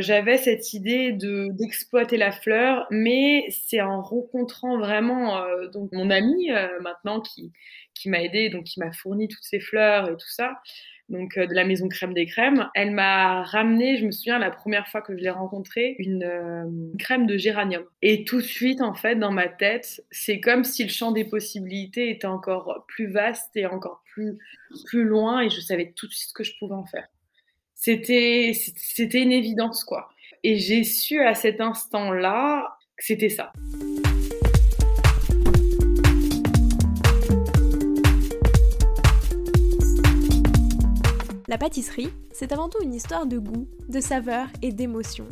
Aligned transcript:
J'avais 0.00 0.36
cette 0.36 0.74
idée 0.74 1.12
de 1.12 1.48
d'exploiter 1.52 2.16
la 2.16 2.32
fleur, 2.32 2.86
mais 2.90 3.46
c'est 3.50 3.80
en 3.80 4.02
rencontrant 4.02 4.78
vraiment 4.78 5.38
euh, 5.38 5.68
donc 5.68 5.90
mon 5.92 6.10
ami 6.10 6.50
euh, 6.50 6.68
maintenant 6.80 7.20
qui 7.20 7.52
qui 7.94 8.08
m'a 8.08 8.22
aidé, 8.22 8.48
donc 8.48 8.64
qui 8.64 8.80
m'a 8.80 8.92
fourni 8.92 9.28
toutes 9.28 9.42
ces 9.42 9.60
fleurs 9.60 10.08
et 10.08 10.12
tout 10.12 10.28
ça, 10.28 10.60
donc 11.08 11.36
euh, 11.36 11.46
de 11.46 11.54
la 11.54 11.64
maison 11.64 11.88
crème 11.88 12.14
des 12.14 12.26
crèmes. 12.26 12.68
Elle 12.74 12.92
m'a 12.92 13.42
ramené, 13.42 13.96
je 13.96 14.06
me 14.06 14.12
souviens 14.12 14.38
la 14.38 14.50
première 14.50 14.86
fois 14.88 15.02
que 15.02 15.16
je 15.16 15.22
l'ai 15.22 15.30
rencontrée, 15.30 15.96
une 15.98 16.92
crème 16.98 17.26
de 17.26 17.36
géranium. 17.36 17.84
Et 18.02 18.24
tout 18.24 18.38
de 18.38 18.46
suite 18.46 18.80
en 18.80 18.94
fait 18.94 19.16
dans 19.16 19.32
ma 19.32 19.48
tête, 19.48 20.04
c'est 20.10 20.40
comme 20.40 20.64
si 20.64 20.84
le 20.84 20.90
champ 20.90 21.12
des 21.12 21.24
possibilités 21.24 22.10
était 22.10 22.26
encore 22.26 22.84
plus 22.88 23.10
vaste 23.10 23.56
et 23.56 23.66
encore 23.66 24.02
plus 24.12 24.38
plus 24.86 25.04
loin, 25.04 25.40
et 25.40 25.50
je 25.50 25.60
savais 25.60 25.92
tout 25.96 26.06
de 26.06 26.12
suite 26.12 26.28
ce 26.28 26.34
que 26.34 26.44
je 26.44 26.52
pouvais 26.58 26.74
en 26.74 26.86
faire 26.86 27.08
c'était 27.78 28.52
une 29.22 29.32
évidence 29.32 29.84
quoi. 29.84 30.10
Et 30.42 30.58
j'ai 30.58 30.84
su 30.84 31.20
à 31.20 31.34
cet 31.34 31.60
instant-là 31.60 32.76
que 32.96 33.04
c'était 33.04 33.28
ça. 33.28 33.52
La 41.46 41.56
pâtisserie, 41.56 42.10
c'est 42.32 42.52
avant 42.52 42.68
tout 42.68 42.82
une 42.82 42.94
histoire 42.94 43.26
de 43.26 43.38
goût, 43.38 43.66
de 43.88 44.00
saveur 44.00 44.48
et 44.60 44.70
d'émotion. 44.70 45.26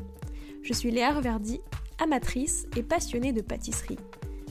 Je 0.62 0.72
suis 0.72 0.90
Léa 0.90 1.12
Reverdy, 1.12 1.60
amatrice 2.02 2.66
et 2.76 2.82
passionnée 2.82 3.32
de 3.32 3.42
pâtisserie. 3.42 3.98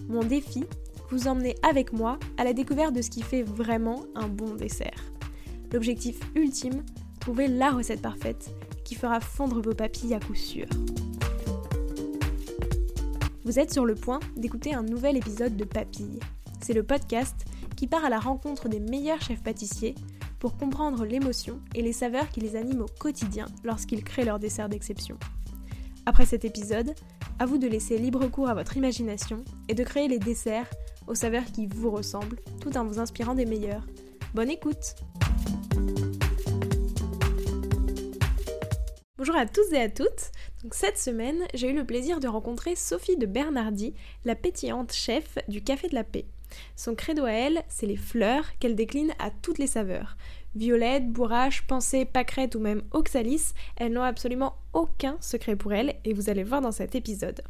Mon 0.08 0.24
défi, 0.24 0.66
vous 1.10 1.28
emmener 1.28 1.56
avec 1.64 1.92
moi 1.94 2.20
à 2.38 2.44
la 2.44 2.54
découverte 2.54 2.94
de 2.94 3.02
ce 3.02 3.10
qui 3.10 3.24
fait 3.24 3.42
vraiment 3.42 4.06
un 4.16 4.28
bon 4.28 4.56
dessert. 4.56 5.12
L'objectif 5.72 6.20
ultime, 6.36 6.84
trouver 7.26 7.48
la 7.48 7.72
recette 7.72 8.04
parfaite 8.04 8.52
qui 8.84 8.94
fera 8.94 9.20
fondre 9.20 9.60
vos 9.60 9.74
papilles 9.74 10.14
à 10.14 10.20
coup 10.20 10.36
sûr. 10.36 10.68
Vous 13.44 13.58
êtes 13.58 13.74
sur 13.74 13.84
le 13.84 13.96
point 13.96 14.20
d'écouter 14.38 14.76
un 14.76 14.84
nouvel 14.84 15.18
épisode 15.18 15.58
de 15.58 15.64
Papilles. 15.64 16.20
C'est 16.62 16.74
le 16.74 16.84
podcast 16.84 17.34
qui 17.76 17.88
part 17.88 18.06
à 18.06 18.10
la 18.10 18.20
rencontre 18.20 18.70
des 18.70 18.80
meilleurs 18.80 19.24
chefs 19.24 19.42
pâtissiers 19.42 19.96
pour 20.38 20.56
comprendre 20.56 21.04
l'émotion 21.04 21.60
et 21.74 21.82
les 21.82 21.94
saveurs 21.94 22.30
qui 22.30 22.42
les 22.42 22.56
animent 22.56 22.84
au 22.84 23.00
quotidien 23.00 23.48
lorsqu'ils 23.64 24.04
créent 24.04 24.26
leurs 24.26 24.38
desserts 24.38 24.70
d'exception. 24.70 25.18
Après 26.06 26.28
cet 26.28 26.46
épisode, 26.46 26.94
à 27.40 27.48
vous 27.48 27.58
de 27.58 27.66
laisser 27.66 27.98
libre 27.98 28.28
cours 28.28 28.50
à 28.50 28.54
votre 28.54 28.78
imagination 28.78 29.44
et 29.68 29.74
de 29.74 29.84
créer 29.84 30.08
les 30.08 30.20
desserts 30.20 30.70
aux 31.08 31.16
saveurs 31.16 31.46
qui 31.46 31.66
vous 31.66 31.90
ressemblent 31.90 32.40
tout 32.62 32.78
en 32.78 32.86
vous 32.86 33.00
inspirant 33.00 33.34
des 33.34 33.48
meilleurs. 33.48 33.88
Bonne 34.36 34.52
écoute 34.52 34.94
Bonjour 39.26 39.42
à 39.42 39.48
tous 39.48 39.74
et 39.74 39.82
à 39.82 39.90
toutes. 39.90 40.30
Cette 40.70 41.00
semaine, 41.00 41.40
j'ai 41.56 41.72
eu 41.72 41.76
le 41.76 41.84
plaisir 41.84 42.20
de 42.20 42.28
rencontrer 42.28 42.76
Sophie 42.76 43.18
de 43.18 43.26
Bernardi, 43.26 43.96
la 44.24 44.36
pétillante 44.36 44.94
chef 44.94 45.40
du 45.48 45.64
Café 45.64 45.88
de 45.88 45.96
la 45.96 46.04
Paix. 46.04 46.26
Son 46.76 46.94
credo 46.94 47.26
à 47.26 47.32
elle, 47.32 47.64
c'est 47.68 47.88
les 47.88 47.98
fleurs 47.98 48.46
qu'elle 48.60 48.76
décline 48.76 49.16
à 49.18 49.32
toutes 49.32 49.58
les 49.58 49.66
saveurs. 49.66 50.16
Violette, 50.54 51.12
bourrache, 51.12 51.66
pensée, 51.66 52.06
pâquerette 52.06 52.54
ou 52.54 52.60
même 52.60 52.84
oxalis, 52.92 53.56
elles 53.78 53.94
n'ont 53.94 54.04
absolument 54.04 54.58
aucun 54.74 55.18
secret 55.22 55.56
pour 55.56 55.74
elle 55.74 55.96
et 56.06 56.14
vous 56.14 56.30
allez 56.30 56.44
voir 56.44 56.62
dans 56.62 56.72
cet 56.72 56.94
épisode. 56.94 57.42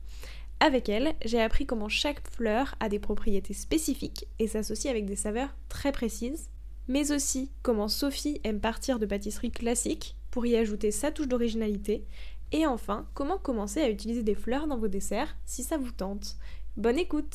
Avec 0.61 0.87
elle, 0.87 1.13
j'ai 1.25 1.41
appris 1.41 1.65
comment 1.65 1.89
chaque 1.89 2.25
fleur 2.31 2.75
a 2.79 2.87
des 2.87 2.99
propriétés 2.99 3.53
spécifiques 3.53 4.27
et 4.39 4.47
s'associe 4.47 4.89
avec 4.89 5.05
des 5.05 5.17
saveurs 5.17 5.53
très 5.67 5.91
précises, 5.91 6.49
mais 6.87 7.11
aussi 7.11 7.51
comment 7.63 7.89
Sophie 7.89 8.39
aime 8.45 8.61
partir 8.61 8.97
de 8.97 9.05
pâtisserie 9.05 9.51
classique 9.51 10.15
pour 10.35 10.45
y 10.45 10.57
ajouter 10.57 10.91
sa 10.91 11.11
touche 11.11 11.29
d'originalité. 11.29 12.03
Et 12.51 12.67
enfin, 12.67 13.07
comment 13.13 13.37
commencer 13.37 13.79
à 13.79 13.89
utiliser 13.89 14.21
des 14.21 14.35
fleurs 14.35 14.67
dans 14.67 14.77
vos 14.77 14.89
desserts 14.89 15.33
si 15.45 15.63
ça 15.63 15.77
vous 15.77 15.91
tente. 15.91 16.35
Bonne 16.75 16.99
écoute 16.99 17.33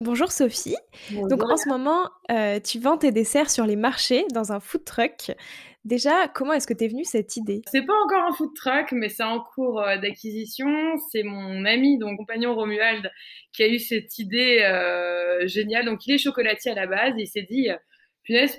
Bonjour 0.00 0.32
Sophie. 0.32 0.76
Donc 1.12 1.44
en 1.44 1.58
ce 1.58 1.68
moment, 1.68 2.08
euh, 2.30 2.58
tu 2.58 2.78
vends 2.78 2.96
tes 2.96 3.12
desserts 3.12 3.50
sur 3.50 3.66
les 3.66 3.76
marchés 3.76 4.24
dans 4.32 4.50
un 4.50 4.60
food 4.60 4.82
truck. 4.82 5.36
Déjà, 5.84 6.26
comment 6.28 6.54
est-ce 6.54 6.66
que 6.66 6.72
t'es 6.72 6.88
venue 6.88 7.04
cette 7.04 7.36
idée? 7.36 7.60
C'est 7.70 7.84
pas 7.84 8.00
encore 8.02 8.22
un 8.30 8.32
food 8.32 8.54
truck, 8.54 8.92
mais 8.92 9.10
c'est 9.10 9.24
en 9.24 9.40
cours 9.40 9.82
euh, 9.82 9.98
d'acquisition. 9.98 10.68
C'est 11.12 11.22
mon 11.22 11.66
ami, 11.66 11.98
donc 11.98 12.16
compagnon 12.16 12.54
Romuald, 12.54 13.12
qui 13.52 13.62
a 13.62 13.68
eu 13.68 13.78
cette 13.78 14.18
idée 14.18 14.60
euh, 14.62 15.46
géniale. 15.46 15.84
Donc 15.84 16.06
il 16.06 16.14
est 16.14 16.18
chocolatier 16.18 16.70
à 16.70 16.74
la 16.74 16.86
base. 16.86 17.12
Et 17.18 17.24
il 17.24 17.26
s'est 17.26 17.42
dit, 17.42 17.68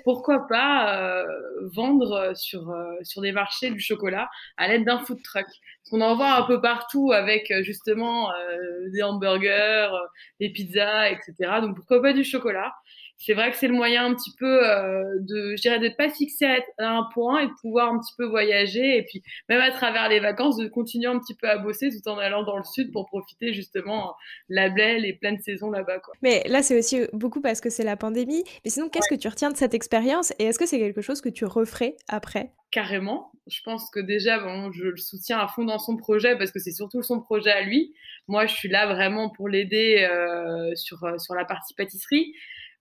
pourquoi 0.04 0.46
pas 0.48 1.22
euh, 1.22 1.24
vendre 1.74 2.32
sur, 2.36 2.70
euh, 2.70 2.92
sur 3.02 3.22
des 3.22 3.32
marchés 3.32 3.70
du 3.70 3.80
chocolat 3.80 4.28
à 4.56 4.68
l'aide 4.68 4.84
d'un 4.84 4.98
food 4.98 5.22
truck? 5.22 5.46
On 5.92 6.00
en 6.00 6.14
voit 6.16 6.34
un 6.34 6.42
peu 6.42 6.60
partout 6.60 7.12
avec 7.12 7.50
euh, 7.50 7.62
justement 7.62 8.30
des 8.92 9.02
hamburgers, 9.02 9.90
des 10.40 10.50
pizzas, 10.50 11.10
etc. 11.10 11.60
Donc 11.60 11.76
pourquoi 11.76 12.02
pas 12.02 12.12
du 12.12 12.24
chocolat? 12.24 12.72
C'est 13.20 13.34
vrai 13.34 13.50
que 13.50 13.56
c'est 13.58 13.68
le 13.68 13.74
moyen 13.74 14.06
un 14.06 14.14
petit 14.14 14.34
peu 14.38 14.66
euh, 14.66 15.04
de, 15.20 15.54
je 15.54 15.60
dirais, 15.60 15.78
d'être 15.78 15.98
pas 15.98 16.08
fixé 16.08 16.46
à, 16.46 16.88
un 16.88 17.06
point 17.12 17.40
et 17.40 17.46
de 17.48 17.52
pouvoir 17.60 17.92
un 17.92 17.98
petit 17.98 18.14
peu 18.16 18.24
voyager 18.24 18.96
et 18.96 19.02
puis 19.02 19.22
même 19.50 19.60
à 19.60 19.70
travers 19.70 20.08
les 20.08 20.20
vacances 20.20 20.56
de 20.56 20.66
continuer 20.68 21.06
un 21.06 21.18
petit 21.18 21.34
peu 21.34 21.46
à 21.46 21.58
bosser 21.58 21.90
tout 21.90 22.08
en 22.08 22.16
allant 22.16 22.44
dans 22.44 22.56
le 22.56 22.64
sud 22.64 22.90
pour 22.92 23.06
profiter 23.06 23.52
justement 23.52 24.14
la 24.48 24.70
belle 24.70 25.04
et 25.04 25.12
pleine 25.12 25.38
saison 25.38 25.70
là-bas. 25.70 25.98
Quoi. 25.98 26.14
Mais 26.22 26.42
là, 26.48 26.62
c'est 26.62 26.78
aussi 26.78 27.02
beaucoup 27.12 27.42
parce 27.42 27.60
que 27.60 27.68
c'est 27.68 27.84
la 27.84 27.96
pandémie. 27.96 28.42
Mais 28.64 28.70
sinon, 28.70 28.88
qu'est-ce 28.88 29.14
que 29.14 29.20
tu 29.20 29.28
retiens 29.28 29.50
de 29.50 29.56
cette 29.56 29.74
expérience 29.74 30.32
et 30.38 30.44
est-ce 30.44 30.58
que 30.58 30.66
c'est 30.66 30.78
quelque 30.78 31.02
chose 31.02 31.20
que 31.20 31.28
tu 31.28 31.44
referais 31.44 31.96
après? 32.08 32.52
Carrément. 32.70 33.32
Je 33.48 33.60
pense 33.64 33.90
que 33.90 34.00
déjà, 34.00 34.38
bon, 34.38 34.72
je 34.72 34.84
le 34.84 34.96
soutiens 34.96 35.40
à 35.40 35.48
fond 35.48 35.64
dans 35.64 35.78
son 35.78 35.96
projet 35.98 36.38
parce 36.38 36.52
que 36.52 36.58
c'est 36.58 36.72
surtout 36.72 37.02
son 37.02 37.20
projet 37.20 37.50
à 37.50 37.62
lui. 37.62 37.92
Moi, 38.28 38.46
je 38.46 38.54
suis 38.54 38.68
là 38.68 38.86
vraiment 38.86 39.28
pour 39.28 39.48
l'aider 39.48 40.08
euh, 40.10 40.74
sur, 40.74 41.04
euh, 41.04 41.18
sur 41.18 41.34
la 41.34 41.44
partie 41.44 41.74
pâtisserie. 41.74 42.32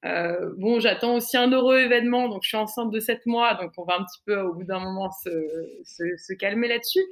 Euh, 0.06 0.54
bon, 0.58 0.80
j'attends 0.80 1.16
aussi 1.16 1.36
un 1.36 1.52
heureux 1.52 1.80
événement, 1.80 2.30
donc 2.30 2.44
je 2.44 2.50
suis 2.50 2.58
enceinte 2.58 2.92
de 2.92 3.00
7 3.00 3.26
mois, 3.26 3.56
donc 3.56 3.74
on 3.78 3.84
va 3.84 3.96
un 4.00 4.04
petit 4.04 4.22
peu 4.26 4.40
au 4.40 4.54
bout 4.54 4.64
d'un 4.64 4.80
moment 4.80 5.12
se, 5.12 6.34
calmer 6.34 6.68
là-dessus. 6.68 7.04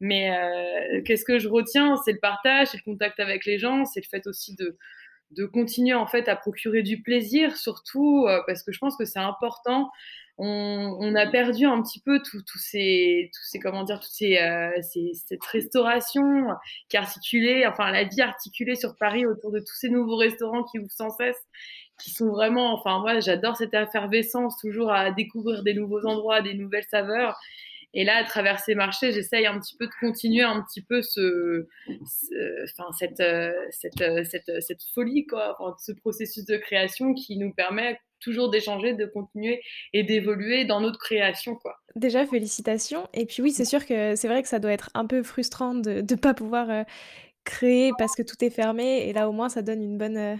Mais 0.00 0.30
euh, 0.30 1.02
qu'est-ce 1.04 1.24
que 1.24 1.40
je 1.40 1.48
retiens? 1.48 1.96
C'est 2.04 2.12
le 2.12 2.20
partage, 2.20 2.68
c'est 2.68 2.78
le 2.78 2.84
contact 2.84 3.18
avec 3.18 3.44
les 3.44 3.58
gens, 3.58 3.84
c'est 3.84 4.00
le 4.00 4.08
fait 4.08 4.26
aussi 4.28 4.54
de, 4.54 4.76
continuer 5.52 5.94
en 5.94 6.06
fait 6.06 6.28
à 6.28 6.36
procurer 6.36 6.82
du 6.82 7.02
plaisir, 7.02 7.56
surtout 7.56 8.26
euh, 8.28 8.40
parce 8.46 8.62
que 8.62 8.72
je 8.72 8.78
pense 8.78 8.96
que 8.96 9.04
c'est 9.04 9.18
important. 9.18 9.90
On, 10.40 11.16
a 11.16 11.26
perdu 11.26 11.66
un 11.66 11.82
petit 11.82 12.00
peu 12.00 12.22
tous 12.22 12.44
ces, 12.58 13.28
ces, 13.32 13.58
comment 13.58 13.82
dire, 13.82 13.98
tous 13.98 14.06
ces, 14.08 14.38
cette 15.26 15.44
restauration 15.44 16.46
qui 16.88 16.96
articulée, 16.96 17.66
enfin 17.66 17.90
la 17.90 18.04
vie 18.04 18.20
articulée 18.20 18.76
sur 18.76 18.94
Paris 18.94 19.26
autour 19.26 19.50
de 19.50 19.58
tous 19.58 19.74
ces 19.74 19.88
nouveaux 19.88 20.16
restaurants 20.16 20.62
qui 20.62 20.78
ouvrent 20.78 20.92
sans 20.92 21.10
cesse 21.10 21.44
qui 21.98 22.10
sont 22.10 22.28
vraiment, 22.28 22.72
enfin 22.74 23.00
moi 23.00 23.20
j'adore 23.20 23.56
cette 23.56 23.74
effervescence, 23.74 24.58
toujours 24.58 24.92
à 24.92 25.10
découvrir 25.10 25.62
des 25.62 25.74
nouveaux 25.74 26.06
endroits, 26.06 26.42
des 26.42 26.54
nouvelles 26.54 26.86
saveurs. 26.90 27.38
Et 27.94 28.04
là, 28.04 28.16
à 28.16 28.24
travers 28.24 28.60
ces 28.60 28.74
marchés, 28.74 29.12
j'essaye 29.12 29.46
un 29.46 29.58
petit 29.58 29.74
peu 29.74 29.86
de 29.86 29.92
continuer 29.98 30.42
un 30.42 30.62
petit 30.62 30.82
peu 30.82 31.00
ce, 31.00 31.66
enfin 32.64 32.92
cette, 32.98 33.22
cette, 33.70 34.26
cette, 34.26 34.60
cette, 34.60 34.82
folie, 34.94 35.26
quoi, 35.26 35.56
ce 35.78 35.92
processus 35.92 36.44
de 36.44 36.58
création 36.58 37.14
qui 37.14 37.38
nous 37.38 37.50
permet 37.52 37.98
toujours 38.20 38.50
d'échanger, 38.50 38.94
de 38.94 39.06
continuer 39.06 39.62
et 39.92 40.02
d'évoluer 40.02 40.64
dans 40.64 40.80
notre 40.80 40.98
création, 40.98 41.56
quoi. 41.56 41.76
Déjà, 41.96 42.26
félicitations. 42.26 43.08
Et 43.14 43.26
puis 43.26 43.42
oui, 43.42 43.52
c'est 43.52 43.64
sûr 43.64 43.86
que 43.86 44.16
c'est 44.16 44.28
vrai 44.28 44.42
que 44.42 44.48
ça 44.48 44.58
doit 44.58 44.72
être 44.72 44.90
un 44.94 45.06
peu 45.06 45.22
frustrant 45.22 45.74
de 45.74 46.02
ne 46.08 46.16
pas 46.16 46.34
pouvoir 46.34 46.70
euh, 46.70 46.82
créer 47.44 47.92
parce 47.98 48.14
que 48.14 48.22
tout 48.22 48.42
est 48.44 48.50
fermé. 48.50 49.08
Et 49.08 49.12
là, 49.12 49.28
au 49.28 49.32
moins, 49.32 49.48
ça 49.48 49.62
donne 49.62 49.82
une 49.82 49.98
bonne, 49.98 50.38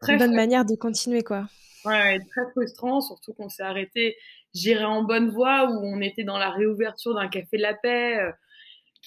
très 0.00 0.16
bonne 0.16 0.34
manière 0.34 0.64
de 0.64 0.74
continuer, 0.74 1.22
quoi. 1.22 1.48
Ouais, 1.84 2.18
très 2.30 2.50
frustrant, 2.52 3.00
surtout 3.00 3.32
qu'on 3.32 3.48
s'est 3.48 3.62
arrêté, 3.62 4.16
j'irai 4.54 4.84
en 4.84 5.02
bonne 5.04 5.30
voie, 5.30 5.70
où 5.70 5.84
on 5.84 6.00
était 6.00 6.24
dans 6.24 6.38
la 6.38 6.50
réouverture 6.50 7.14
d'un 7.14 7.28
café 7.28 7.56
de 7.56 7.62
la 7.62 7.74
paix, 7.74 8.18
euh, 8.18 8.32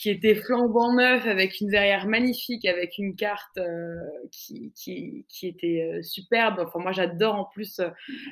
qui 0.01 0.09
était 0.09 0.35
flambant 0.35 0.93
neuf, 0.93 1.27
avec 1.27 1.61
une 1.61 1.69
verrière 1.69 2.07
magnifique, 2.07 2.65
avec 2.65 2.97
une 2.97 3.15
carte 3.15 3.57
euh, 3.57 3.95
qui, 4.31 4.73
qui, 4.75 5.47
était 5.47 5.93
euh, 5.93 6.01
superbe. 6.01 6.59
Enfin, 6.59 6.79
moi, 6.79 6.91
j'adore 6.91 7.35
en 7.35 7.45
plus 7.45 7.79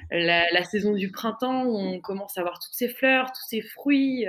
la, 0.09 0.49
la, 0.51 0.63
saison 0.63 0.93
du 0.93 1.11
printemps, 1.11 1.65
où 1.65 1.77
on 1.77 1.99
commence 1.99 2.37
à 2.37 2.41
voir 2.41 2.59
toutes 2.59 2.73
ces 2.73 2.89
fleurs, 2.89 3.27
tous 3.27 3.47
ces 3.49 3.61
fruits. 3.61 4.25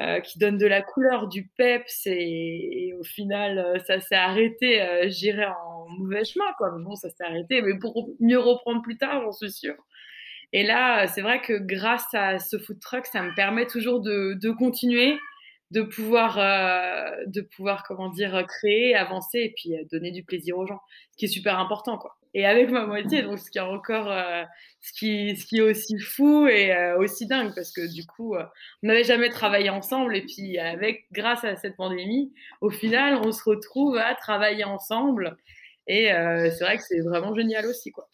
Euh, 0.00 0.18
qui 0.18 0.40
donne 0.40 0.58
de 0.58 0.66
la 0.66 0.82
couleur, 0.82 1.28
du 1.28 1.46
peps, 1.56 2.06
et, 2.06 2.92
au 2.98 3.04
final, 3.04 3.58
euh, 3.58 3.78
ça 3.86 4.00
s'est 4.00 4.16
arrêté, 4.16 4.82
euh, 4.82 5.08
j'irai 5.08 5.46
en 5.46 5.86
mauvais 5.88 6.24
chemin, 6.24 6.46
quoi. 6.58 6.72
Mais 6.76 6.82
bon, 6.82 6.96
ça 6.96 7.10
s'est 7.10 7.22
arrêté, 7.22 7.62
mais 7.62 7.78
pour 7.78 8.10
mieux 8.18 8.40
reprendre 8.40 8.82
plus 8.82 8.96
tard, 8.98 9.22
j'en 9.22 9.30
suis 9.30 9.52
sûre. 9.52 9.76
Et 10.52 10.64
là, 10.64 11.06
c'est 11.06 11.20
vrai 11.22 11.40
que 11.40 11.52
grâce 11.52 12.12
à 12.12 12.40
ce 12.40 12.58
food 12.58 12.80
truck, 12.80 13.06
ça 13.06 13.22
me 13.22 13.32
permet 13.36 13.66
toujours 13.66 14.00
de, 14.00 14.34
de 14.34 14.50
continuer, 14.50 15.16
de 15.70 15.82
pouvoir, 15.82 16.36
de 17.26 17.40
pouvoir, 17.40 17.84
comment 17.84 18.08
dire, 18.08 18.44
créer, 18.46 18.94
avancer 18.94 19.38
et 19.38 19.54
puis 19.56 19.74
donner 19.90 20.10
du 20.10 20.24
plaisir 20.24 20.56
aux 20.58 20.66
gens, 20.66 20.80
ce 21.12 21.16
qui 21.16 21.24
est 21.24 21.28
super 21.28 21.58
important, 21.58 21.98
quoi 21.98 22.16
et 22.34 22.44
avec 22.44 22.70
ma 22.70 22.84
moitié, 22.84 23.22
donc 23.22 23.38
ce 23.38 23.50
qui 23.50 23.58
est 23.58 23.62
encore 23.62 24.10
euh, 24.10 24.42
ce, 24.80 24.92
qui, 24.92 25.36
ce 25.36 25.46
qui 25.46 25.58
est 25.58 25.62
aussi 25.62 25.98
fou 25.98 26.46
et 26.48 26.74
euh, 26.74 26.98
aussi 26.98 27.26
dingue 27.26 27.52
parce 27.54 27.72
que 27.72 27.92
du 27.92 28.04
coup, 28.06 28.34
euh, 28.34 28.44
on 28.82 28.88
n'avait 28.88 29.04
jamais 29.04 29.30
travaillé 29.30 29.70
ensemble 29.70 30.16
et 30.16 30.22
puis 30.22 30.58
avec 30.58 31.06
grâce 31.12 31.44
à 31.44 31.54
cette 31.54 31.76
pandémie, 31.76 32.32
au 32.60 32.70
final, 32.70 33.20
on 33.24 33.30
se 33.30 33.42
retrouve 33.48 33.96
à 33.96 34.14
travailler 34.16 34.64
ensemble 34.64 35.36
et 35.86 36.06
c'est 36.06 36.64
vrai 36.64 36.78
que 36.78 36.82
c'est 36.82 37.00
vraiment 37.00 37.34
génial 37.34 37.66
aussi 37.66 37.92
quoi. 37.92 38.08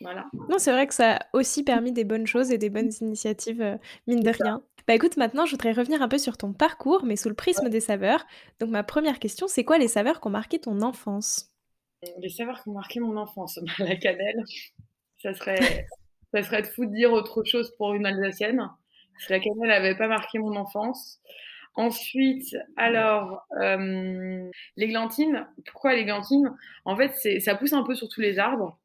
Voilà. 0.00 0.26
Non, 0.50 0.58
c'est 0.58 0.72
vrai 0.72 0.86
que 0.86 0.92
ça 0.92 1.14
a 1.14 1.18
aussi 1.32 1.62
permis 1.62 1.92
des 1.92 2.04
bonnes 2.04 2.26
choses 2.26 2.50
et 2.50 2.58
des 2.58 2.68
bonnes 2.68 2.90
initiatives, 3.00 3.78
mine 4.06 4.20
de 4.20 4.30
rien. 4.30 4.62
Bah 4.86 4.94
écoute, 4.94 5.16
maintenant, 5.16 5.46
je 5.46 5.52
voudrais 5.52 5.72
revenir 5.72 6.02
un 6.02 6.08
peu 6.08 6.18
sur 6.18 6.36
ton 6.36 6.52
parcours, 6.52 7.04
mais 7.04 7.16
sous 7.16 7.30
le 7.30 7.34
prisme 7.34 7.70
des 7.70 7.80
saveurs. 7.80 8.26
Donc, 8.60 8.68
ma 8.70 8.82
première 8.82 9.18
question, 9.18 9.48
c'est 9.48 9.64
quoi 9.64 9.78
les 9.78 9.88
saveurs 9.88 10.20
qui 10.20 10.26
ont 10.26 10.30
marqué 10.30 10.58
ton 10.58 10.82
enfance? 10.82 11.50
Les 12.18 12.28
saveurs 12.28 12.62
qui 12.62 12.68
ont 12.68 12.74
marqué 12.74 13.00
mon 13.00 13.16
enfance. 13.16 13.58
la 13.78 13.96
cannelle, 13.96 14.44
ça 15.22 15.32
serait, 15.32 15.86
ça 16.34 16.42
serait 16.42 16.62
de 16.62 16.66
fou 16.66 16.84
de 16.84 16.94
dire 16.94 17.12
autre 17.12 17.44
chose 17.44 17.74
pour 17.78 17.94
une 17.94 18.04
Alsacienne. 18.04 18.68
la 19.30 19.40
cannelle 19.40 19.68
n'avait 19.68 19.96
pas 19.96 20.08
marqué 20.08 20.38
mon 20.38 20.54
enfance. 20.54 21.18
Ensuite, 21.76 22.54
alors, 22.76 23.46
euh, 23.60 24.50
l'églantine. 24.76 25.46
Pourquoi 25.72 25.94
l'églantine 25.94 26.54
En 26.84 26.94
fait, 26.94 27.40
ça 27.40 27.54
pousse 27.54 27.72
un 27.72 27.84
peu 27.84 27.94
sur 27.94 28.08
tous 28.08 28.20
les 28.20 28.38
arbres. 28.38 28.78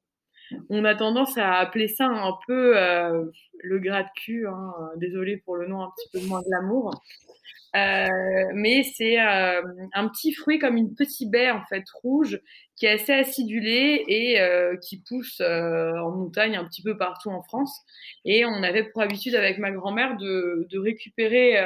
On 0.70 0.86
a 0.86 0.96
tendance 0.96 1.38
à 1.38 1.56
appeler 1.56 1.88
ça 1.88 2.08
un 2.08 2.34
peu 2.48 2.78
euh, 2.78 3.26
le 3.60 3.80
gras 3.80 4.04
de 4.04 4.10
cul. 4.16 4.48
Hein. 4.48 4.74
Désolée 4.98 5.38
pour 5.38 5.56
le 5.56 5.68
nom 5.68 5.84
un 5.84 5.92
petit 5.96 6.10
peu 6.14 6.28
moins 6.28 6.42
de 6.42 6.50
l'amour. 6.50 6.92
Euh, 6.94 7.29
mais 7.74 8.84
c'est 8.84 9.20
euh, 9.20 9.62
un 9.94 10.08
petit 10.10 10.34
fruit 10.34 10.60
comme 10.60 10.78
une 10.78 10.96
petite 10.96 11.30
baie 11.30 11.52
en 11.52 11.64
fait 11.66 11.84
rouge 12.02 12.40
qui 12.76 12.86
est 12.86 12.94
assez 12.94 13.12
acidulé 13.12 14.06
et 14.08 14.40
euh, 14.40 14.78
qui 14.78 15.02
pousse 15.02 15.42
en 15.42 16.12
montagne 16.12 16.56
un 16.56 16.66
petit 16.66 16.82
peu 16.82 16.98
partout 16.98 17.30
en 17.30 17.42
France. 17.44 17.82
Et 18.26 18.46
on 18.46 18.64
avait 18.64 18.86
pour 18.86 19.02
habitude 19.02 19.36
avec 19.36 19.58
ma 19.58 19.72
grand-mère 19.72 20.16
de, 20.18 20.68
récupérer 20.80 21.58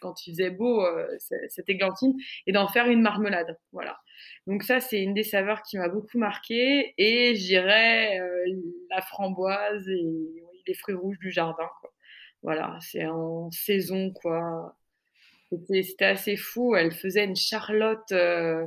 quand 0.00 0.26
il 0.26 0.32
faisait 0.32 0.50
beau 0.50 0.84
cette 1.48 1.68
églantine 1.68 2.14
et 2.46 2.52
d'en 2.52 2.66
faire 2.66 2.88
une 2.88 3.02
marmelade. 3.02 3.56
Voilà. 3.72 4.00
Donc 4.48 4.64
ça 4.64 4.80
c'est 4.80 5.00
une 5.00 5.14
des 5.14 5.22
saveurs 5.22 5.62
qui 5.62 5.78
m'a 5.78 5.88
beaucoup 5.88 6.18
marqué 6.18 6.92
et 6.98 7.36
j'irais 7.36 8.18
la 8.90 9.00
framboise 9.00 9.88
et 9.88 10.04
les 10.66 10.74
fruits 10.74 10.96
rouges 10.96 11.18
du 11.18 11.30
jardin. 11.30 11.70
Voilà, 12.42 12.78
c'est 12.80 13.06
en 13.06 13.50
saison 13.52 14.10
quoi 14.10 14.74
c'était 15.82 16.04
assez 16.04 16.36
fou. 16.36 16.74
Elle 16.74 16.92
faisait 16.92 17.24
une 17.24 17.36
charlotte 17.36 18.12
euh, 18.12 18.66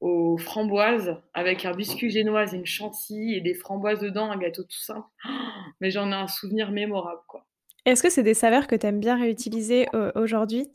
aux 0.00 0.36
framboises 0.38 1.16
avec 1.34 1.64
un 1.64 1.72
biscuit 1.72 2.10
génoise, 2.10 2.52
une 2.52 2.66
chantilly 2.66 3.34
et 3.34 3.40
des 3.40 3.54
framboises 3.54 4.00
dedans, 4.00 4.30
un 4.30 4.38
gâteau 4.38 4.62
tout 4.62 4.80
simple. 4.80 5.06
Mais 5.80 5.90
j'en 5.90 6.10
ai 6.10 6.14
un 6.14 6.28
souvenir 6.28 6.70
mémorable, 6.70 7.22
quoi. 7.26 7.44
Est-ce 7.86 8.02
que 8.02 8.10
c'est 8.10 8.22
des 8.22 8.34
saveurs 8.34 8.66
que 8.66 8.76
tu 8.76 8.86
aimes 8.86 9.00
bien 9.00 9.18
réutiliser 9.18 9.86
euh, 9.94 10.12
aujourd'hui? 10.14 10.68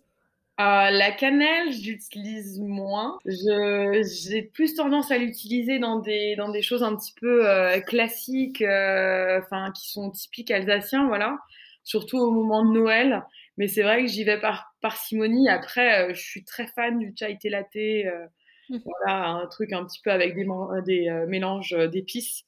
Euh, 0.60 0.90
la 0.90 1.12
cannelle, 1.12 1.72
j'utilise 1.72 2.60
moins. 2.60 3.20
J'ai 3.26 4.42
plus 4.42 4.74
tendance 4.74 5.12
à 5.12 5.18
l'utiliser 5.18 5.78
dans 5.78 6.00
des, 6.00 6.36
dans 6.36 6.50
des 6.50 6.62
choses 6.62 6.82
un 6.82 6.96
petit 6.96 7.14
peu 7.20 7.44
classiques, 7.86 8.64
enfin 8.64 9.72
qui 9.76 9.92
sont 9.92 10.10
typiques 10.12 10.50
alsaciens, 10.52 11.08
voilà. 11.08 11.38
Surtout 11.84 12.18
au 12.18 12.32
moment 12.32 12.66
de 12.66 12.72
Noël. 12.72 13.24
Mais 13.57 13.68
c'est 13.68 13.84
vrai 13.84 14.02
que 14.04 14.07
j'y 14.07 14.24
vais 14.24 14.40
par 14.40 14.75
parcimonie. 14.81 15.50
Après, 15.50 16.10
euh, 16.10 16.13
je 16.13 16.22
suis 16.22 16.44
très 16.44 16.68
fan 16.68 17.00
du 17.00 17.13
chai 17.18 17.38
thé 17.40 17.50
latte. 17.50 17.75
Euh, 17.75 18.25
mmh. 18.69 18.78
Voilà, 18.86 19.28
un 19.28 19.48
truc 19.48 19.72
un 19.74 19.86
petit 19.86 20.02
peu 20.04 20.12
avec 20.12 20.36
des, 20.36 20.46
des 20.86 21.10
euh, 21.10 21.25
mélanges 21.28 21.75
d'épices. 21.92 22.44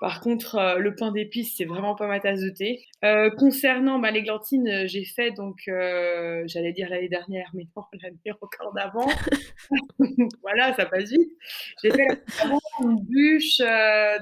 Par 0.00 0.22
contre, 0.22 0.78
le 0.78 0.94
pain 0.94 1.12
d'épices, 1.12 1.56
c'est 1.58 1.66
vraiment 1.66 1.94
pas 1.94 2.06
ma 2.06 2.20
tasse 2.20 2.40
de 2.40 2.48
thé. 2.48 2.82
concernant 3.36 3.98
bah, 3.98 4.10
l'églantine, 4.10 4.86
j'ai 4.86 5.04
fait 5.04 5.30
donc, 5.30 5.64
j'allais 5.66 6.72
dire 6.72 6.88
l'année 6.88 7.10
dernière, 7.10 7.50
mais 7.52 7.66
non, 7.76 7.84
l'année 8.02 8.16
encore 8.40 8.72
d'avant. 8.72 9.06
voilà, 10.40 10.72
ça 10.72 10.86
passe 10.86 11.10
vite. 11.10 11.30
J'ai 11.82 11.90
fait 11.90 12.06
une 12.80 12.98
bûche 13.02 13.60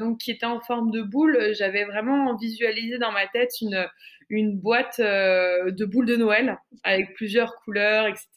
donc 0.00 0.18
qui 0.18 0.32
était 0.32 0.46
en 0.46 0.58
forme 0.58 0.90
de 0.90 1.00
boule. 1.00 1.54
J'avais 1.56 1.84
vraiment 1.84 2.34
visualisé 2.36 2.98
dans 2.98 3.12
ma 3.12 3.28
tête 3.28 3.52
une 3.60 3.88
une 4.30 4.58
boîte 4.58 5.00
euh, 5.00 5.70
de 5.70 5.84
boules 5.84 6.06
de 6.06 6.16
Noël 6.16 6.58
avec 6.82 7.14
plusieurs 7.14 7.56
couleurs, 7.56 8.06
etc. 8.06 8.28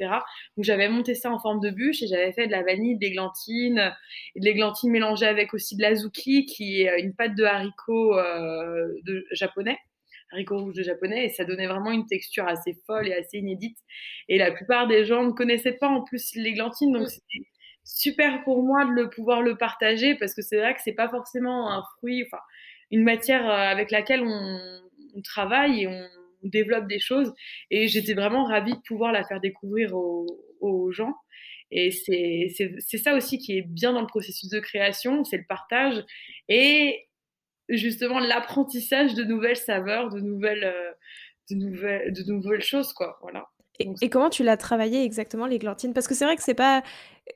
Donc 0.56 0.64
j'avais 0.64 0.90
monté 0.90 1.16
ça 1.16 1.32
en 1.32 1.40
forme 1.40 1.60
de 1.60 1.70
bûche 1.70 2.02
et 2.02 2.08
j'avais 2.08 2.32
fait 2.32 2.48
de 2.48 2.52
la 2.52 2.64
vanille, 2.64 2.96
de 2.96 3.02
l'églantine, 3.02 3.94
et 4.36 4.40
de 4.40 4.46
l'églantine 4.46 4.92
mélangée 4.92 5.28
avec 5.28 5.54
aussi 5.54 5.76
de 5.76 5.82
l'azuki, 5.82 6.46
qui 6.46 6.84
est 6.84 7.02
une 7.02 7.14
pâte 7.14 7.36
de 7.36 7.44
haricots 7.44 8.18
euh, 8.18 8.88
de 9.06 9.26
japonais 9.32 9.78
haricots 10.34 10.60
rouges 10.60 10.76
de 10.76 10.84
japonais 10.84 11.26
et 11.26 11.30
ça 11.30 11.44
donnait 11.44 11.68
vraiment 11.68 11.92
une 11.92 12.06
texture 12.06 12.48
assez 12.48 12.78
folle 12.86 13.10
et 13.10 13.14
assez 13.14 13.38
inédite. 13.38 13.78
Et 14.30 14.38
la 14.38 14.52
plupart 14.52 14.88
des 14.88 15.04
gens 15.04 15.24
ne 15.24 15.32
connaissaient 15.32 15.74
pas 15.74 15.90
en 15.90 16.04
plus 16.04 16.36
l'églantine, 16.36 16.94
donc 16.94 17.04
mm. 17.04 17.08
c'était 17.08 17.46
super 17.84 18.44
pour 18.44 18.64
moi 18.64 18.86
de 18.86 18.92
le 18.92 19.10
pouvoir 19.10 19.42
le 19.42 19.58
partager 19.58 20.16
parce 20.16 20.34
que 20.34 20.42
c'est 20.42 20.58
vrai 20.58 20.74
que 20.74 20.82
c'est 20.84 20.94
pas 20.94 21.10
forcément 21.10 21.72
un 21.72 21.84
fruit, 21.98 22.24
enfin 22.26 22.42
une 22.92 23.04
matière 23.04 23.50
euh, 23.50 23.54
avec 23.54 23.92
laquelle 23.92 24.22
on, 24.22 24.82
on 25.16 25.22
travaille 25.22 25.84
et 25.84 25.88
on, 25.88 26.08
développe 26.44 26.88
des 26.88 26.98
choses. 26.98 27.32
Et 27.70 27.88
j'étais 27.88 28.16
vraiment 28.16 28.46
ravie 28.46 28.74
de 28.74 28.82
pouvoir 28.88 29.12
la 29.12 29.24
faire 29.24 29.40
découvrir 29.40 29.94
aux, 29.94 30.92
gens. 30.92 31.14
Et 31.70 31.92
c'est 31.92 32.98
ça 32.98 33.14
aussi 33.16 33.38
qui 33.38 33.60
est 33.60 33.62
bien 33.62 33.94
dans 33.94 34.02
le 34.02 34.08
processus 34.08 34.50
de 34.50 34.60
création, 34.60 35.24
c'est 35.24 35.38
le 35.38 35.46
partage 35.48 36.04
et 36.50 37.08
justement 37.70 38.20
l'apprentissage 38.20 39.14
de 39.14 39.24
nouvelles 39.24 39.56
saveurs, 39.56 40.10
de 40.10 40.20
nouvelles, 40.20 40.64
euh, 40.64 40.92
de 41.52 41.56
nouvelles, 41.56 42.12
de 42.12 42.24
nouvelles 42.24 42.64
choses, 42.64 42.92
quoi. 42.92 43.20
Voilà. 43.22 43.46
Et, 44.02 44.10
comment 44.10 44.30
tu 44.30 44.44
l'as 44.44 44.58
travaillé 44.58 45.04
exactement 45.04 45.48
l'églantine 45.48 45.94
Parce 45.94 46.08
que 46.08 46.14
c'est 46.14 46.26
vrai 46.26 46.36
que 46.36 46.44
c'est 46.44 46.54
pas 46.54 46.84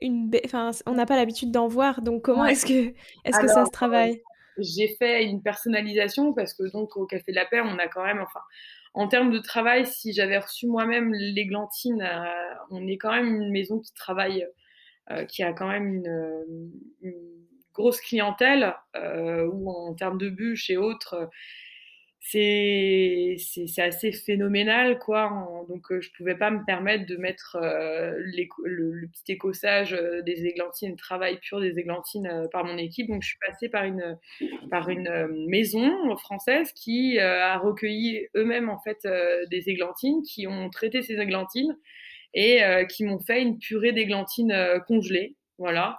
une, 0.00 0.30
enfin, 0.44 0.70
on 0.86 0.92
n'a 0.92 1.06
pas 1.06 1.16
l'habitude 1.16 1.50
d'en 1.50 1.66
voir. 1.66 2.02
Donc 2.02 2.22
comment 2.22 2.46
est-ce 2.46 2.66
que, 2.66 2.94
est-ce 3.24 3.38
que 3.38 3.48
ça 3.48 3.64
se 3.64 3.70
travaille? 3.70 4.20
J'ai 4.58 4.88
fait 4.98 5.24
une 5.24 5.42
personnalisation 5.42 6.32
parce 6.32 6.54
que 6.54 6.70
donc 6.72 6.96
au 6.96 7.06
Café 7.06 7.32
de 7.32 7.36
la 7.36 7.46
Paix, 7.46 7.60
on 7.60 7.78
a 7.78 7.88
quand 7.88 8.04
même, 8.04 8.20
enfin, 8.20 8.40
en 8.94 9.08
termes 9.08 9.30
de 9.30 9.38
travail, 9.38 9.86
si 9.86 10.12
j'avais 10.12 10.38
reçu 10.38 10.66
moi-même 10.66 11.12
l'églantine, 11.12 12.00
euh, 12.02 12.54
on 12.70 12.86
est 12.86 12.96
quand 12.96 13.12
même 13.12 13.42
une 13.42 13.50
maison 13.50 13.78
qui 13.78 13.92
travaille, 13.92 14.46
euh, 15.10 15.24
qui 15.26 15.42
a 15.42 15.52
quand 15.52 15.68
même 15.68 16.02
une, 17.02 17.20
grosse 17.74 18.00
clientèle, 18.00 18.74
euh, 18.96 19.46
où 19.52 19.70
en 19.70 19.92
termes 19.92 20.16
de 20.16 20.30
bûches 20.30 20.70
et 20.70 20.78
autres, 20.78 21.28
c'est 22.28 23.36
assez 23.78 24.10
phénoménal 24.12 24.98
quoi 24.98 25.64
donc 25.68 25.90
euh, 25.90 26.00
je 26.00 26.10
pouvais 26.16 26.34
pas 26.34 26.50
me 26.50 26.64
permettre 26.64 27.06
de 27.06 27.16
mettre 27.16 27.56
euh, 27.60 28.14
le, 28.18 29.06
petit 29.08 29.32
écossage 29.32 29.94
euh, 29.94 30.22
des 30.22 30.46
églantines 30.46 30.90
le 30.90 30.96
travail 30.96 31.38
pur 31.40 31.60
des 31.60 31.78
églantines 31.78 32.48
par 32.52 32.64
mon 32.64 32.76
équipe. 32.78 33.08
Donc 33.08 33.22
je 33.22 33.28
suis 33.28 33.38
passée 33.46 33.68
par 33.68 33.84
une 33.84 34.18
par 34.70 34.88
une 34.88 35.46
maison 35.48 36.16
française 36.16 36.72
qui 36.72 37.18
a 37.18 37.58
recueilli 37.58 38.28
eux-mêmes 38.36 38.68
en 38.68 38.78
fait 38.78 39.06
des 39.50 39.68
églantines 39.68 40.22
qui 40.22 40.46
ont 40.46 40.70
traité 40.70 41.02
ces 41.02 41.18
églantines 41.18 41.76
et 42.34 42.60
qui 42.88 43.04
m'ont 43.04 43.20
fait 43.20 43.42
une 43.42 43.58
purée 43.58 43.92
d'églantines 43.92 44.54
congelées 44.86 45.36
voilà, 45.58 45.98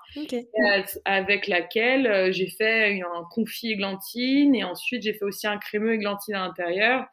avec 1.06 1.48
laquelle 1.48 2.08
euh, 2.08 2.32
j'ai 2.32 2.48
fait 2.48 3.02
un 3.02 3.24
confit 3.32 3.72
églantine 3.72 4.54
et 4.54 4.64
ensuite 4.64 5.02
j'ai 5.02 5.14
fait 5.14 5.26
aussi 5.26 5.48
un 5.48 5.58
crémeux 5.58 5.96
églantine 5.96 6.36
à 6.36 6.46
l'intérieur. 6.46 7.06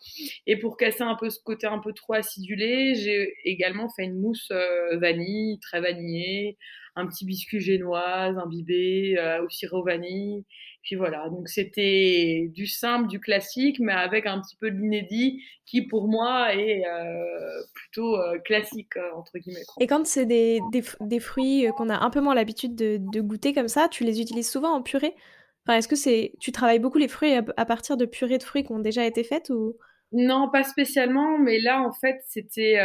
Et 0.47 0.59
pour 0.59 0.77
casser 0.77 1.03
un 1.03 1.15
peu 1.15 1.31
ce 1.31 1.41
côté 1.41 1.67
un 1.67 1.79
peu 1.79 1.93
trop 1.93 2.15
acidulé, 2.15 2.95
j'ai 2.95 3.35
également 3.45 3.89
fait 3.89 4.05
une 4.05 4.21
mousse 4.21 4.49
euh, 4.51 4.99
vanille, 4.99 5.59
très 5.61 5.81
vanillée, 5.81 6.59
un 6.97 7.07
petit 7.07 7.25
biscuit 7.25 7.61
génoise, 7.61 8.37
imbibé 8.39 9.17
euh, 9.19 9.45
au 9.45 9.49
sirop 9.49 9.83
vanille. 9.83 10.45
Puis 10.83 10.97
voilà, 10.97 11.29
donc 11.31 11.49
c'était 11.49 12.51
du 12.53 12.67
simple, 12.67 13.09
du 13.09 13.19
classique, 13.19 13.81
mais 13.81 13.93
avec 13.93 14.27
un 14.27 14.41
petit 14.41 14.57
peu 14.57 14.71
de 14.71 14.77
l'inédit 14.77 15.43
qui 15.65 15.83
pour 15.83 16.09
moi 16.09 16.55
est 16.55 16.85
euh, 16.87 17.63
plutôt 17.75 18.17
euh, 18.17 18.39
classique, 18.41 18.93
entre 19.17 19.39
guillemets. 19.39 19.65
Et 19.81 19.87
quand 19.87 20.07
c'est 20.07 20.27
des, 20.27 20.61
des, 21.01 21.21
fruits 21.21 21.67
qu'on 21.77 21.89
a 21.89 22.05
un 22.05 22.11
peu 22.11 22.21
moins 22.21 22.35
l'habitude 22.35 22.75
de, 22.75 23.21
goûter 23.21 23.55
comme 23.55 23.69
ça, 23.69 23.89
tu 23.89 24.05
les 24.05 24.21
utilises 24.21 24.51
souvent 24.51 24.75
en 24.75 24.83
purée? 24.83 25.15
Enfin, 25.67 25.79
Est-ce 25.79 25.89
que 25.89 25.97
c'est 25.97 26.35
tu 26.39 26.53
travailles 26.53 26.81
beaucoup 26.81 26.99
les 26.99 27.09
fruits 27.09 27.33
à, 27.33 27.65
partir 27.65 27.97
de 27.97 28.05
purées 28.05 28.37
de 28.37 28.43
fruits 28.43 28.65
qui 28.65 28.73
ont 28.73 28.79
déjà 28.79 29.07
été 29.07 29.25
faites 29.25 29.49
ou? 29.49 29.79
Non, 30.15 30.49
pas 30.51 30.65
spécialement, 30.65 31.39
mais 31.39 31.61
là 31.61 31.83
en 31.83 31.93
fait 31.93 32.21
c'était 32.29 32.81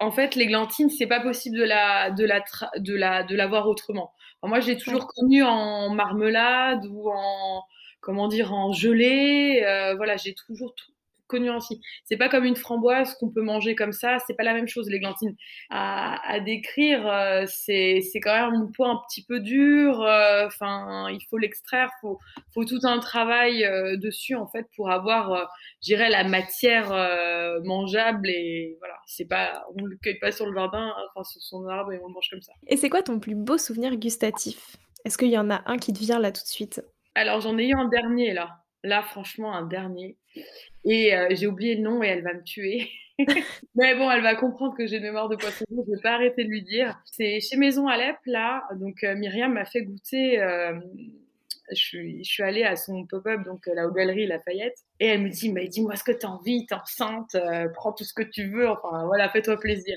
en 0.00 0.10
fait 0.10 0.34
l'églantine, 0.34 0.90
c'est 0.90 1.06
pas 1.06 1.20
possible 1.20 1.56
de 1.56 1.64
la 1.64 2.10
de 2.10 2.24
la 2.24 2.44
de 2.78 2.94
la 2.94 3.22
de 3.22 3.36
l'avoir 3.36 3.68
autrement 3.68 4.12
moi, 4.48 4.60
j'ai 4.60 4.76
toujours 4.76 5.06
connu 5.06 5.42
en 5.42 5.90
marmelade 5.90 6.86
ou 6.86 7.10
en 7.10 7.62
comment 8.00 8.28
dire 8.28 8.52
en 8.52 8.72
gelée. 8.72 9.62
Euh, 9.64 9.94
voilà, 9.94 10.16
j'ai 10.16 10.34
toujours 10.34 10.74
connu 11.26 11.50
ainsi. 11.50 11.80
C'est 12.04 12.16
pas 12.16 12.28
comme 12.28 12.44
une 12.44 12.56
framboise 12.56 13.14
qu'on 13.14 13.30
peut 13.30 13.42
manger 13.42 13.74
comme 13.74 13.92
ça, 13.92 14.18
c'est 14.26 14.34
pas 14.34 14.42
la 14.42 14.54
même 14.54 14.68
chose 14.68 14.88
l'églantine. 14.88 15.34
À, 15.70 16.20
à 16.30 16.40
décrire, 16.40 17.06
euh, 17.06 17.44
c'est 17.46 18.02
quand 18.22 18.34
même 18.34 18.54
une 18.54 18.72
peau 18.72 18.84
un 18.84 19.00
petit 19.08 19.24
peu 19.24 19.40
dure. 19.40 20.02
Euh, 20.02 20.46
enfin, 20.46 21.08
il 21.10 21.20
faut 21.28 21.38
l'extraire, 21.38 21.90
faut 22.00 22.18
faut 22.52 22.64
tout 22.64 22.80
un 22.84 22.98
travail 22.98 23.64
euh, 23.64 23.96
dessus 23.96 24.34
en 24.34 24.46
fait 24.46 24.66
pour 24.76 24.90
avoir, 24.90 25.50
je 25.82 25.86
dirais, 25.86 26.10
la 26.10 26.24
matière 26.24 26.88
mangeable 27.64 28.28
et 28.28 28.76
voilà. 28.78 28.94
C'est 29.06 29.26
pas, 29.26 29.64
on 29.78 29.84
le 29.84 29.96
cueille 29.96 30.18
pas 30.18 30.32
sur 30.32 30.46
le 30.46 30.54
jardin, 30.54 30.92
enfin 31.10 31.24
sur 31.24 31.42
son 31.42 31.66
arbre 31.68 31.92
et 31.92 32.00
on 32.02 32.08
le 32.08 32.14
mange 32.14 32.28
comme 32.30 32.42
ça. 32.42 32.52
Et 32.66 32.76
c'est 32.76 32.88
quoi 32.88 33.02
ton 33.02 33.20
plus 33.20 33.34
beau 33.34 33.58
souvenir 33.58 33.96
gustatif? 33.96 34.76
Est-ce 35.04 35.18
qu'il 35.18 35.28
y 35.28 35.38
en 35.38 35.50
a 35.50 35.62
un 35.66 35.76
qui 35.76 35.92
te 35.92 35.98
vient 35.98 36.18
là 36.18 36.32
tout 36.32 36.42
de 36.42 36.48
suite? 36.48 36.82
Alors 37.14 37.40
j'en 37.40 37.58
ai 37.58 37.66
eu 37.68 37.74
un 37.74 37.88
dernier 37.88 38.32
là. 38.32 38.60
Là, 38.86 39.02
franchement, 39.02 39.54
un 39.54 39.66
dernier. 39.66 40.18
Et 40.84 41.14
euh, 41.14 41.28
j'ai 41.30 41.46
oublié 41.46 41.76
le 41.76 41.82
nom 41.82 42.02
et 42.02 42.08
elle 42.08 42.22
va 42.22 42.34
me 42.34 42.42
tuer. 42.42 42.90
Mais 43.74 43.94
bon, 43.94 44.10
elle 44.10 44.22
va 44.22 44.34
comprendre 44.34 44.76
que 44.76 44.86
j'ai 44.86 44.96
une 44.96 45.04
mémoire 45.04 45.28
de 45.28 45.36
poisson 45.36 45.64
Je 45.70 45.76
ne 45.76 45.96
vais 45.96 46.02
pas 46.02 46.12
arrêter 46.12 46.44
de 46.44 46.48
lui 46.48 46.62
dire. 46.62 47.00
C'est 47.04 47.40
chez 47.40 47.56
Maison 47.56 47.86
Alep, 47.88 48.16
là. 48.26 48.64
Donc, 48.74 49.02
euh, 49.04 49.14
Myriam 49.14 49.52
m'a 49.54 49.64
fait 49.64 49.82
goûter. 49.82 50.40
Euh, 50.40 50.78
je, 51.70 51.76
suis, 51.76 52.24
je 52.24 52.42
allée 52.42 52.64
à 52.64 52.76
son 52.76 53.06
pop-up, 53.06 53.42
donc 53.44 53.66
la 53.66 53.86
galerie 53.88 54.26
Lafayette. 54.26 54.76
Et 55.00 55.06
elle 55.06 55.22
me 55.22 55.30
dit 55.30 55.52
dis-moi 55.70 55.96
ce 55.96 56.04
que 56.04 56.12
tu 56.12 56.26
as 56.26 56.30
envie, 56.30 56.66
t'es 56.66 56.74
enceinte, 56.74 57.36
prends 57.72 57.92
tout 57.92 58.04
ce 58.04 58.12
que 58.12 58.22
tu 58.22 58.50
veux. 58.50 58.68
Enfin, 58.68 59.06
voilà, 59.06 59.30
fais-toi 59.30 59.58
plaisir. 59.58 59.96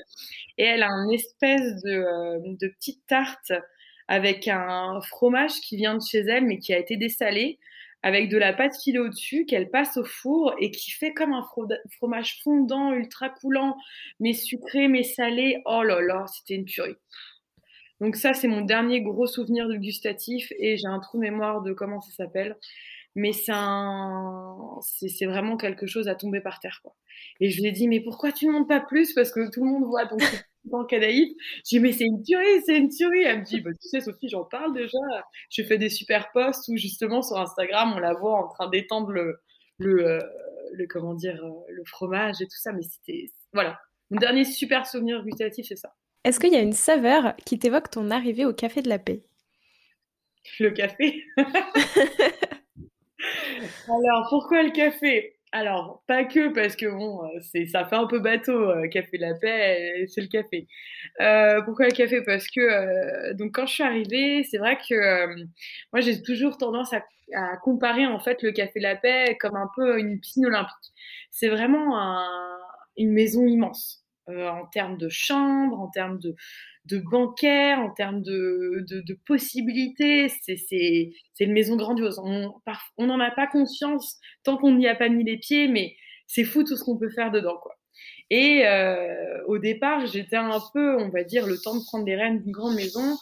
Et 0.56 0.64
elle 0.64 0.82
a 0.82 0.88
une 0.88 1.12
espèce 1.12 1.82
de, 1.82 2.56
de 2.56 2.68
petite 2.68 3.06
tarte 3.06 3.52
avec 4.06 4.48
un 4.48 5.00
fromage 5.02 5.60
qui 5.60 5.76
vient 5.76 5.94
de 5.94 6.02
chez 6.02 6.20
elle, 6.20 6.46
mais 6.46 6.58
qui 6.58 6.72
a 6.72 6.78
été 6.78 6.96
dessalé 6.96 7.58
avec 8.02 8.28
de 8.28 8.38
la 8.38 8.52
pâte 8.52 8.76
filée 8.82 9.00
au-dessus 9.00 9.44
qu'elle 9.46 9.70
passe 9.70 9.96
au 9.96 10.04
four 10.04 10.54
et 10.60 10.70
qui 10.70 10.90
fait 10.90 11.12
comme 11.12 11.32
un 11.32 11.44
fromage 11.96 12.40
fondant, 12.44 12.92
ultra 12.92 13.28
coulant, 13.28 13.76
mais 14.20 14.32
sucré, 14.32 14.88
mais 14.88 15.02
salé. 15.02 15.60
Oh 15.66 15.82
là 15.82 16.00
là, 16.00 16.24
c'était 16.26 16.54
une 16.54 16.64
tuerie. 16.64 16.96
Donc 18.00 18.14
ça, 18.14 18.34
c'est 18.34 18.46
mon 18.46 18.60
dernier 18.60 19.02
gros 19.02 19.26
souvenir 19.26 19.66
de 19.66 19.76
gustatif 19.76 20.52
et 20.58 20.76
j'ai 20.76 20.86
un 20.86 21.00
trou 21.00 21.18
mémoire 21.18 21.62
de 21.62 21.72
comment 21.72 22.00
ça 22.00 22.12
s'appelle. 22.12 22.56
Mais 23.16 23.32
c'est 23.32 23.50
vraiment 25.26 25.56
quelque 25.56 25.86
chose 25.86 26.06
à 26.06 26.14
tomber 26.14 26.40
par 26.40 26.60
terre. 26.60 26.80
Et 27.40 27.50
je 27.50 27.60
lui 27.60 27.68
ai 27.68 27.72
dit, 27.72 27.88
mais 27.88 27.98
pourquoi 27.98 28.30
tu 28.30 28.46
ne 28.46 28.52
montes 28.52 28.68
pas 28.68 28.78
plus? 28.78 29.12
Parce 29.12 29.32
que 29.32 29.50
tout 29.50 29.64
le 29.64 29.70
monde 29.70 29.84
voit 29.84 30.06
donc 30.64 30.82
dans 30.82 30.86
Canaïf. 30.86 31.30
J'ai 31.64 31.78
dit, 31.78 31.80
mais 31.80 31.92
c'est 31.92 32.04
une 32.04 32.22
tuerie, 32.22 32.62
c'est 32.64 32.76
une 32.76 32.88
tuerie. 32.88 33.22
Elle 33.22 33.40
me 33.40 33.44
dit, 33.44 33.60
bah, 33.60 33.70
tu 33.80 33.88
sais, 33.88 34.00
Sophie, 34.00 34.28
j'en 34.28 34.44
parle 34.44 34.74
déjà. 34.74 34.98
Je 35.50 35.62
fais 35.62 35.78
des 35.78 35.88
super 35.88 36.30
posts 36.32 36.68
où 36.68 36.76
justement 36.76 37.22
sur 37.22 37.38
Instagram, 37.38 37.94
on 37.96 37.98
la 37.98 38.14
voit 38.14 38.34
en 38.34 38.48
train 38.48 38.68
d'étendre 38.68 39.10
le, 39.10 39.40
le, 39.78 40.06
euh, 40.06 40.18
le, 40.72 40.86
comment 40.86 41.14
dire, 41.14 41.42
euh, 41.44 41.64
le 41.68 41.82
fromage 41.86 42.40
et 42.40 42.46
tout 42.46 42.58
ça. 42.58 42.72
Mais 42.72 42.82
c'était, 42.82 43.30
voilà. 43.52 43.78
Mon 44.10 44.18
dernier 44.18 44.44
super 44.44 44.86
souvenir 44.86 45.22
gustatif, 45.22 45.66
c'est 45.68 45.76
ça. 45.76 45.94
Est-ce 46.24 46.40
qu'il 46.40 46.52
y 46.52 46.56
a 46.56 46.60
une 46.60 46.72
saveur 46.72 47.34
qui 47.44 47.58
t'évoque 47.58 47.90
ton 47.90 48.10
arrivée 48.10 48.44
au 48.44 48.52
Café 48.52 48.82
de 48.82 48.88
la 48.88 48.98
Paix? 48.98 49.22
Le 50.60 50.70
café 50.70 51.24
Alors, 53.86 54.26
pourquoi 54.30 54.62
le 54.62 54.70
café? 54.70 55.37
Alors, 55.52 56.02
pas 56.06 56.24
que 56.24 56.52
parce 56.52 56.76
que 56.76 56.86
bon, 56.86 57.24
euh, 57.24 57.66
ça 57.66 57.86
fait 57.86 57.96
un 57.96 58.06
peu 58.06 58.18
bateau, 58.18 58.52
euh, 58.52 58.86
café 58.88 59.16
la 59.16 59.34
paix, 59.34 60.04
c'est 60.08 60.20
le 60.20 60.26
café. 60.26 60.66
Euh, 61.20 61.62
pourquoi 61.62 61.86
le 61.86 61.92
café? 61.92 62.22
Parce 62.22 62.46
que 62.48 63.32
donc 63.32 63.54
quand 63.54 63.66
je 63.66 63.74
suis 63.74 63.82
arrivée, 63.82 64.44
c'est 64.44 64.58
vrai 64.58 64.76
que 64.76 65.34
moi 65.92 66.00
j'ai 66.00 66.22
toujours 66.22 66.58
tendance 66.58 66.92
à, 66.92 67.02
comparer 67.62 68.06
en 68.06 68.18
fait 68.18 68.42
le 68.42 68.52
café 68.52 68.80
la 68.80 68.96
paix 68.96 69.36
comme 69.40 69.56
un 69.56 69.68
peu 69.76 69.98
une 69.98 70.20
piscine 70.20 70.46
olympique. 70.46 70.92
C'est 71.30 71.48
vraiment 71.48 71.98
une 72.96 73.12
maison 73.12 73.46
immense 73.46 74.04
en 74.28 74.66
termes 74.66 74.98
de 74.98 75.08
chambres, 75.08 75.80
en 75.80 75.88
termes 75.88 76.18
de 76.18 76.34
de 76.88 76.98
bancaire, 76.98 77.80
en 77.80 77.90
termes 77.90 78.22
de, 78.22 78.84
de, 78.88 79.18
possibilités. 79.26 80.28
C'est 80.28 81.10
une 81.40 81.52
maison 81.52 81.76
grandiose. 81.76 82.18
On 82.18 83.06
n'en 83.06 83.20
a 83.20 83.30
pas 83.30 83.46
conscience 83.46 84.18
tant 84.44 84.56
qu'on 84.56 84.72
n'y 84.72 84.88
a 84.88 84.94
pas 84.94 85.08
mis 85.08 85.24
les 85.24 85.38
pieds, 85.38 85.68
mais 85.68 85.94
c'est 86.26 86.44
fou 86.44 86.64
tout 86.64 86.76
ce 86.76 86.84
qu'on 86.84 86.98
peut 86.98 87.10
faire 87.10 87.30
dedans. 87.30 87.58
quoi. 87.60 87.78
Et 88.30 88.66
euh, 88.66 89.42
au 89.46 89.58
départ, 89.58 90.06
j'étais 90.06 90.36
un 90.36 90.60
peu, 90.72 90.96
on 90.96 91.08
va 91.08 91.24
dire, 91.24 91.46
le 91.46 91.58
temps 91.58 91.76
de 91.76 91.84
prendre 91.84 92.06
les 92.06 92.16
rênes 92.16 92.42
d'une 92.42 92.52
grande 92.52 92.74
maison. 92.74 93.16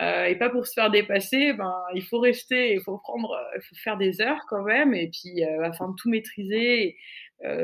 Euh, 0.00 0.24
et 0.24 0.36
pas 0.36 0.48
pour 0.48 0.66
se 0.66 0.72
faire 0.72 0.90
dépasser, 0.90 1.52
ben, 1.52 1.74
il 1.94 2.02
faut 2.02 2.18
rester, 2.18 2.72
il 2.72 2.80
faut 2.80 2.96
prendre, 2.96 3.38
il 3.54 3.60
faut 3.60 3.74
faire 3.76 3.98
des 3.98 4.22
heures 4.22 4.40
quand 4.48 4.62
même, 4.62 4.94
et 4.94 5.10
puis 5.10 5.44
euh, 5.44 5.62
afin 5.64 5.90
de 5.90 5.94
tout 6.00 6.08
maîtriser, 6.08 6.96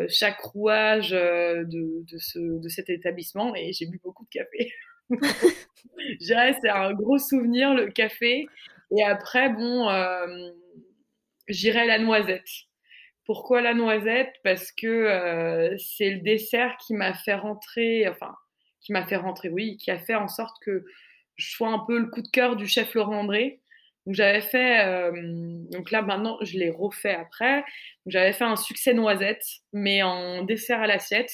chaque 0.09 0.41
rouage 0.41 1.11
de, 1.11 1.65
de, 1.65 2.19
ce, 2.19 2.39
de 2.39 2.69
cet 2.69 2.91
établissement. 2.91 3.55
Et 3.55 3.73
j'ai 3.73 3.87
bu 3.87 4.01
beaucoup 4.03 4.25
de 4.25 4.31
café. 4.31 4.73
c'est 6.21 6.69
un 6.69 6.93
gros 6.93 7.19
souvenir, 7.19 7.75
le 7.75 7.89
café. 7.89 8.47
Et 8.97 9.03
après, 9.03 9.51
bon, 9.51 9.89
euh, 9.89 10.51
la 11.49 11.99
noisette. 11.99 12.49
Pourquoi 13.25 13.61
la 13.61 13.75
noisette? 13.75 14.35
Parce 14.43 14.73
que 14.73 14.87
euh, 14.87 15.77
c'est 15.79 16.11
le 16.11 16.21
dessert 16.21 16.77
qui 16.79 16.95
m'a 16.95 17.15
fait 17.15 17.35
rentrer, 17.35 18.09
enfin, 18.09 18.35
qui 18.81 18.93
m'a 18.93 19.07
fait 19.07 19.17
rentrer, 19.17 19.51
oui, 19.51 19.77
qui 19.77 19.91
a 19.91 19.99
fait 19.99 20.15
en 20.15 20.29
sorte 20.29 20.57
que 20.63 20.85
je 21.37 21.51
sois 21.51 21.69
un 21.69 21.81
peu 21.81 21.99
le 21.99 22.07
coup 22.07 22.23
de 22.23 22.29
cœur 22.29 22.57
du 22.57 22.67
chef 22.67 22.95
Laurent 22.95 23.21
André. 23.21 23.61
Donc 24.07 24.15
j'avais 24.15 24.41
fait, 24.41 24.87
euh, 24.87 25.13
donc 25.71 25.91
là 25.91 26.01
maintenant 26.01 26.39
je 26.41 26.59
l'ai 26.59 26.71
refait 26.71 27.15
après. 27.15 27.65
J'avais 28.07 28.33
fait 28.33 28.45
un 28.45 28.57
succès 28.57 28.95
noisette, 28.95 29.45
mais 29.75 30.03
en 30.03 30.43
dessert 30.45 30.81
à 30.81 30.87
l'assiette. 30.87 31.31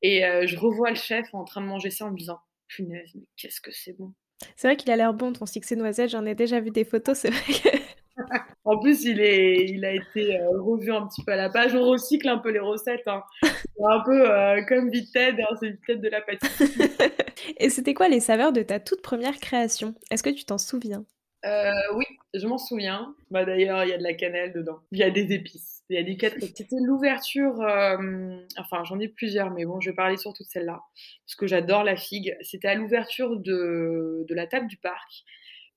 Et 0.00 0.22
je 0.46 0.56
revois 0.56 0.90
le 0.90 0.96
chef 0.96 1.26
en 1.34 1.44
train 1.44 1.60
de 1.60 1.66
manger 1.66 1.90
ça 1.90 2.06
en 2.06 2.12
me 2.12 2.16
disant 2.16 2.38
Punaise, 2.68 3.10
mais 3.14 3.26
qu'est-ce 3.36 3.60
que 3.60 3.70
c'est 3.72 3.92
bon. 3.92 4.12
C'est 4.56 4.68
vrai 4.68 4.76
qu'il 4.76 4.90
a 4.90 4.96
l'air 4.96 5.14
bon 5.14 5.32
ton 5.32 5.46
succès 5.46 5.74
noisette, 5.74 6.10
j'en 6.10 6.24
ai 6.24 6.34
déjà 6.34 6.60
vu 6.60 6.70
des 6.70 6.84
photos, 6.84 7.18
c'est 7.18 7.30
vrai 7.30 7.52
que... 7.52 7.78
en 8.64 8.78
plus, 8.78 9.04
il, 9.04 9.20
est, 9.20 9.66
il 9.68 9.84
a 9.84 9.92
été 9.92 10.40
euh, 10.40 10.60
revu 10.60 10.92
un 10.92 11.06
petit 11.06 11.24
peu 11.24 11.32
à 11.32 11.36
la 11.36 11.48
page. 11.48 11.74
On 11.74 11.88
recycle 11.88 12.28
un 12.28 12.38
peu 12.38 12.50
les 12.50 12.58
recettes. 12.58 13.06
Hein. 13.06 13.22
un 13.44 14.00
peu 14.04 14.30
euh, 14.30 14.62
comme 14.68 14.90
Vited, 14.90 15.40
hein, 15.40 15.56
c'est 15.60 15.70
Vited 15.70 16.00
de 16.00 16.08
la 16.08 16.20
pâtisserie. 16.20 16.90
Et 17.58 17.70
c'était 17.70 17.94
quoi 17.94 18.08
les 18.08 18.20
saveurs 18.20 18.52
de 18.52 18.62
ta 18.62 18.80
toute 18.80 19.02
première 19.02 19.38
création? 19.38 19.94
Est-ce 20.10 20.22
que 20.22 20.30
tu 20.30 20.44
t'en 20.44 20.58
souviens? 20.58 21.04
Euh, 21.44 21.72
Oui, 21.94 22.04
je 22.34 22.46
m'en 22.46 22.58
souviens. 22.58 23.14
Bah, 23.30 23.44
D'ailleurs, 23.44 23.84
il 23.84 23.90
y 23.90 23.92
a 23.92 23.98
de 23.98 24.02
la 24.02 24.14
cannelle 24.14 24.52
dedans. 24.52 24.80
Il 24.92 24.98
y 24.98 25.02
a 25.02 25.10
des 25.10 25.32
épices. 25.32 25.78
Il 25.90 25.96
y 25.96 25.98
a 25.98 26.02
du 26.02 26.18
C'était 26.54 26.76
l'ouverture, 26.84 27.62
euh, 27.62 28.36
enfin 28.58 28.84
j'en 28.84 28.98
ai 29.00 29.08
plusieurs, 29.08 29.50
mais 29.50 29.64
bon, 29.64 29.80
je 29.80 29.90
vais 29.90 29.96
parler 29.96 30.18
surtout 30.18 30.42
de 30.42 30.48
celle-là, 30.48 30.82
parce 31.24 31.34
que 31.36 31.46
j'adore 31.46 31.82
la 31.82 31.96
figue. 31.96 32.36
C'était 32.42 32.68
à 32.68 32.74
l'ouverture 32.74 33.36
de, 33.36 34.26
de, 34.28 34.34
la 34.34 34.46
table 34.46 34.66
du 34.66 34.76
parc. 34.76 35.24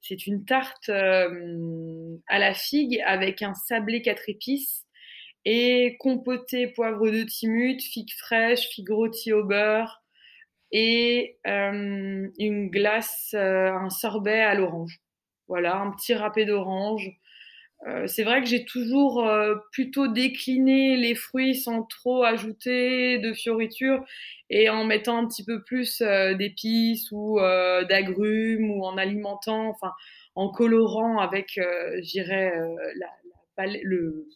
C'est 0.01 0.27
une 0.27 0.43
tarte 0.43 0.89
euh, 0.89 2.17
à 2.27 2.39
la 2.39 2.53
figue 2.53 3.01
avec 3.05 3.41
un 3.41 3.53
sablé 3.53 4.01
quatre 4.01 4.27
épices 4.27 4.85
et 5.45 5.95
compoté 5.99 6.67
poivre 6.67 7.09
de 7.09 7.23
timut, 7.23 7.81
figue 7.81 8.11
fraîche, 8.11 8.67
figue 8.67 8.89
rôtie 8.91 9.31
au 9.31 9.45
beurre 9.45 10.03
et 10.73 11.37
une 11.45 12.69
glace, 12.69 13.33
un 13.33 13.89
sorbet 13.89 14.41
à 14.41 14.55
l'orange. 14.55 15.01
Voilà, 15.51 15.81
un 15.81 15.91
petit 15.91 16.13
râpé 16.13 16.45
d'orange. 16.45 17.11
Euh, 17.85 18.07
c'est 18.07 18.23
vrai 18.23 18.41
que 18.41 18.47
j'ai 18.47 18.63
toujours 18.63 19.27
euh, 19.27 19.55
plutôt 19.73 20.07
décliné 20.07 20.95
les 20.95 21.13
fruits 21.13 21.55
sans 21.55 21.83
trop 21.83 22.23
ajouter 22.23 23.17
de 23.17 23.33
fioritures 23.33 24.01
et 24.49 24.69
en 24.69 24.85
mettant 24.85 25.17
un 25.17 25.27
petit 25.27 25.43
peu 25.43 25.61
plus 25.61 25.99
euh, 25.99 26.35
d'épices 26.35 27.11
ou 27.11 27.37
d'agrumes 27.89 28.71
ou 28.71 28.85
en 28.85 28.97
alimentant, 28.97 29.67
enfin 29.67 29.91
en 30.35 30.47
colorant 30.47 31.19
avec, 31.19 31.59
j'irais, 31.99 32.53
le, 33.83 34.27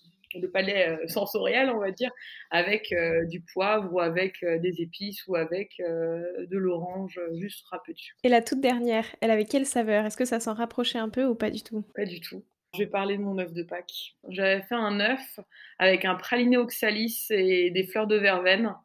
le 0.42 0.50
palais 0.50 0.98
sensoriel, 1.08 1.70
on 1.70 1.80
va 1.80 1.92
dire, 1.92 2.12
avec 2.51 2.94
du 3.30 3.42
poivre 3.42 3.92
ou 3.94 4.00
avec 4.00 4.44
des 4.44 4.82
épices 4.82 5.25
ou 5.27 5.36
avec 5.36 5.77
de 5.80 6.58
l'orange 6.58 7.20
juste 7.34 7.65
râpé 7.70 7.94
dessus. 7.94 8.15
Et 8.24 8.30
la 8.30 8.42
toute 8.42 8.62
dernière, 8.62 9.06
elle 9.22 9.32
avait 9.32 9.46
quelle 9.46 9.65
saveur? 9.65 10.06
Est-ce 10.06 10.18
que 10.18 10.25
ça 10.25 10.39
s'en 10.39 10.54
rapprochait 10.54 11.00
un 11.00 11.10
peu 11.10 11.25
ou 11.25 11.36
pas 11.36 11.50
du 11.50 11.63
tout? 11.63 11.84
Pas 11.96 12.06
du 12.06 12.20
tout. 12.20 12.44
Je 12.75 12.80
vais 12.80 12.89
parler 12.89 13.15
de 13.18 13.22
mon 13.22 13.38
œuf 13.38 13.54
de 13.54 13.63
Pâques. 13.63 14.15
J'avais 14.27 14.62
fait 14.63 14.75
un 14.75 15.00
œuf 15.00 15.39
avec 15.80 16.04
un 16.04 16.15
praliné 16.15 16.58
oxalis 16.58 17.27
et 17.30 17.72
des 17.72 17.88
fleurs 17.88 18.08
de 18.08 18.18
verveine. 18.18 18.75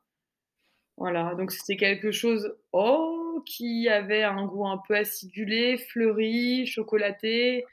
Voilà, 0.97 1.35
donc 1.35 1.51
c'était 1.51 1.77
quelque 1.77 2.13
chose 2.13 2.55
oh, 2.73 3.43
qui 3.47 3.89
avait 3.89 4.23
un 4.23 4.45
goût 4.45 4.67
un 4.67 4.81
peu 4.87 4.95
acidulé, 4.95 5.77
fleuri, 5.77 6.67
chocolaté. 6.67 7.65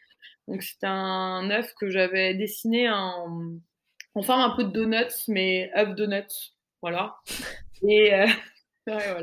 Donc 0.47 0.63
c'était 0.63 0.87
un 0.87 1.51
œuf 1.51 1.71
que 1.75 1.89
j'avais 1.89 2.33
dessiné 2.33 2.89
en, 2.89 3.59
en 4.17 4.23
forme 4.23 4.41
un 4.41 4.55
peu 4.55 4.63
de 4.63 4.71
donuts, 4.71 5.25
mais 5.27 5.71
œuf 5.77 5.93
donuts. 5.95 6.53
Voilà. 6.81 7.17
Et, 7.87 8.13
euh, 8.13 8.25
voilà. 8.87 9.19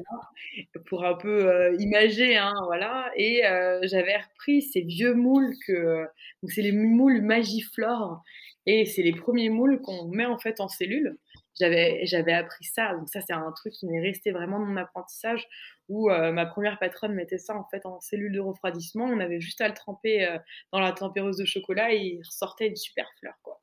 Pour 0.86 1.04
un 1.04 1.14
peu 1.14 1.50
euh, 1.50 1.76
imager, 1.80 2.36
hein, 2.36 2.54
voilà. 2.66 3.10
Et 3.16 3.44
euh, 3.44 3.80
j'avais 3.84 4.16
repris 4.16 4.62
ces 4.62 4.82
vieux 4.82 5.14
moules 5.14 5.52
que, 5.66 6.04
donc 6.42 6.52
c'est 6.52 6.62
les 6.62 6.72
moules 6.72 7.22
Magiflore, 7.22 8.22
et 8.66 8.86
c'est 8.86 9.02
les 9.02 9.12
premiers 9.12 9.50
moules 9.50 9.80
qu'on 9.82 10.06
met 10.08 10.26
en 10.26 10.38
fait 10.38 10.60
en 10.60 10.68
cellule. 10.68 11.18
j'avais, 11.58 12.06
j'avais 12.06 12.32
appris 12.32 12.64
ça. 12.64 12.94
Donc 12.94 13.08
ça, 13.08 13.20
c'est 13.20 13.32
un 13.32 13.52
truc 13.52 13.72
qui 13.72 13.86
m'est 13.86 14.00
resté 14.00 14.30
vraiment 14.30 14.60
dans 14.60 14.66
mon 14.66 14.76
apprentissage 14.76 15.46
où 15.88 16.10
euh, 16.10 16.32
ma 16.32 16.46
première 16.46 16.78
patronne 16.78 17.14
mettait 17.14 17.38
ça 17.38 17.56
en 17.56 17.66
fait 17.70 17.84
en 17.84 18.00
cellule 18.00 18.32
de 18.32 18.40
refroidissement. 18.40 19.06
On 19.06 19.20
avait 19.20 19.40
juste 19.40 19.60
à 19.60 19.68
le 19.68 19.74
tremper 19.74 20.38
dans 20.72 20.80
la 20.80 20.92
tempéreuse 20.92 21.36
de 21.36 21.44
chocolat 21.44 21.92
et 21.92 21.98
il 21.98 22.22
ressortait 22.24 22.68
une 22.68 22.76
super 22.76 23.06
fleur, 23.18 23.34
quoi. 23.42 23.60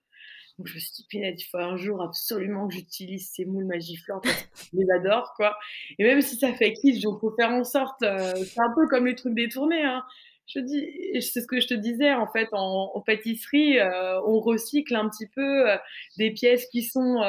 Donc 0.62 0.68
je 0.68 0.76
me 0.76 0.80
suis 0.80 0.92
dit, 0.94 1.08
il 1.12 1.44
faut 1.50 1.58
un 1.58 1.76
jour 1.76 2.04
absolument 2.04 2.68
que 2.68 2.76
j'utilise 2.76 3.32
ces 3.34 3.46
moules 3.46 3.66
Magiflore 3.66 4.22
parce 4.22 4.48
je 4.72 4.78
les 4.78 4.92
adore, 4.92 5.34
quoi. 5.36 5.58
Et 5.98 6.04
même 6.04 6.22
si 6.22 6.36
ça 6.36 6.54
fait 6.54 6.74
kitsch, 6.74 6.98
il 6.98 7.18
faut 7.20 7.34
faire 7.36 7.50
en 7.50 7.64
sorte, 7.64 8.04
euh, 8.04 8.36
c'est 8.36 8.62
un 8.62 8.72
peu 8.76 8.88
comme 8.88 9.08
les 9.08 9.16
trucs 9.16 9.34
détournés, 9.34 9.84
hein 9.84 10.04
je 10.46 10.60
dis, 10.60 11.22
c'est 11.22 11.40
ce 11.40 11.48
que 11.48 11.62
je 11.62 11.68
te 11.68 11.74
disais 11.74 12.14
en 12.14 12.28
fait 12.28 12.50
en, 12.52 13.02
pâtisserie, 13.06 13.80
euh, 13.80 14.20
on 14.26 14.42
recycle 14.42 14.94
un 14.96 15.08
petit 15.08 15.28
peu 15.28 15.70
euh, 15.70 15.78
des 16.18 16.32
pièces 16.32 16.68
qui 16.68 16.84
sont 16.84 17.24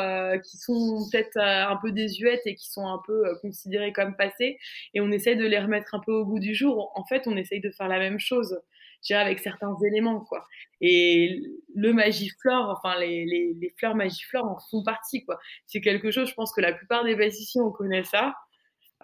qui 0.44 0.56
sont 0.56 1.08
peut-être 1.10 1.38
un 1.38 1.78
peu 1.80 1.92
désuètes 1.92 2.42
et 2.46 2.56
qui 2.56 2.68
sont 2.68 2.86
un 2.86 3.00
peu 3.06 3.22
considérées 3.40 3.92
comme 3.92 4.16
passées, 4.16 4.58
et 4.92 5.00
on 5.00 5.10
essaye 5.10 5.36
de 5.36 5.46
les 5.46 5.58
remettre 5.58 5.94
un 5.94 6.00
peu 6.00 6.12
au 6.12 6.26
goût 6.26 6.40
du 6.40 6.54
jour. 6.54 6.90
En 6.96 7.04
fait, 7.04 7.22
on 7.26 7.36
essaye 7.36 7.60
de 7.60 7.70
faire 7.70 7.88
la 7.88 7.98
même 8.00 8.18
chose, 8.18 8.60
je 9.02 9.14
avec 9.14 9.40
certains 9.40 9.74
éléments 9.84 10.20
quoi. 10.20 10.44
Et 10.80 11.42
le 11.74 11.92
magiflore, 11.92 12.70
enfin 12.70 12.98
les, 12.98 13.24
les, 13.24 13.54
les 13.54 13.70
fleurs 13.78 13.94
magiflore 13.94 14.44
en 14.44 14.58
font 14.70 14.82
partie 14.82 15.24
quoi. 15.24 15.38
C'est 15.66 15.80
quelque 15.80 16.10
chose, 16.10 16.28
je 16.28 16.34
pense 16.34 16.52
que 16.54 16.60
la 16.60 16.72
plupart 16.72 17.04
des 17.04 17.16
pâtissiers 17.16 17.60
on 17.60 17.70
connaît 17.70 18.04
ça. 18.04 18.34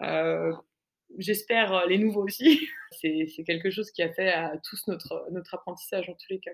Euh, 0.01 0.53
j'espère 1.17 1.73
euh, 1.73 1.85
les 1.87 1.97
nouveaux 1.97 2.23
aussi. 2.23 2.67
C'est 3.01 3.43
quelque 3.45 3.69
chose 3.69 3.91
qui 3.91 4.01
a 4.03 4.11
fait 4.11 4.29
à 4.29 4.57
tous 4.63 4.87
notre, 4.87 5.27
notre 5.31 5.53
apprentissage 5.53 6.09
en 6.09 6.13
tous 6.13 6.27
les 6.29 6.39
cas. 6.39 6.51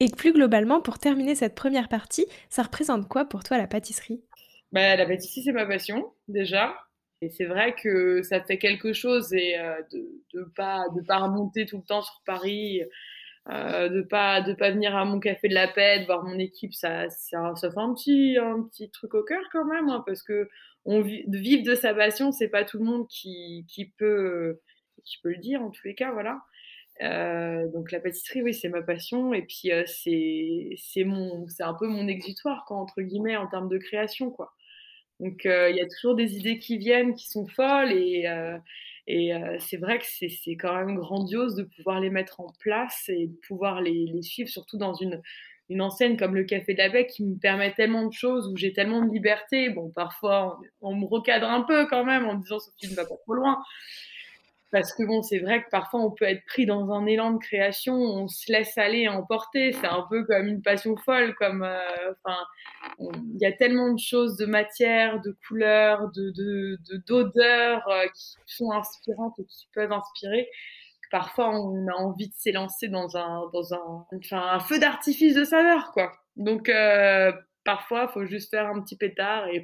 Et 0.00 0.08
plus 0.08 0.32
globalement, 0.32 0.80
pour 0.80 0.98
terminer 0.98 1.34
cette 1.34 1.54
première 1.54 1.88
partie, 1.88 2.26
ça 2.48 2.62
représente 2.62 3.08
quoi 3.08 3.24
pour 3.24 3.42
toi 3.42 3.58
la 3.58 3.66
pâtisserie? 3.66 4.22
Bah, 4.70 4.96
La 4.96 5.06
pâtisserie, 5.06 5.42
c'est 5.42 5.52
ma 5.52 5.66
passion 5.66 6.12
déjà. 6.28 6.76
Et 7.20 7.30
c'est 7.30 7.46
vrai 7.46 7.74
que 7.74 8.22
ça 8.22 8.40
fait 8.42 8.58
quelque 8.58 8.92
chose 8.92 9.32
et 9.34 9.58
euh, 9.58 9.82
de 9.92 10.06
ne 10.34 10.44
pas, 10.44 10.84
de 10.96 11.02
pas 11.02 11.18
remonter 11.18 11.66
tout 11.66 11.78
le 11.78 11.82
temps 11.82 12.02
sur 12.02 12.22
Paris, 12.24 12.82
euh, 13.50 13.88
de 13.88 14.02
pas 14.02 14.42
de 14.42 14.54
pas 14.54 14.70
venir 14.70 14.96
à 14.96 15.04
mon 15.04 15.20
café 15.20 15.48
de 15.48 15.54
la 15.54 15.68
paix, 15.68 16.00
de 16.00 16.06
voir 16.06 16.24
mon 16.24 16.38
équipe, 16.38 16.74
ça, 16.74 17.10
ça, 17.10 17.54
ça 17.56 17.70
fait 17.72 17.80
un 17.80 17.94
petit, 17.94 18.36
un 18.38 18.62
petit 18.64 18.90
truc 18.90 19.14
au 19.14 19.24
cœur 19.24 19.42
quand 19.52 19.64
même, 19.66 19.88
hein, 19.88 20.04
parce 20.06 20.22
que 20.22 20.48
on 20.86 21.02
vivre 21.02 21.64
de 21.64 21.74
sa 21.74 21.94
passion, 21.94 22.32
c'est 22.32 22.48
pas 22.48 22.64
tout 22.64 22.78
le 22.78 22.84
monde 22.84 23.08
qui, 23.08 23.66
qui, 23.68 23.86
peut, 23.98 24.60
qui 25.04 25.18
peut 25.22 25.30
le 25.30 25.38
dire 25.38 25.62
en 25.62 25.70
tous 25.70 25.86
les 25.86 25.94
cas, 25.94 26.12
voilà. 26.12 26.40
Euh, 27.02 27.68
donc 27.72 27.92
la 27.92 28.00
pâtisserie, 28.00 28.42
oui, 28.42 28.54
c'est 28.54 28.68
ma 28.68 28.82
passion 28.82 29.32
et 29.34 29.42
puis 29.42 29.72
euh, 29.72 29.84
c'est 29.86 31.04
mon 31.04 31.46
c'est 31.48 31.62
un 31.62 31.74
peu 31.74 31.86
mon 31.88 32.08
exutoire 32.08 32.64
quoi 32.66 32.78
entre 32.78 33.02
guillemets 33.02 33.36
en 33.36 33.46
termes 33.48 33.68
de 33.68 33.78
création 33.78 34.30
quoi. 34.32 34.52
Donc 35.20 35.46
euh, 35.46 35.70
il 35.70 35.76
y 35.76 35.80
a 35.80 35.86
toujours 35.86 36.14
des 36.14 36.36
idées 36.36 36.58
qui 36.58 36.78
viennent 36.78 37.14
qui 37.14 37.28
sont 37.28 37.46
folles 37.46 37.92
et 37.92 38.26
et 39.10 39.32
c'est 39.58 39.78
vrai 39.78 39.98
que 39.98 40.04
c'est 40.04 40.56
quand 40.56 40.74
même 40.74 40.96
grandiose 40.96 41.54
de 41.54 41.62
pouvoir 41.62 41.98
les 41.98 42.10
mettre 42.10 42.40
en 42.40 42.52
place 42.60 43.08
et 43.08 43.28
de 43.28 43.36
pouvoir 43.48 43.80
les, 43.80 44.20
suivre 44.20 44.50
surtout 44.50 44.76
dans 44.76 44.92
une 44.92 45.22
une 45.68 45.82
enseigne 45.82 46.16
comme 46.16 46.34
le 46.34 46.44
Café 46.44 46.72
de 46.72 46.78
la 46.78 46.88
Bec 46.88 47.08
qui 47.08 47.24
me 47.24 47.38
permet 47.38 47.72
tellement 47.72 48.06
de 48.06 48.12
choses, 48.12 48.48
où 48.48 48.56
j'ai 48.56 48.72
tellement 48.72 49.02
de 49.02 49.10
liberté. 49.10 49.68
Bon, 49.68 49.90
parfois, 49.90 50.58
on, 50.80 50.94
me 50.94 51.04
recadre 51.06 51.48
un 51.48 51.62
peu 51.62 51.86
quand 51.86 52.04
même 52.04 52.26
en 52.26 52.36
me 52.36 52.42
disant 52.42 52.58
Sophie 52.58 52.90
ne 52.90 52.96
va 52.96 53.04
pas 53.04 53.16
trop 53.16 53.34
loin. 53.34 53.62
Parce 54.70 54.92
que 54.92 55.02
bon, 55.02 55.22
c'est 55.22 55.38
vrai 55.38 55.62
que 55.62 55.70
parfois 55.70 56.00
on 56.00 56.10
peut 56.10 56.26
être 56.26 56.44
pris 56.44 56.66
dans 56.66 56.92
un 56.92 57.06
élan 57.06 57.32
de 57.32 57.38
création, 57.38 57.94
on 57.94 58.28
se 58.28 58.52
laisse 58.52 58.76
aller, 58.76 59.08
emporter. 59.08 59.72
C'est 59.72 59.86
un 59.86 60.04
peu 60.10 60.24
comme 60.24 60.46
une 60.46 60.60
passion 60.60 60.94
folle, 60.96 61.34
comme 61.36 61.62
euh, 61.62 62.12
enfin, 62.12 62.36
il 62.98 63.38
y 63.40 63.46
a 63.46 63.52
tellement 63.52 63.92
de 63.92 63.98
choses, 63.98 64.36
de 64.36 64.46
matière, 64.46 65.20
de 65.20 65.36
couleurs, 65.46 66.10
de 66.14 66.32
d'odeurs 67.06 67.82
de, 67.86 67.92
euh, 67.92 68.08
qui 68.14 68.54
sont 68.56 68.72
inspirantes 68.72 69.38
et 69.38 69.44
qui 69.44 69.68
peuvent 69.74 69.92
inspirer 69.92 70.48
parfois 71.10 71.50
on 71.50 71.86
a 71.88 71.94
envie 71.94 72.28
de 72.28 72.34
s'élancer 72.34 72.88
dans 72.88 73.16
un, 73.16 73.48
dans 73.52 73.74
un, 73.74 74.06
enfin, 74.16 74.42
un 74.52 74.60
feu 74.60 74.78
d'artifice 74.78 75.34
de 75.34 75.44
saveur, 75.44 75.92
quoi. 75.92 76.12
Donc 76.36 76.68
euh, 76.68 77.32
parfois, 77.64 78.08
faut 78.08 78.26
juste 78.26 78.50
faire 78.50 78.66
un 78.66 78.80
petit 78.80 78.96
pétard 78.96 79.46
et 79.48 79.62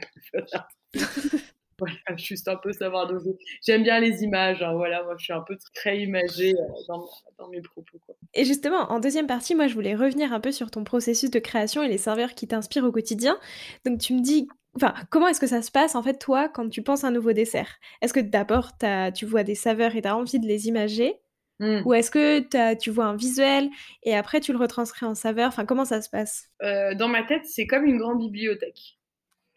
voilà, 1.78 1.96
juste 2.16 2.48
un 2.48 2.56
peu 2.56 2.72
savoir 2.72 3.06
doser. 3.06 3.36
J'aime 3.66 3.82
bien 3.82 4.00
les 4.00 4.22
images, 4.22 4.62
hein, 4.62 4.72
voilà, 4.74 5.02
moi 5.04 5.14
je 5.18 5.24
suis 5.24 5.32
un 5.32 5.42
peu 5.42 5.56
très 5.74 6.00
imagée 6.00 6.54
euh, 6.54 6.72
dans, 6.88 7.04
dans, 7.38 7.48
mes 7.48 7.60
propos. 7.60 7.98
Quoi. 8.06 8.14
Et 8.34 8.44
justement, 8.44 8.90
en 8.90 9.00
deuxième 9.00 9.26
partie, 9.26 9.54
moi 9.54 9.66
je 9.66 9.74
voulais 9.74 9.94
revenir 9.94 10.32
un 10.32 10.40
peu 10.40 10.52
sur 10.52 10.70
ton 10.70 10.84
processus 10.84 11.30
de 11.30 11.38
création 11.38 11.82
et 11.82 11.88
les 11.88 11.98
serveurs 11.98 12.34
qui 12.34 12.46
t'inspirent 12.46 12.84
au 12.84 12.92
quotidien. 12.92 13.38
Donc 13.84 14.00
tu 14.00 14.14
me 14.14 14.20
dis 14.20 14.48
Enfin, 14.76 14.92
comment 15.08 15.28
est-ce 15.28 15.40
que 15.40 15.46
ça 15.46 15.62
se 15.62 15.70
passe 15.70 15.94
en 15.94 16.02
fait 16.02 16.18
toi 16.18 16.48
quand 16.48 16.68
tu 16.68 16.82
penses 16.82 17.04
à 17.04 17.08
un 17.08 17.12
nouveau 17.12 17.32
dessert? 17.32 17.78
Est-ce 18.02 18.12
que 18.12 18.20
d'abord 18.20 18.72
tu 19.14 19.24
vois 19.24 19.44
des 19.44 19.54
saveurs 19.54 19.94
et 19.94 20.02
tu 20.02 20.08
as 20.08 20.16
envie 20.16 20.40
de 20.40 20.46
les 20.46 20.68
imager? 20.68 21.14
Mmh. 21.60 21.82
Ou 21.84 21.94
est-ce 21.94 22.10
que 22.10 22.74
tu 22.74 22.90
vois 22.90 23.04
un 23.04 23.16
visuel 23.16 23.70
et 24.02 24.16
après 24.16 24.40
tu 24.40 24.52
le 24.52 24.58
retranscris 24.58 25.06
en 25.06 25.14
saveur? 25.14 25.48
Enfin, 25.48 25.64
comment 25.64 25.84
ça 25.84 26.02
se 26.02 26.10
passe? 26.10 26.48
Euh, 26.62 26.94
Dans 26.94 27.08
ma 27.08 27.22
tête, 27.22 27.44
c'est 27.44 27.66
comme 27.66 27.84
une 27.84 27.98
grande 27.98 28.18
bibliothèque. 28.18 28.98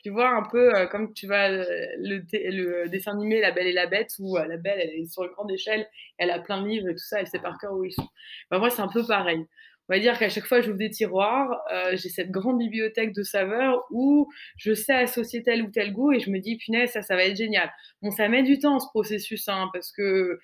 Tu 0.08 0.14
vois, 0.14 0.30
un 0.30 0.44
peu 0.50 0.74
euh, 0.74 0.86
comme 0.86 1.14
tu 1.14 1.28
vois 1.28 1.50
euh, 1.50 1.66
le, 1.98 2.88
dessin 2.88 3.12
animé 3.12 3.42
La 3.42 3.52
Belle 3.52 3.68
et 3.68 3.74
la 3.74 3.88
Bête, 3.88 4.14
où 4.20 4.38
la 4.38 4.56
Belle, 4.56 4.80
elle 4.82 5.02
est 5.02 5.06
sur 5.06 5.26
une 5.26 5.32
grande 5.32 5.52
échelle, 5.52 5.86
elle 6.18 6.32
a 6.32 6.40
plein 6.40 6.62
de 6.62 6.68
livres 6.70 6.88
et 6.88 6.94
tout 6.94 7.04
ça, 7.04 7.20
elle 7.20 7.28
sait 7.28 7.40
par 7.40 7.58
cœur 7.58 7.74
où 7.74 7.84
ils 7.84 7.92
sont. 7.92 8.08
Bah, 8.50 8.58
moi, 8.58 8.70
c'est 8.70 8.82
un 8.82 8.88
peu 8.88 9.06
pareil. 9.06 9.46
On 9.90 9.94
va 9.94 10.00
dire 10.00 10.18
qu'à 10.18 10.30
chaque 10.30 10.46
fois 10.46 10.62
j'ouvre 10.62 10.78
des 10.78 10.90
tiroirs, 10.90 11.62
j'ai 11.94 12.08
cette 12.08 12.32
grande 12.32 12.60
bibliothèque 12.60 13.14
de 13.14 13.24
saveurs 13.24 13.86
où 13.92 14.30
je 14.58 14.74
sais 14.74 14.94
associer 14.94 15.44
tel 15.44 15.64
ou 15.64 15.72
tel 15.72 15.92
goût 15.92 16.14
et 16.14 16.22
je 16.22 16.30
me 16.30 16.40
dis, 16.40 16.56
punaise, 16.58 16.92
ça, 16.92 17.02
ça 17.02 17.16
va 17.16 17.24
être 17.24 17.36
génial. 17.36 17.70
Bon, 18.02 18.12
ça 18.12 18.30
met 18.30 18.44
du 18.44 18.60
temps, 18.60 18.80
ce 18.80 18.88
processus, 18.88 19.50
hein, 19.50 19.70
parce 19.74 19.92
que 19.92 20.40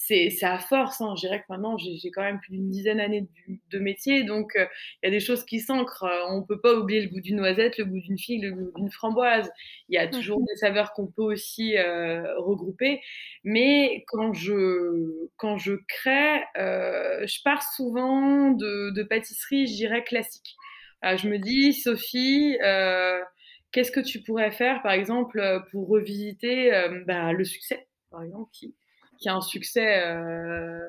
c'est 0.00 0.44
à 0.44 0.58
force. 0.58 1.00
Hein. 1.00 1.14
Je 1.16 1.22
dirais 1.22 1.40
que 1.40 1.46
maintenant, 1.48 1.76
j'ai 1.76 2.10
quand 2.12 2.22
même 2.22 2.38
plus 2.38 2.52
d'une 2.52 2.70
dizaine 2.70 2.98
d'années 2.98 3.26
de, 3.70 3.78
métier, 3.78 4.22
donc 4.22 4.54
euh, 4.56 4.64
il 5.02 5.06
y 5.06 5.08
a 5.08 5.10
des 5.10 5.20
choses 5.20 5.44
qui 5.44 5.60
s'ancrent. 5.60 6.04
Euh, 6.04 6.26
on 6.28 6.40
ne 6.40 6.44
peut 6.46 6.60
pas 6.60 6.74
oublier 6.74 7.02
le 7.02 7.08
goût 7.08 7.20
d'une 7.20 7.36
noisette, 7.36 7.78
le 7.78 7.84
goût 7.84 8.00
d'une 8.00 8.18
figue, 8.18 8.44
le 8.44 8.52
goût 8.52 8.72
d'une 8.76 8.90
framboise. 8.90 9.50
Il 9.88 9.96
y 9.96 9.98
a 9.98 10.06
toujours 10.06 10.40
des 10.40 10.56
saveurs 10.56 10.92
qu'on 10.92 11.08
peut 11.08 11.22
aussi 11.22 11.76
euh, 11.76 12.38
regrouper. 12.38 13.00
Mais 13.42 14.04
quand 14.06 14.32
je, 14.32 15.28
quand 15.36 15.58
je 15.58 15.74
crée, 15.88 16.42
je 16.54 17.42
pars 17.42 17.62
souvent 17.62 18.52
de, 18.52 18.90
de 18.90 19.02
pâtisserie, 19.02 19.66
je 19.66 19.74
dirais, 19.74 20.04
classique. 20.04 20.54
je 21.02 21.28
me 21.28 21.38
dis, 21.38 21.72
Sophie, 21.72 22.56
qu'est-ce 23.72 23.90
que 23.90 24.00
tu 24.00 24.22
pourrais 24.22 24.52
faire, 24.52 24.80
par 24.82 24.92
exemple, 24.92 25.64
pour 25.70 25.88
revisiter 25.88 26.70
bah, 27.06 27.32
le 27.32 27.44
succès, 27.44 27.88
par 28.10 28.22
exemple, 28.22 28.50
qui 28.52 28.74
qui 29.18 29.28
a 29.28 29.34
un 29.34 29.40
succès 29.40 30.02
euh, 30.02 30.80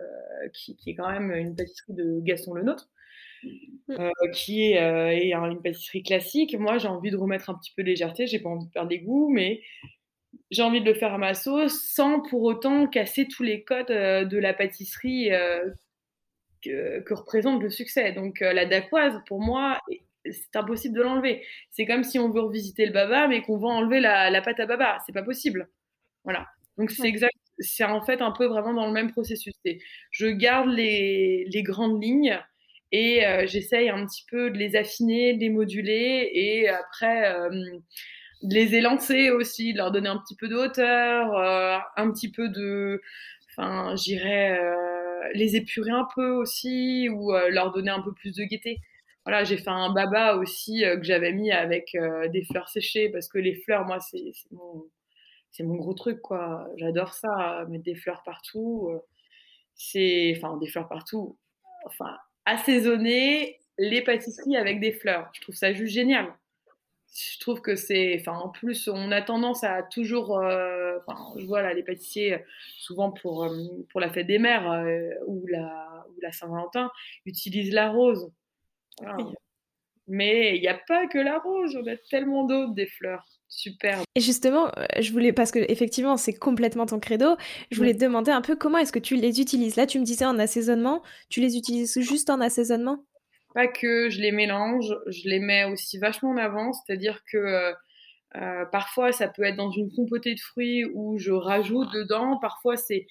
qui, 0.53 0.77
est 0.87 0.95
quand 0.95 1.09
même 1.09 1.31
une 1.31 1.55
pâtisserie 1.55 1.93
de 1.93 2.19
Gaston 2.21 2.53
Le 2.53 2.63
Nôtre. 2.63 2.89
Mm. 3.43 3.93
Euh, 3.99 4.09
qui 4.33 4.71
est, 4.71 4.81
euh, 4.81 5.09
est, 5.09 5.33
une 5.33 5.61
pâtisserie 5.61 6.03
classique. 6.03 6.55
Moi, 6.57 6.77
j'ai 6.77 6.87
envie 6.87 7.11
de 7.11 7.17
remettre 7.17 7.49
un 7.49 7.55
petit 7.55 7.73
peu 7.75 7.83
de 7.83 7.87
légèreté, 7.87 8.27
j'ai 8.27 8.39
pas 8.39 8.49
envie 8.49 8.65
de 8.65 8.71
perdre 8.71 8.89
des 8.89 8.99
goûts, 8.99 9.29
mais 9.29 9.61
j'ai 10.51 10.61
envie 10.61 10.81
de 10.81 10.85
le 10.85 10.93
faire 10.93 11.13
à 11.13 11.17
ma 11.17 11.33
sauce 11.33 11.81
sans 11.93 12.21
pour 12.21 12.43
autant 12.43 12.87
casser 12.87 13.27
tous 13.27 13.43
les 13.43 13.63
codes 13.63 13.87
de 13.87 14.37
la 14.37 14.53
pâtisserie 14.53 15.29
que, 16.61 16.99
que, 16.99 17.13
représente 17.13 17.61
le 17.61 17.69
succès. 17.69 18.11
Donc, 18.11 18.41
la 18.41 18.65
dacquoise, 18.65 19.21
pour 19.27 19.41
moi, 19.41 19.79
c'est 20.25 20.55
impossible 20.55 20.95
de 20.95 21.01
l'enlever. 21.01 21.43
C'est 21.71 21.85
comme 21.85 22.03
si 22.03 22.19
on 22.19 22.29
veut 22.29 22.41
revisiter 22.41 22.85
le 22.85 22.91
baba, 22.91 23.27
mais 23.27 23.41
qu'on 23.41 23.57
va 23.57 23.69
enlever 23.69 24.01
la, 24.01 24.29
la 24.29 24.41
pâte 24.41 24.59
à 24.59 24.65
baba. 24.65 24.97
C'est 25.05 25.13
pas 25.13 25.23
possible. 25.23 25.69
Voilà. 26.25 26.47
Donc, 26.77 26.91
c'est 26.91 27.07
exact 27.07 27.38
c'est 27.59 27.83
en 27.83 28.01
fait 28.01 28.21
un 28.21 28.31
peu 28.31 28.45
vraiment 28.45 28.73
dans 28.73 28.87
le 28.87 28.93
même 28.93 29.11
processus. 29.11 29.53
Je 30.11 30.27
garde 30.27 30.69
les, 30.69 31.63
grandes 31.63 32.01
lignes 32.01 32.39
et 32.91 33.25
euh, 33.25 33.45
j'essaye 33.47 33.89
un 33.89 34.05
petit 34.05 34.25
peu 34.29 34.49
de 34.49 34.57
les 34.57 34.75
affiner, 34.75 35.33
de 35.33 35.39
les 35.39 35.49
moduler 35.49 36.29
et 36.33 36.69
après 36.69 37.33
euh, 37.33 37.49
de 38.43 38.53
les 38.55 38.75
élancer 38.75 39.29
aussi, 39.31 39.73
de 39.73 39.77
leur 39.77 39.91
donner 39.91 40.09
un 40.09 40.17
petit 40.17 40.35
peu 40.35 40.47
de 40.47 40.55
hauteur, 40.55 41.35
euh, 41.37 41.77
un 41.97 42.11
petit 42.11 42.31
peu 42.31 42.49
de, 42.49 43.01
enfin, 43.51 43.95
j'irais 43.95 44.59
les 45.33 45.55
épurer 45.55 45.91
un 45.91 46.07
peu 46.15 46.29
aussi 46.31 47.09
ou 47.09 47.33
leur 47.49 47.71
donner 47.71 47.91
un 47.91 48.01
peu 48.01 48.13
plus 48.13 48.35
de 48.35 48.43
gaieté. 48.45 48.79
Voilà, 49.25 49.43
j'ai 49.43 49.57
fait 49.57 49.69
un 49.69 49.93
baba 49.93 50.37
aussi 50.37 50.81
que 50.81 51.03
j'avais 51.03 51.33
mis 51.33 51.51
avec 51.51 51.95
des 52.31 52.43
fleurs 52.45 52.69
séchées 52.69 53.09
parce 53.09 53.27
que 53.27 53.37
les 53.37 53.55
fleurs, 53.55 53.85
moi, 53.85 53.99
c'est 53.99 54.31
mon 54.51 54.85
c'est 55.51 55.63
mon 55.63 55.75
gros 55.75 55.93
truc, 55.93 56.21
quoi. 56.21 56.67
J'adore 56.77 57.13
ça, 57.13 57.65
mettre 57.69 57.83
des 57.83 57.95
fleurs 57.95 58.23
partout. 58.23 58.89
Euh, 58.91 58.99
c'est, 59.75 60.33
enfin, 60.37 60.57
des 60.57 60.67
fleurs 60.67 60.87
partout. 60.87 61.37
Enfin, 61.85 62.17
assaisonner 62.45 63.59
les 63.77 64.03
pâtisseries 64.03 64.57
avec 64.57 64.79
des 64.79 64.91
fleurs. 64.91 65.29
Je 65.33 65.41
trouve 65.41 65.55
ça 65.55 65.73
juste 65.73 65.93
génial. 65.93 66.27
Je 67.15 67.39
trouve 67.39 67.61
que 67.61 67.75
c'est, 67.75 68.17
enfin, 68.19 68.37
en 68.37 68.49
plus, 68.49 68.87
on 68.87 69.11
a 69.11 69.21
tendance 69.21 69.63
à 69.63 69.81
toujours, 69.83 70.37
euh, 70.39 70.99
enfin, 71.07 71.33
je 71.39 71.45
vois 71.45 71.61
là 71.63 71.73
les 71.73 71.83
pâtissiers 71.83 72.43
souvent 72.77 73.11
pour 73.11 73.45
euh, 73.45 73.67
pour 73.89 73.99
la 73.99 74.11
fête 74.11 74.27
des 74.27 74.37
mères 74.37 74.85
ou 75.25 75.47
la 75.47 76.05
ou 76.09 76.21
la 76.21 76.31
Saint-Valentin 76.31 76.91
utilisent 77.25 77.73
la 77.73 77.89
rose. 77.89 78.31
Mais 80.09 80.57
il 80.57 80.61
n'y 80.61 80.67
a 80.67 80.79
pas 80.87 81.07
que 81.07 81.19
la 81.19 81.37
rose, 81.37 81.75
on 81.75 81.87
a 81.87 81.95
tellement 82.09 82.45
d'autres 82.45 82.73
des 82.73 82.87
fleurs. 82.87 83.23
Super. 83.47 84.01
Et 84.15 84.19
justement, 84.19 84.67
euh, 84.77 84.85
je 84.99 85.11
voulais, 85.11 85.33
parce 85.33 85.51
que 85.51 85.59
effectivement, 85.69 86.17
c'est 86.17 86.33
complètement 86.33 86.85
ton 86.85 86.99
credo, 86.99 87.35
je 87.71 87.77
voulais 87.77 87.93
te 87.93 87.99
demander 87.99 88.31
un 88.31 88.41
peu 88.41 88.55
comment 88.55 88.77
est-ce 88.77 88.91
que 88.91 88.99
tu 88.99 89.15
les 89.15 89.41
utilises. 89.41 89.75
Là, 89.75 89.87
tu 89.87 89.99
me 89.99 90.03
disais 90.03 90.25
en 90.25 90.37
assaisonnement, 90.37 91.01
tu 91.29 91.41
les 91.41 91.57
utilises 91.57 91.99
juste 91.99 92.29
en 92.29 92.41
assaisonnement? 92.41 93.05
Pas 93.55 93.67
que 93.67 94.09
je 94.09 94.19
les 94.21 94.31
mélange, 94.31 94.95
je 95.07 95.27
les 95.27 95.39
mets 95.39 95.63
aussi 95.65 95.97
vachement 95.97 96.29
en 96.29 96.37
avant, 96.37 96.73
c'est-à-dire 96.73 97.21
que 97.31 97.37
euh, 97.37 97.73
euh, 98.35 98.65
parfois 98.71 99.11
ça 99.11 99.27
peut 99.27 99.43
être 99.43 99.55
dans 99.55 99.71
une 99.71 99.91
compotée 99.91 100.35
de 100.35 100.39
fruits 100.39 100.85
où 100.93 101.17
je 101.17 101.31
rajoute 101.31 101.91
dedans, 101.91 102.37
parfois 102.39 102.77
c'est 102.77 103.07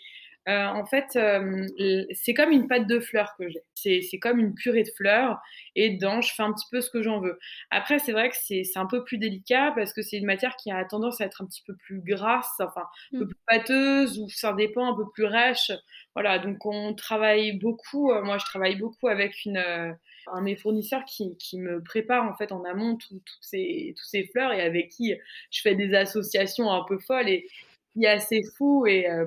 euh, 0.48 0.66
en 0.66 0.87
fait, 0.87 1.16
euh, 1.16 1.66
c'est 2.12 2.32
comme 2.32 2.50
une 2.50 2.68
pâte 2.68 2.87
de 2.87 3.00
fleurs 3.00 3.34
que 3.38 3.48
j'ai. 3.50 3.62
C'est 3.74 4.18
comme 4.18 4.38
une 4.38 4.54
purée 4.54 4.82
de 4.82 4.90
fleurs 4.96 5.38
et 5.76 5.90
dedans, 5.90 6.22
je 6.22 6.32
fais 6.34 6.42
un 6.42 6.52
petit 6.52 6.66
peu 6.70 6.80
ce 6.80 6.88
que 6.90 7.02
j'en 7.02 7.20
veux. 7.20 7.38
Après, 7.70 7.98
c'est 7.98 8.12
vrai 8.12 8.30
que 8.30 8.37
c'est 8.40 8.64
un 8.76 8.87
peu 8.87 9.04
plus 9.04 9.18
délicat 9.18 9.72
parce 9.76 9.92
que 9.92 10.00
c'est 10.00 10.16
une 10.16 10.24
matière 10.24 10.56
qui 10.56 10.70
a 10.70 10.82
tendance 10.87 11.20
à 11.20 11.26
être 11.26 11.42
un 11.42 11.46
petit 11.46 11.62
peu 11.66 11.76
plus 11.76 12.00
grasse, 12.00 12.50
enfin, 12.61 12.87
un 13.12 13.18
peu 13.18 13.24
mm. 13.24 13.28
plus 13.28 13.38
pâteuse 13.46 14.18
ou 14.18 14.30
ça 14.30 14.54
dépend, 14.54 14.90
un 14.90 14.96
peu 14.96 15.11
plus 15.12 15.26
rêche. 15.26 15.70
Voilà, 16.14 16.38
donc 16.38 16.64
on 16.64 16.94
travaille 16.94 17.52
beaucoup. 17.58 18.11
Euh, 18.11 18.22
moi, 18.22 18.38
je 18.38 18.46
travaille 18.46 18.76
beaucoup 18.76 19.08
avec 19.08 19.44
une, 19.44 19.58
un 19.58 20.38
de 20.38 20.44
mes 20.44 20.56
fournisseurs 20.56 21.04
qui, 21.04 21.37
qui, 21.37 21.58
me 21.58 21.82
prépare 21.82 22.24
en 22.24 22.34
fait 22.34 22.52
en 22.52 22.64
amont 22.64 22.96
toutes 22.96 23.22
ces, 23.42 23.94
tous 23.98 24.06
ces 24.06 24.26
fleurs 24.28 24.52
et 24.52 24.62
avec 24.62 24.88
qui 24.88 25.14
je 25.50 25.61
fais 25.61 25.74
des 25.74 25.94
associations 25.94 26.70
un 26.72 26.84
peu 26.84 26.98
folles. 26.98 27.28
Et, 27.28 27.46
qui 27.92 28.05
est 28.05 28.09
assez 28.09 28.42
fou 28.57 28.87
et, 28.87 29.09
euh, 29.09 29.27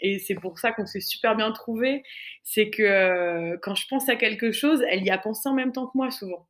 et 0.00 0.18
c'est 0.18 0.34
pour 0.34 0.58
ça 0.58 0.72
qu'on 0.72 0.86
s'est 0.86 1.00
super 1.00 1.36
bien 1.36 1.52
trouvé, 1.52 2.02
c'est 2.42 2.70
que 2.70 2.82
euh, 2.82 3.56
quand 3.62 3.74
je 3.74 3.86
pense 3.88 4.08
à 4.08 4.16
quelque 4.16 4.52
chose, 4.52 4.82
elle 4.88 5.04
y 5.04 5.10
a 5.10 5.18
pensé 5.18 5.48
en 5.48 5.54
même 5.54 5.72
temps 5.72 5.86
que 5.86 5.96
moi 5.96 6.10
souvent. 6.10 6.48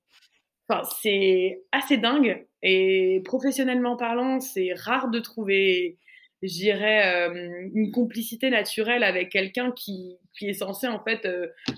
Enfin, 0.69 0.83
c'est 1.01 1.63
assez 1.71 1.97
dingue 1.97 2.47
et 2.63 3.23
professionnellement 3.25 3.97
parlant, 3.97 4.41
c'est 4.41 4.73
rare 4.75 5.11
de 5.11 5.21
trouver, 5.21 5.99
je 6.43 6.53
dirais, 6.53 7.29
euh, 7.29 7.69
une 7.73 7.93
complicité 7.93 8.51
naturelle 8.51 9.05
avec 9.05 9.31
quelqu'un 9.31 9.71
qui, 9.71 10.19
qui, 10.37 10.49
est 10.49 10.55
censé 10.55 10.89
en 10.89 11.03
fait 11.05 11.29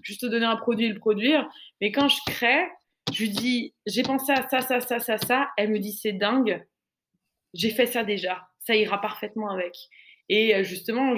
juste 0.03 0.25
donner 0.25 0.47
un 0.47 0.57
produit 0.57 0.87
et 0.87 0.93
le 0.93 0.99
produire. 0.99 1.47
Mais 1.83 1.93
quand 1.93 2.09
je 2.09 2.19
crée, 2.27 2.67
je 3.13 3.23
lui 3.23 3.31
dis, 3.31 3.75
j'ai 3.87 4.03
pensé 4.03 4.33
à 4.33 4.49
ça, 4.49 4.63
ça, 4.63 4.81
ça, 4.81 4.99
ça, 5.01 5.19
ça. 5.19 5.51
Elle 5.59 5.71
me 5.71 5.79
dit, 5.79 5.93
c'est 5.93 6.13
dingue. 6.13 6.65
J'ai 7.53 7.71
fait 7.71 7.87
ça 7.87 8.05
déjà 8.05 8.48
ça 8.69 8.77
ira 8.77 9.01
parfaitement 9.01 9.51
avec. 9.51 9.89
Et 10.29 10.55
euh, 10.55 10.63
justement, 10.63 11.17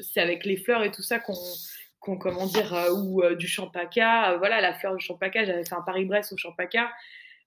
c'est 0.00 0.20
avec 0.20 0.44
les 0.44 0.56
fleurs 0.56 0.84
et 0.84 0.92
tout 0.92 1.02
ça 1.02 1.18
qu'on, 1.18 2.16
comment 2.16 2.46
dire, 2.46 2.72
euh, 2.72 2.92
ou 2.94 3.22
euh, 3.22 3.34
du 3.34 3.48
champaca. 3.48 4.36
voilà, 4.36 4.60
la 4.60 4.74
fleur 4.74 4.96
du 4.96 5.04
champaca, 5.04 5.44
j'avais 5.44 5.64
fait 5.64 5.74
un 5.74 5.82
Paris-Brest 5.82 6.32
au 6.32 6.36
champaca. 6.36 6.90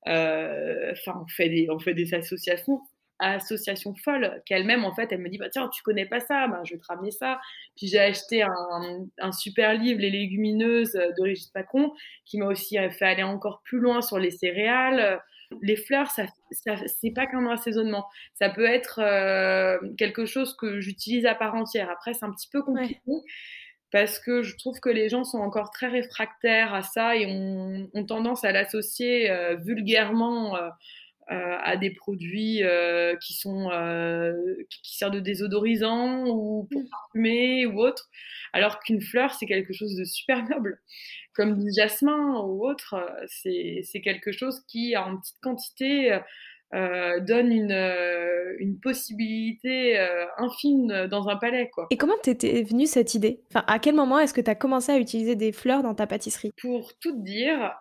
Enfin, 0.05 1.23
on 1.23 1.27
fait 1.27 1.47
des, 1.47 1.69
on 1.69 1.79
fait 1.79 1.93
des 1.93 2.13
associations 2.13 2.81
associations 3.31 3.95
folles 3.95 4.41
qu'elle-même 4.45 4.85
en 4.85 4.93
fait 4.93 5.11
elle 5.11 5.21
me 5.21 5.29
dit 5.29 5.37
bah 5.37 5.49
tiens 5.49 5.69
tu 5.69 5.81
connais 5.83 6.05
pas 6.05 6.19
ça 6.19 6.47
bah, 6.47 6.61
je 6.63 6.73
vais 6.73 6.79
te 6.79 6.85
ramener 6.85 7.11
ça 7.11 7.39
puis 7.75 7.87
j'ai 7.87 7.99
acheté 7.99 8.43
un, 8.43 9.05
un, 9.19 9.31
super 9.31 9.73
livre 9.73 9.99
les 9.99 10.09
légumineuses 10.09 10.93
de 10.93 11.21
Régis 11.21 11.47
Pacon 11.47 11.91
qui 12.25 12.37
m'a 12.37 12.45
aussi 12.45 12.77
fait 12.91 13.05
aller 13.05 13.23
encore 13.23 13.61
plus 13.63 13.79
loin 13.79 14.01
sur 14.01 14.19
les 14.19 14.31
céréales 14.31 15.21
les 15.61 15.75
fleurs, 15.75 16.09
ça, 16.09 16.25
ça 16.51 16.75
c'est 16.87 17.11
pas 17.11 17.27
qu'un 17.27 17.45
assaisonnement. 17.49 18.05
Ça 18.33 18.49
peut 18.49 18.65
être 18.65 18.99
euh, 18.99 19.77
quelque 19.97 20.25
chose 20.25 20.55
que 20.55 20.79
j'utilise 20.79 21.25
à 21.25 21.35
part 21.35 21.55
entière. 21.55 21.89
Après, 21.89 22.13
c'est 22.13 22.25
un 22.25 22.31
petit 22.31 22.49
peu 22.49 22.61
compliqué. 22.61 22.99
Parce 23.91 24.17
que 24.17 24.41
je 24.41 24.57
trouve 24.57 24.79
que 24.79 24.89
les 24.89 25.07
gens 25.07 25.23
sont 25.23 25.37
encore 25.37 25.69
très 25.69 25.87
réfractaires 25.87 26.73
à 26.73 26.81
ça 26.81 27.15
et 27.15 27.27
ont, 27.27 28.05
tendance 28.07 28.43
à 28.43 28.51
l'associer 28.51 29.29
euh, 29.29 29.55
vulgairement 29.55 30.55
euh, 30.55 30.69
à 31.27 31.77
des 31.77 31.91
produits 31.91 32.61
qui 33.21 33.33
sont 33.33 33.69
qui 34.69 34.97
servent 34.97 35.13
de 35.13 35.19
désodorisant 35.19 36.25
ou 36.27 36.67
pour 36.71 36.81
mmh. 36.81 36.89
parfumer 36.89 37.65
ou 37.65 37.79
autre, 37.79 38.09
alors 38.51 38.79
qu'une 38.79 39.01
fleur 39.01 39.33
c'est 39.33 39.45
quelque 39.45 39.73
chose 39.73 39.95
de 39.95 40.03
super 40.03 40.47
noble 40.49 40.79
comme 41.33 41.59
du 41.59 41.71
jasmin 41.75 42.39
ou 42.41 42.65
autre, 42.65 42.93
euh, 42.93 43.25
c'est 43.27 44.01
quelque 44.01 44.31
chose 44.31 44.61
qui, 44.67 44.95
en 44.95 45.17
petite 45.17 45.39
quantité, 45.41 46.19
euh, 46.73 47.19
donne 47.19 47.51
une, 47.51 47.71
euh, 47.71 48.55
une 48.59 48.79
possibilité 48.79 49.97
infime 50.37 51.07
dans 51.07 51.27
un 51.27 51.35
palais. 51.35 51.69
Quoi. 51.69 51.87
Et 51.89 51.97
comment 51.97 52.17
t'étais 52.21 52.63
venue 52.63 52.85
cette 52.85 53.13
idée? 53.13 53.41
Enfin, 53.49 53.63
À 53.67 53.79
quel 53.79 53.95
moment 53.95 54.19
est-ce 54.19 54.33
que 54.33 54.41
tu 54.41 54.49
as 54.49 54.55
commencé 54.55 54.91
à 54.91 54.97
utiliser 54.97 55.35
des 55.35 55.51
fleurs 55.51 55.83
dans 55.83 55.93
ta 55.93 56.07
pâtisserie? 56.07 56.51
Pour 56.61 56.97
tout 56.99 57.21
dire, 57.21 57.73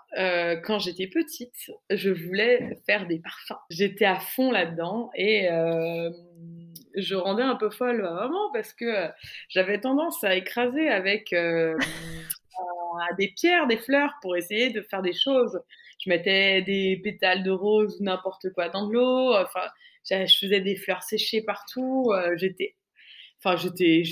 quand 0.65 0.79
j'étais 0.79 1.07
petite, 1.07 1.71
je 1.91 2.11
voulais 2.11 2.79
faire 2.87 3.07
des 3.07 3.19
parfums. 3.19 3.61
J'étais 3.71 4.05
à 4.05 4.21
fond 4.21 4.51
là-dedans 4.51 5.11
et 5.15 5.49
je 6.97 7.15
rendais 7.15 7.43
un 7.43 7.57
peu 7.57 7.71
folle 7.71 8.05
à 8.05 8.13
maman 8.13 8.51
parce 8.53 8.73
que 8.73 9.09
j'avais 9.49 9.81
tendance 9.81 10.23
à 10.25 10.35
écraser 10.35 10.89
avec 10.89 11.35
à 12.97 13.13
des 13.15 13.29
pierres, 13.29 13.67
des 13.67 13.79
fleurs 13.79 14.13
pour 14.23 14.37
essayer 14.37 14.71
de 14.71 14.83
faire 14.83 15.03
des 15.03 15.13
choses. 15.13 15.61
Je 15.99 16.11
mettais 16.11 16.63
des 16.63 17.01
pétales 17.03 17.43
de 17.43 17.51
rose 17.51 18.01
ou 18.01 18.05
n'importe 18.05 18.53
quoi 18.55 18.69
dans 18.69 18.89
l'eau. 18.89 19.35
Enfin, 19.35 19.69
je 20.09 20.37
faisais 20.39 20.61
des 20.61 20.77
fleurs 20.77 21.03
séchées 21.03 21.43
partout. 21.43 22.11
Euh, 22.13 22.35
j'étais, 22.37 22.77
enfin, 23.39 23.57
j'étais, 23.57 24.03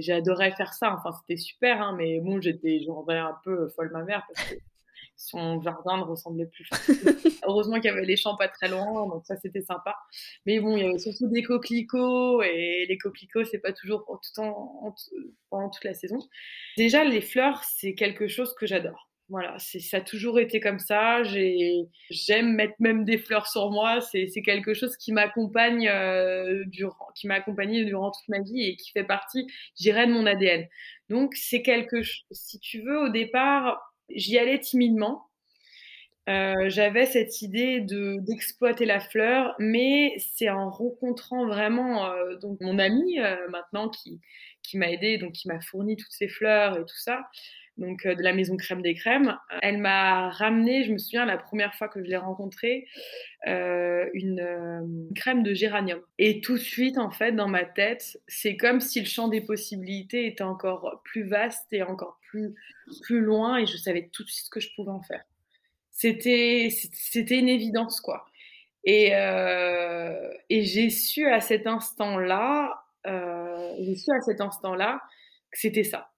j'adorais 0.00 0.52
faire 0.52 0.72
ça. 0.72 0.94
Enfin, 0.94 1.10
c'était 1.20 1.40
super, 1.40 1.80
hein, 1.82 1.94
mais 1.96 2.20
bon, 2.20 2.40
j'étais, 2.40 2.80
je 2.84 2.90
rendais 2.90 3.18
un 3.18 3.36
peu 3.44 3.68
folle 3.70 3.90
ma 3.92 4.04
mère 4.04 4.26
son 5.16 5.60
jardin 5.60 5.98
ne 5.98 6.02
ressemblait 6.02 6.46
plus. 6.46 6.68
Heureusement 7.46 7.76
qu'il 7.76 7.86
y 7.86 7.88
avait 7.88 8.04
les 8.04 8.16
champs 8.16 8.36
pas 8.36 8.48
très 8.48 8.68
loin, 8.68 9.06
donc 9.08 9.24
ça 9.26 9.36
c'était 9.36 9.62
sympa. 9.62 9.96
Mais 10.46 10.60
bon, 10.60 10.76
il 10.76 10.84
y 10.84 10.88
avait 10.88 10.98
surtout 10.98 11.28
des 11.28 11.42
coquelicots 11.42 12.42
et 12.42 12.86
les 12.88 12.98
coquelicots 12.98 13.44
c'est 13.44 13.58
pas 13.58 13.72
toujours 13.72 14.04
pour 14.04 14.20
tout 14.20 14.40
en, 14.40 14.94
pendant 15.50 15.70
toute 15.70 15.84
la 15.84 15.94
saison. 15.94 16.18
Déjà 16.76 17.04
les 17.04 17.20
fleurs 17.20 17.62
c'est 17.64 17.94
quelque 17.94 18.28
chose 18.28 18.54
que 18.54 18.66
j'adore. 18.66 19.08
Voilà, 19.28 19.56
ça 19.58 19.96
a 19.96 20.00
toujours 20.02 20.38
été 20.38 20.60
comme 20.60 20.78
ça. 20.78 21.22
J'aime 21.22 22.54
mettre 22.54 22.74
même 22.80 23.06
des 23.06 23.16
fleurs 23.16 23.46
sur 23.46 23.70
moi. 23.70 24.02
C'est 24.02 24.42
quelque 24.44 24.74
chose 24.74 24.94
qui 24.98 25.10
m'accompagne 25.10 25.88
euh, 25.88 26.64
durant, 26.66 27.06
qui 27.14 27.28
m'a 27.28 27.36
accompagné 27.36 27.86
durant 27.86 28.10
toute 28.10 28.28
ma 28.28 28.40
vie 28.40 28.62
et 28.62 28.76
qui 28.76 28.90
fait 28.90 29.04
partie, 29.04 29.46
j'irais, 29.78 30.06
de 30.06 30.12
mon 30.12 30.26
ADN. 30.26 30.66
Donc 31.08 31.34
c'est 31.34 31.62
quelque, 31.62 32.02
si 32.30 32.58
tu 32.60 32.82
veux, 32.82 33.04
au 33.04 33.08
départ, 33.08 33.91
j'y 34.14 34.38
allais 34.38 34.58
timidement. 34.58 35.28
Euh, 36.28 36.68
j'avais 36.68 37.06
cette 37.06 37.42
idée 37.42 37.80
de 37.80 38.18
d'exploiter 38.20 38.86
la 38.86 39.00
fleur, 39.00 39.56
mais 39.58 40.14
c'est 40.18 40.48
en 40.50 40.70
rencontrant 40.70 41.46
vraiment 41.46 42.06
euh, 42.06 42.36
mon 42.60 42.78
amie 42.78 43.18
euh, 43.18 43.48
maintenant 43.48 43.88
qui 43.88 44.20
qui 44.62 44.78
m'a 44.78 44.90
aidé, 44.90 45.18
donc 45.18 45.32
qui 45.32 45.48
m'a 45.48 45.60
fourni 45.60 45.96
toutes 45.96 46.12
ces 46.12 46.28
fleurs 46.28 46.78
et 46.78 46.84
tout 46.84 46.98
ça, 46.98 47.28
donc 47.78 48.06
de 48.06 48.22
la 48.22 48.32
maison 48.32 48.56
crème 48.56 48.82
des 48.82 48.94
crèmes. 48.94 49.36
Elle 49.62 49.78
m'a 49.78 50.30
ramené, 50.30 50.84
je 50.84 50.92
me 50.92 50.98
souviens 50.98 51.24
la 51.24 51.38
première 51.38 51.74
fois 51.74 51.88
que 51.88 52.02
je 52.02 52.08
l'ai 52.08 52.16
rencontrée, 52.16 52.86
une, 53.46 55.08
crème 55.14 55.42
de 55.42 55.54
géranium. 55.54 56.00
Et 56.18 56.40
tout 56.40 56.54
de 56.54 56.58
suite 56.58 56.98
en 56.98 57.10
fait 57.10 57.32
dans 57.32 57.48
ma 57.48 57.64
tête, 57.64 58.18
c'est 58.28 58.56
comme 58.56 58.80
si 58.80 59.00
le 59.00 59.06
champ 59.06 59.28
des 59.28 59.40
possibilités 59.40 60.26
était 60.26 60.44
encore 60.44 61.02
plus 61.04 61.24
vaste 61.24 61.72
et 61.72 61.82
encore 61.82 62.18
plus 62.28 62.54
plus 63.02 63.20
loin, 63.20 63.58
et 63.58 63.66
je 63.66 63.76
savais 63.76 64.08
tout 64.12 64.24
de 64.24 64.28
suite 64.28 64.46
ce 64.46 64.50
que 64.50 64.60
je 64.60 64.68
pouvais 64.74 64.90
en 64.90 65.02
faire 65.02 65.24
c'était 65.92 67.38
une 67.38 67.48
évidence 67.48 68.00
quoi. 68.00 68.26
Et, 68.84 69.10
euh, 69.14 70.32
et 70.50 70.64
j'ai 70.64 70.90
su 70.90 71.28
à 71.28 71.40
cet 71.40 71.66
instant-là, 71.66 72.84
euh, 73.06 73.74
j'ai 73.78 73.94
su 73.94 74.10
à 74.10 74.20
cet 74.20 74.40
instant-là 74.40 75.00
que 75.52 75.58
c'était 75.58 75.84
ça. 75.84 76.10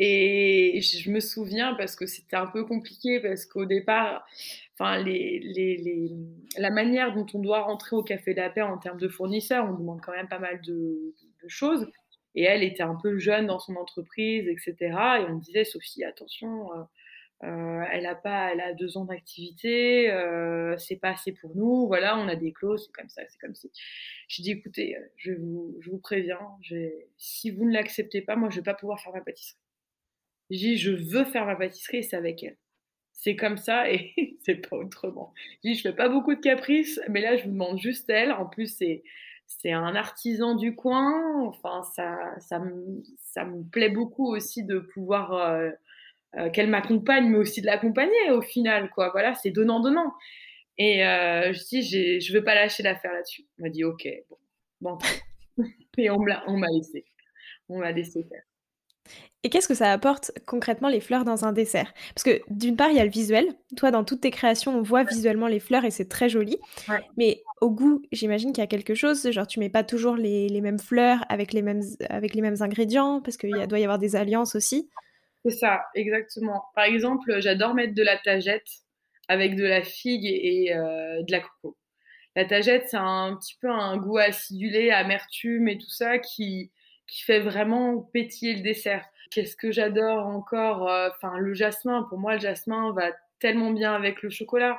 Et 0.00 0.80
je 0.80 1.10
me 1.10 1.18
souviens 1.18 1.74
parce 1.74 1.96
que 1.96 2.06
c'était 2.06 2.36
un 2.36 2.46
peu 2.46 2.64
compliqué 2.64 3.18
parce 3.18 3.46
qu'au 3.46 3.64
départ, 3.64 4.24
enfin 4.74 5.04
la 6.56 6.70
manière 6.70 7.12
dont 7.12 7.26
on 7.34 7.40
doit 7.40 7.62
rentrer 7.62 7.96
au 7.96 8.04
Café 8.04 8.32
de 8.32 8.40
la 8.40 8.48
Paix 8.48 8.62
en 8.62 8.78
termes 8.78 9.00
de 9.00 9.08
fournisseurs, 9.08 9.68
on 9.68 9.74
demande 9.74 10.00
quand 10.00 10.12
même 10.12 10.28
pas 10.28 10.38
mal 10.38 10.60
de, 10.62 11.14
choses. 11.48 11.90
Et 12.36 12.44
elle 12.44 12.62
était 12.62 12.84
un 12.84 12.94
peu 12.94 13.18
jeune 13.18 13.46
dans 13.46 13.58
son 13.58 13.74
entreprise, 13.74 14.46
etc. 14.46 14.76
Et 14.80 15.24
on 15.28 15.36
me 15.36 15.40
disait, 15.40 15.64
Sophie, 15.64 16.04
attention, 16.04 16.72
euh, 16.74 16.82
euh, 17.44 17.84
elle 17.90 18.06
a 18.06 18.14
pas, 18.14 18.52
elle 18.52 18.60
a 18.60 18.74
deux 18.74 18.98
ans 18.98 19.06
d'activité, 19.06 20.10
euh, 20.12 20.76
c'est 20.78 20.96
pas 20.96 21.10
assez 21.10 21.32
pour 21.32 21.56
nous. 21.56 21.88
Voilà, 21.88 22.16
on 22.18 22.28
a 22.28 22.36
des 22.36 22.52
clauses, 22.52 22.84
c'est 22.86 22.92
comme 22.92 23.08
ça, 23.08 23.22
c'est 23.28 23.38
comme 23.38 23.54
si. 23.54 23.72
J'ai 24.28 24.42
dit, 24.44 24.50
écoutez, 24.52 24.96
je 25.16 25.32
vous, 25.32 25.76
je 25.80 25.90
vous 25.90 25.98
préviens, 25.98 26.38
si 27.16 27.50
vous 27.50 27.64
ne 27.64 27.72
l'acceptez 27.72 28.20
pas, 28.20 28.36
moi, 28.36 28.50
je 28.50 28.56
vais 28.56 28.62
pas 28.62 28.74
pouvoir 28.74 29.00
faire 29.00 29.12
ma 29.12 29.22
pâtisserie. 29.22 29.58
J'ai 30.50 30.76
je 30.76 30.90
veux 30.92 31.24
faire 31.24 31.46
ma 31.46 31.56
pâtisserie 31.56 31.98
et 31.98 32.02
c'est 32.02 32.16
avec 32.16 32.42
elle. 32.42 32.56
C'est 33.12 33.36
comme 33.36 33.58
ça 33.58 33.90
et 33.92 34.14
c'est 34.44 34.68
pas 34.68 34.76
autrement. 34.76 35.34
J'ai 35.64 35.74
je 35.74 35.82
fais 35.82 35.94
pas 35.94 36.08
beaucoup 36.08 36.34
de 36.34 36.40
caprices, 36.40 37.00
mais 37.08 37.20
là, 37.20 37.36
je 37.36 37.44
vous 37.44 37.50
demande 37.52 37.78
juste 37.80 38.08
elle. 38.10 38.32
En 38.32 38.46
plus, 38.46 38.76
c'est 38.76 39.02
c'est 39.46 39.72
un 39.72 39.94
artisan 39.96 40.54
du 40.54 40.74
coin. 40.76 41.44
Enfin, 41.46 41.82
ça, 41.96 42.18
ça, 42.40 42.58
me, 42.58 43.02
ça 43.18 43.44
me 43.46 43.64
plaît 43.64 43.88
beaucoup 43.90 44.26
aussi 44.34 44.64
de 44.64 44.78
pouvoir 44.78 45.32
qu'elle 46.52 46.68
m'accompagne, 46.68 47.28
mais 47.28 47.38
aussi 47.38 47.60
de 47.62 47.66
l'accompagner 47.66 48.30
au 48.30 48.42
final, 48.42 48.90
quoi. 48.90 49.10
Voilà, 49.10 49.34
c'est 49.34 49.50
donnant-donnant. 49.50 50.12
Et 50.78 51.00
je 51.00 51.68
dis, 51.68 51.82
je 52.20 52.32
ne 52.32 52.38
veux 52.38 52.44
pas 52.44 52.54
lâcher 52.54 52.82
l'affaire 52.82 53.12
là-dessus. 53.12 53.44
On 53.58 53.64
m'a 53.64 53.70
dit, 53.70 53.84
ok, 53.84 54.08
bon, 54.30 54.38
bon. 54.80 54.98
et 55.98 56.10
on 56.10 56.18
m'a 56.20 56.68
laissé. 56.72 57.04
On 57.68 57.80
m'a 57.80 57.92
laissé 57.92 58.24
faire. 58.24 58.42
Et 59.44 59.50
qu'est-ce 59.50 59.68
que 59.68 59.74
ça 59.74 59.92
apporte 59.92 60.32
concrètement 60.46 60.88
les 60.88 61.00
fleurs 61.00 61.24
dans 61.24 61.44
un 61.44 61.52
dessert? 61.52 61.94
Parce 62.12 62.24
que 62.24 62.40
d'une 62.50 62.76
part, 62.76 62.90
il 62.90 62.96
y 62.96 63.00
a 63.00 63.04
le 63.04 63.10
visuel. 63.10 63.46
Toi, 63.76 63.92
dans 63.92 64.02
toutes 64.02 64.22
tes 64.22 64.32
créations, 64.32 64.76
on 64.76 64.82
voit 64.82 65.04
visuellement 65.04 65.46
les 65.46 65.60
fleurs 65.60 65.84
et 65.84 65.92
c'est 65.92 66.08
très 66.08 66.28
joli. 66.28 66.58
Mais 67.16 67.42
au 67.60 67.70
goût, 67.70 68.02
j'imagine 68.10 68.52
qu'il 68.52 68.62
y 68.62 68.64
a 68.64 68.68
quelque 68.68 68.94
chose. 68.94 69.30
Genre, 69.30 69.46
tu 69.46 69.60
mets 69.60 69.68
pas 69.68 69.84
toujours 69.84 70.16
les, 70.16 70.60
mêmes 70.60 70.80
fleurs 70.80 71.24
avec 71.28 71.52
les 71.52 71.62
mêmes, 71.62 71.82
avec 72.08 72.34
les 72.34 72.42
mêmes 72.42 72.60
ingrédients 72.60 73.20
parce 73.20 73.36
qu'il 73.36 73.66
doit 73.68 73.78
y 73.78 73.84
avoir 73.84 74.00
des 74.00 74.16
alliances 74.16 74.56
aussi. 74.56 74.90
C'est 75.44 75.56
ça, 75.56 75.82
exactement. 75.94 76.64
Par 76.74 76.84
exemple, 76.84 77.38
j'adore 77.38 77.74
mettre 77.74 77.94
de 77.94 78.02
la 78.02 78.18
tagette 78.18 78.66
avec 79.28 79.54
de 79.54 79.64
la 79.64 79.82
figue 79.82 80.24
et, 80.24 80.74
euh, 80.74 81.22
de 81.22 81.30
la 81.30 81.40
coco. 81.40 81.76
La 82.34 82.44
tagette, 82.44 82.88
c'est 82.88 82.96
un 82.96 83.36
petit 83.36 83.56
peu 83.60 83.70
un 83.70 83.98
goût 83.98 84.18
acidulé, 84.18 84.90
amertume 84.90 85.68
et 85.68 85.78
tout 85.78 85.90
ça 85.90 86.18
qui, 86.18 86.72
qui 87.06 87.22
fait 87.22 87.40
vraiment 87.40 87.98
pétiller 88.12 88.54
le 88.54 88.62
dessert. 88.62 89.04
Qu'est-ce 89.30 89.56
que 89.56 89.70
j'adore 89.72 90.26
encore 90.26 90.88
euh, 90.88 91.08
Enfin, 91.14 91.38
le 91.38 91.54
jasmin. 91.54 92.06
Pour 92.08 92.18
moi, 92.18 92.34
le 92.34 92.40
jasmin 92.40 92.92
va 92.92 93.10
tellement 93.40 93.70
bien 93.70 93.94
avec 93.94 94.22
le 94.22 94.30
chocolat. 94.30 94.78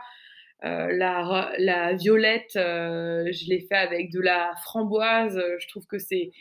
Euh, 0.66 0.88
la, 0.92 1.54
la, 1.58 1.94
violette, 1.94 2.56
euh, 2.56 3.26
je 3.32 3.50
l'ai 3.50 3.62
fait 3.62 3.76
avec 3.76 4.12
de 4.12 4.20
la 4.20 4.54
framboise. 4.64 5.42
Je 5.60 5.68
trouve 5.68 5.86
que 5.88 6.00
c'est 6.00 6.32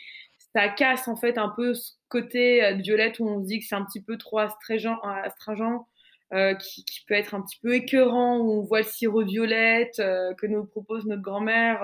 ça 0.55 0.69
casse 0.69 1.09
en 1.09 1.17
fait 1.17 1.37
un 1.37 1.51
peu 1.51 1.75
ce 1.75 1.93
côté 2.09 2.75
violette 2.77 3.21
où 3.21 3.29
on 3.29 3.43
se 3.43 3.47
dit 3.47 3.61
que 3.61 3.67
c'est 3.67 3.75
un 3.75 3.85
petit 3.85 4.03
peu 4.03 4.17
trop 4.17 4.39
astringent, 4.39 4.99
astringent 5.03 5.85
qui, 6.59 6.85
qui, 6.85 7.05
peut 7.07 7.15
être 7.15 7.35
un 7.35 7.43
petit 7.43 7.59
peu 7.61 7.75
écœurant, 7.75 8.39
où 8.39 8.53
on 8.53 8.63
voit 8.63 8.81
le 8.81 8.87
sirop 8.87 9.25
de 9.25 9.29
violette 9.29 9.97
que 9.97 10.47
nous 10.47 10.65
propose 10.65 11.05
notre 11.07 11.23
grand-mère, 11.23 11.83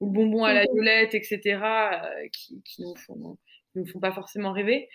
ou 0.00 0.06
le 0.06 0.12
bonbon 0.12 0.44
à 0.44 0.52
la 0.52 0.64
mmh 0.64 0.74
violette, 0.74 1.14
etc., 1.14 1.60
qui, 2.32 2.60
qui 2.64 2.82
nous 2.82 2.96
font, 2.96 3.38
nous 3.76 3.86
font 3.86 4.00
pas 4.00 4.12
forcément 4.12 4.52
rêver. 4.52 4.88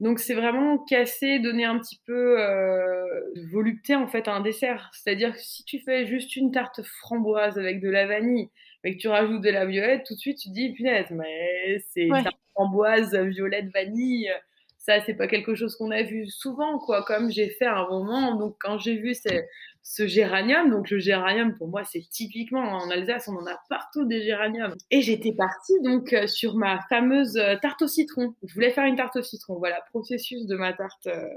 Donc 0.00 0.18
c'est 0.18 0.34
vraiment 0.34 0.78
casser, 0.78 1.38
donner 1.40 1.64
un 1.64 1.78
petit 1.78 2.00
peu 2.06 2.40
euh, 2.40 3.04
de 3.36 3.46
volupté 3.50 3.94
en 3.94 4.08
fait 4.08 4.28
à 4.28 4.34
un 4.34 4.40
dessert. 4.40 4.90
C'est-à-dire 4.94 5.34
que 5.34 5.40
si 5.40 5.62
tu 5.64 5.78
fais 5.80 6.06
juste 6.06 6.36
une 6.36 6.50
tarte 6.50 6.82
framboise 6.82 7.58
avec 7.58 7.80
de 7.80 7.90
la 7.90 8.06
vanille, 8.06 8.48
mais 8.82 8.96
que 8.96 8.98
tu 8.98 9.08
rajoutes 9.08 9.42
de 9.42 9.50
la 9.50 9.66
violette, 9.66 10.04
tout 10.06 10.14
de 10.14 10.18
suite 10.18 10.38
tu 10.38 10.48
te 10.48 10.54
dis 10.54 10.72
punaise, 10.72 11.10
mais 11.10 11.84
c'est 11.90 12.08
tarte 12.08 12.36
framboise, 12.54 13.14
violette, 13.14 13.70
vanille. 13.74 14.32
Ça 14.78 15.00
c'est 15.02 15.14
pas 15.14 15.28
quelque 15.28 15.54
chose 15.54 15.76
qu'on 15.76 15.90
a 15.90 16.02
vu 16.02 16.26
souvent 16.28 16.78
quoi. 16.78 17.04
Comme 17.04 17.30
j'ai 17.30 17.50
fait 17.50 17.66
à 17.66 17.76
un 17.76 17.88
moment, 17.88 18.36
donc 18.36 18.56
quand 18.58 18.78
j'ai 18.78 18.96
vu 18.96 19.14
c'est 19.14 19.46
ce 19.82 20.06
géranium. 20.06 20.70
Donc 20.70 20.90
le 20.90 20.98
géranium, 20.98 21.54
pour 21.56 21.68
moi, 21.68 21.84
c'est 21.84 22.00
typiquement 22.10 22.60
en 22.60 22.90
Alsace, 22.90 23.28
on 23.28 23.36
en 23.36 23.46
a 23.46 23.58
partout 23.68 24.04
des 24.04 24.22
géraniums. 24.22 24.74
Et 24.90 25.02
j'étais 25.02 25.32
partie 25.32 25.80
donc 25.82 26.12
euh, 26.12 26.26
sur 26.26 26.56
ma 26.56 26.80
fameuse 26.88 27.36
euh, 27.36 27.56
tarte 27.60 27.82
au 27.82 27.88
citron. 27.88 28.34
Je 28.42 28.54
voulais 28.54 28.70
faire 28.70 28.84
une 28.84 28.96
tarte 28.96 29.16
au 29.16 29.22
citron. 29.22 29.58
Voilà, 29.58 29.80
processus 29.90 30.46
de 30.46 30.56
ma 30.56 30.72
tarte. 30.72 31.06
Euh, 31.06 31.28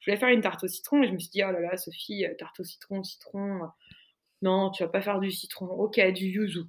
je 0.00 0.10
voulais 0.10 0.18
faire 0.18 0.28
une 0.28 0.42
tarte 0.42 0.64
au 0.64 0.68
citron 0.68 1.02
et 1.02 1.08
je 1.08 1.12
me 1.12 1.18
suis 1.18 1.30
dit, 1.30 1.42
oh 1.44 1.52
là 1.52 1.60
là, 1.60 1.76
Sophie, 1.76 2.26
tarte 2.38 2.60
au 2.60 2.64
citron, 2.64 3.02
citron. 3.02 3.60
Non, 4.42 4.70
tu 4.70 4.82
vas 4.82 4.90
pas 4.90 5.00
faire 5.00 5.20
du 5.20 5.30
citron. 5.30 5.66
Ok, 5.66 5.98
du 6.12 6.26
yuzu. 6.26 6.64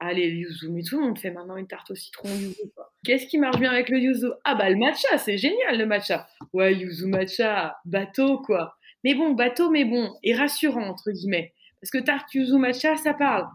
Allez, 0.00 0.30
le 0.30 0.36
yuzu. 0.36 0.70
Mais 0.70 0.82
tout 0.82 0.98
le 0.98 1.06
monde 1.06 1.18
fait 1.18 1.30
maintenant 1.30 1.56
une 1.56 1.66
tarte 1.66 1.90
au 1.90 1.94
citron 1.94 2.28
yuzu. 2.28 2.56
Qu'est-ce 3.04 3.26
qui 3.26 3.36
marche 3.36 3.58
bien 3.58 3.70
avec 3.70 3.90
le 3.90 3.98
yuzu? 3.98 4.28
Ah 4.44 4.54
bah 4.54 4.70
le 4.70 4.76
matcha, 4.76 5.18
c'est 5.18 5.36
génial 5.36 5.76
le 5.76 5.86
matcha. 5.86 6.26
Ouais, 6.52 6.74
yuzu 6.74 7.06
matcha, 7.06 7.76
bateau 7.84 8.38
quoi. 8.38 8.77
Mais 9.04 9.14
bon, 9.14 9.32
bateau, 9.32 9.70
mais 9.70 9.84
bon, 9.84 10.16
et 10.22 10.34
rassurant, 10.34 10.88
entre 10.88 11.10
guillemets. 11.10 11.54
Parce 11.80 11.90
que 11.90 11.98
tarte 11.98 12.34
yuzu 12.34 12.58
matcha, 12.58 12.96
ça 12.96 13.14
parle. 13.14 13.48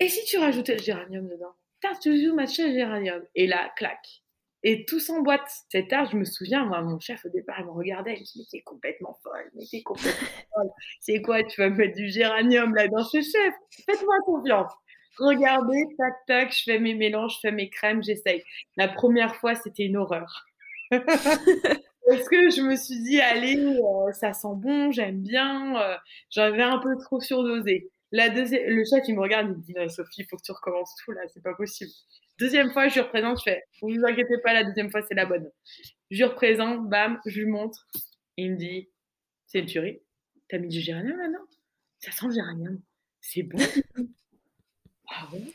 Et 0.00 0.08
si 0.08 0.24
tu 0.24 0.38
rajoutais 0.38 0.76
le 0.76 0.82
géranium 0.82 1.28
dedans? 1.28 1.54
Tarte 1.80 2.06
yuzu 2.06 2.32
matcha 2.32 2.70
géranium. 2.72 3.22
Et 3.34 3.46
là, 3.46 3.72
clac. 3.76 3.98
Et 4.64 4.84
tout 4.84 5.00
s'emboîte. 5.00 5.48
Cette 5.70 5.88
tarte, 5.88 6.12
je 6.12 6.16
me 6.16 6.24
souviens, 6.24 6.64
moi, 6.64 6.80
mon 6.82 6.98
chef, 7.00 7.24
au 7.24 7.28
départ, 7.28 7.56
il 7.60 7.66
me 7.66 7.70
regardait, 7.70 8.14
il 8.14 8.20
me 8.20 8.24
dit, 8.24 8.32
mais 8.38 8.44
t'es 8.50 8.62
complètement 8.62 9.18
folle, 9.22 9.50
mais 9.54 9.64
t'es 9.70 9.82
complètement 9.82 10.28
folle. 10.54 10.70
C'est 11.00 11.20
quoi, 11.22 11.42
tu 11.44 11.60
vas 11.60 11.70
mettre 11.70 11.96
du 11.96 12.08
géranium 12.08 12.74
là 12.74 12.88
dans 12.88 13.04
ce 13.04 13.20
chef? 13.20 13.54
Faites-moi 13.86 14.16
confiance. 14.24 14.72
Regardez, 15.18 15.84
tac, 15.98 16.14
tac, 16.26 16.56
je 16.56 16.62
fais 16.64 16.78
mes 16.78 16.94
mélanges, 16.94 17.34
je 17.34 17.40
fais 17.40 17.52
mes 17.52 17.68
crèmes, 17.68 18.02
j'essaye. 18.02 18.42
La 18.76 18.88
première 18.88 19.36
fois, 19.36 19.54
c'était 19.54 19.84
une 19.84 19.96
horreur. 19.96 20.46
Parce 22.12 22.28
que 22.28 22.50
je 22.50 22.60
me 22.60 22.76
suis 22.76 23.00
dit, 23.00 23.20
allez, 23.22 23.56
euh, 23.56 24.12
ça 24.12 24.34
sent 24.34 24.54
bon, 24.56 24.90
j'aime 24.90 25.22
bien. 25.22 25.80
Euh, 25.80 25.96
j'avais 26.28 26.62
un 26.62 26.78
peu 26.78 26.94
trop 26.98 27.20
surdosé. 27.20 27.90
La 28.10 28.28
deuxième, 28.28 28.68
le 28.68 28.84
chat 28.84 29.00
qui 29.00 29.14
me 29.14 29.20
regarde, 29.20 29.46
il 29.48 29.56
me 29.56 29.86
dit, 29.86 29.94
Sophie, 29.94 30.20
il 30.20 30.26
faut 30.26 30.36
que 30.36 30.42
tu 30.42 30.52
recommences 30.52 30.94
tout 31.02 31.12
là, 31.12 31.22
c'est 31.32 31.42
pas 31.42 31.54
possible. 31.54 31.90
Deuxième 32.38 32.70
fois, 32.70 32.88
je 32.88 32.94
lui 32.94 33.00
représente, 33.00 33.38
je 33.38 33.44
fais, 33.44 33.64
vous 33.80 33.88
vous 33.88 34.04
inquiétez 34.04 34.36
pas, 34.44 34.52
la 34.52 34.64
deuxième 34.64 34.90
fois, 34.90 35.00
c'est 35.00 35.14
la 35.14 35.24
bonne. 35.24 35.50
Je 36.10 36.18
lui 36.18 36.24
représente, 36.24 36.86
bam, 36.90 37.18
je 37.24 37.40
lui 37.40 37.46
montre. 37.46 37.86
Il 38.36 38.52
me 38.52 38.56
dit, 38.58 38.90
c'est 39.46 39.60
une 39.60 39.66
tuerie. 39.66 40.02
T'as 40.50 40.58
mis 40.58 40.68
du 40.68 40.80
géranium 40.80 41.16
maintenant 41.16 41.46
Ça 41.98 42.10
sent 42.10 42.26
le 42.26 42.34
géranium. 42.34 42.78
C'est 43.22 43.42
bon. 43.42 43.58
ah 45.08 45.28
ouais? 45.32 45.50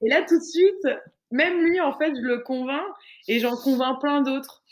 Et 0.00 0.08
là, 0.08 0.22
tout 0.22 0.38
de 0.38 0.44
suite, 0.44 0.88
même 1.30 1.62
lui, 1.62 1.78
en 1.80 1.92
fait, 1.98 2.14
je 2.14 2.22
le 2.22 2.38
convainc 2.38 2.86
et 3.28 3.38
j'en 3.40 3.56
convainc 3.56 4.00
plein 4.00 4.22
d'autres 4.22 4.62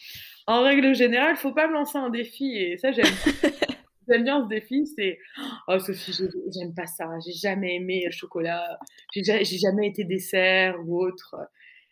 en 0.46 0.62
règle 0.62 0.94
générale, 0.94 1.36
faut 1.36 1.52
pas 1.52 1.68
me 1.68 1.74
lancer 1.74 1.98
un 1.98 2.10
défi 2.10 2.56
et 2.56 2.78
ça 2.78 2.92
j'aime. 2.92 3.06
j'aime 4.08 4.24
bien 4.24 4.42
ce 4.42 4.48
défi, 4.48 4.86
c'est 4.86 5.18
oh 5.68 5.78
Sophie, 5.78 6.12
j'aime 6.54 6.74
pas 6.74 6.86
ça, 6.86 7.08
j'ai 7.24 7.32
jamais 7.32 7.76
aimé 7.76 8.02
le 8.06 8.10
chocolat, 8.12 8.78
j'ai 9.14 9.44
jamais 9.44 9.88
été 9.88 10.04
dessert 10.04 10.76
ou 10.84 11.02
autre. 11.02 11.36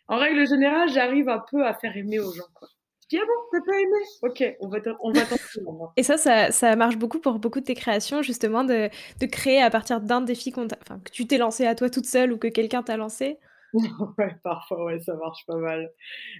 En 0.07 0.17
règle 0.17 0.45
générale, 0.47 0.89
j'arrive 0.89 1.29
un 1.29 1.43
peu 1.49 1.65
à 1.65 1.73
faire 1.73 1.95
aimer 1.95 2.19
aux 2.19 2.33
gens 2.33 2.49
quoi. 2.53 2.67
Je 3.03 3.17
dis 3.17 3.21
ah 3.21 3.25
bon, 3.25 3.33
t'as 3.51 3.65
pas 3.65 3.77
aimé? 3.77 3.97
Ok, 4.23 4.57
on 4.61 4.69
va 4.69 4.79
on 5.01 5.11
va 5.11 5.93
Et 5.97 6.03
ça, 6.03 6.17
ça, 6.17 6.51
ça, 6.51 6.75
marche 6.75 6.97
beaucoup 6.97 7.19
pour 7.19 7.39
beaucoup 7.39 7.59
de 7.59 7.65
tes 7.65 7.75
créations 7.75 8.21
justement 8.21 8.63
de, 8.63 8.89
de 9.19 9.25
créer 9.25 9.61
à 9.61 9.69
partir 9.69 10.01
d'un 10.01 10.21
défi 10.21 10.53
enfin, 10.55 10.99
que 11.03 11.11
tu 11.11 11.27
t'es 11.27 11.37
lancé 11.37 11.65
à 11.65 11.75
toi 11.75 11.89
toute 11.89 12.05
seule 12.05 12.31
ou 12.31 12.37
que 12.37 12.47
quelqu'un 12.47 12.83
t'a 12.83 12.97
lancé. 12.97 13.37
ouais, 13.73 14.35
parfois 14.43 14.83
ouais, 14.85 14.99
ça 14.99 15.15
marche 15.15 15.45
pas 15.45 15.55
mal 15.55 15.91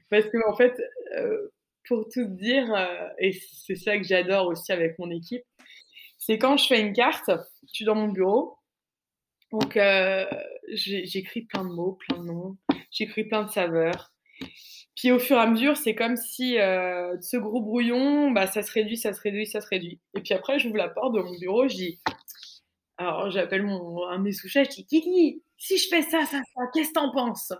parce 0.09 0.25
que 0.25 0.49
en 0.49 0.55
fait. 0.55 0.77
Euh, 1.17 1.51
pour 1.87 2.07
tout 2.11 2.25
dire, 2.25 2.73
euh, 2.73 3.07
et 3.19 3.31
c'est 3.65 3.75
ça 3.75 3.97
que 3.97 4.03
j'adore 4.03 4.47
aussi 4.47 4.71
avec 4.71 4.97
mon 4.99 5.09
équipe, 5.09 5.43
c'est 6.17 6.37
quand 6.37 6.57
je 6.57 6.67
fais 6.67 6.79
une 6.79 6.93
carte, 6.93 7.31
je 7.67 7.73
suis 7.73 7.85
dans 7.85 7.95
mon 7.95 8.09
bureau, 8.09 8.57
donc 9.51 9.75
euh, 9.75 10.25
j'écris 10.69 11.41
plein 11.41 11.63
de 11.63 11.73
mots, 11.73 11.97
plein 12.07 12.19
de 12.19 12.25
noms, 12.25 12.57
j'écris 12.91 13.25
plein 13.25 13.43
de 13.43 13.49
saveurs. 13.49 14.13
Puis 14.95 15.11
au 15.11 15.19
fur 15.19 15.37
et 15.37 15.41
à 15.41 15.47
mesure, 15.47 15.77
c'est 15.77 15.95
comme 15.95 16.15
si 16.15 16.59
euh, 16.59 17.15
ce 17.21 17.37
gros 17.37 17.61
brouillon, 17.61 18.31
bah, 18.31 18.45
ça 18.47 18.61
se 18.61 18.71
réduit, 18.71 18.97
ça 18.97 19.13
se 19.13 19.21
réduit, 19.21 19.47
ça 19.47 19.61
se 19.61 19.67
réduit. 19.67 19.99
Et 20.15 20.21
puis 20.21 20.33
après, 20.33 20.59
j'ouvre 20.59 20.77
la 20.77 20.89
porte 20.89 21.15
de 21.15 21.21
mon 21.21 21.37
bureau, 21.39 21.67
je 21.67 21.75
dis, 21.75 21.99
alors 22.97 23.31
j'appelle 23.31 23.63
mon, 23.63 24.07
un 24.07 24.19
de 24.19 24.23
mes 24.23 24.31
sous-chefs, 24.31 24.69
je 24.69 24.75
dis, 24.75 24.85
Kiki, 24.85 25.43
si 25.57 25.77
je 25.77 25.87
fais 25.87 26.01
ça, 26.03 26.25
ça, 26.25 26.37
ça, 26.37 26.61
qu'est-ce 26.73 26.89
que 26.89 26.93
t'en 26.93 27.11
penses? 27.11 27.51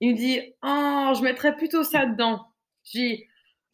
Il 0.00 0.12
me 0.12 0.16
dit, 0.16 0.40
oh, 0.62 1.12
je 1.16 1.22
mettrais 1.22 1.56
plutôt 1.56 1.82
ça 1.82 2.06
dedans. 2.06 2.46
Je 2.84 2.98
dis, 2.98 3.24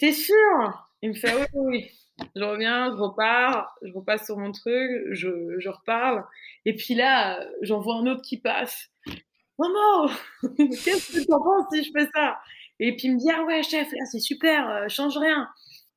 T'es 0.01 0.13
sûr? 0.13 0.89
Il 1.03 1.11
me 1.11 1.15
fait 1.15 1.35
oui, 1.35 1.45
oui, 1.53 1.91
Je 2.35 2.43
reviens, 2.43 2.91
je 2.91 3.03
repars, 3.03 3.77
je 3.83 3.93
repasse 3.93 4.25
sur 4.25 4.39
mon 4.39 4.51
truc, 4.51 4.91
je, 5.11 5.59
je 5.59 5.69
reparle. 5.69 6.25
Et 6.65 6.75
puis 6.75 6.95
là, 6.95 7.47
j'en 7.61 7.81
vois 7.81 7.97
un 7.97 8.07
autre 8.07 8.23
qui 8.23 8.39
passe. 8.39 8.89
Maman, 9.59 10.09
qu'est-ce 10.57 11.13
que 11.13 11.25
tu 11.27 11.33
en 11.33 11.39
penses 11.39 11.67
si 11.71 11.85
je 11.85 11.91
fais 11.95 12.09
ça? 12.15 12.39
Et 12.79 12.97
puis 12.97 13.09
il 13.09 13.15
me 13.15 13.19
dit 13.19 13.31
Ah 13.31 13.45
ouais, 13.45 13.63
chef, 13.63 13.93
là 13.93 14.05
c'est 14.11 14.21
super, 14.21 14.71
euh, 14.71 14.89
change 14.89 15.19
rien. 15.19 15.47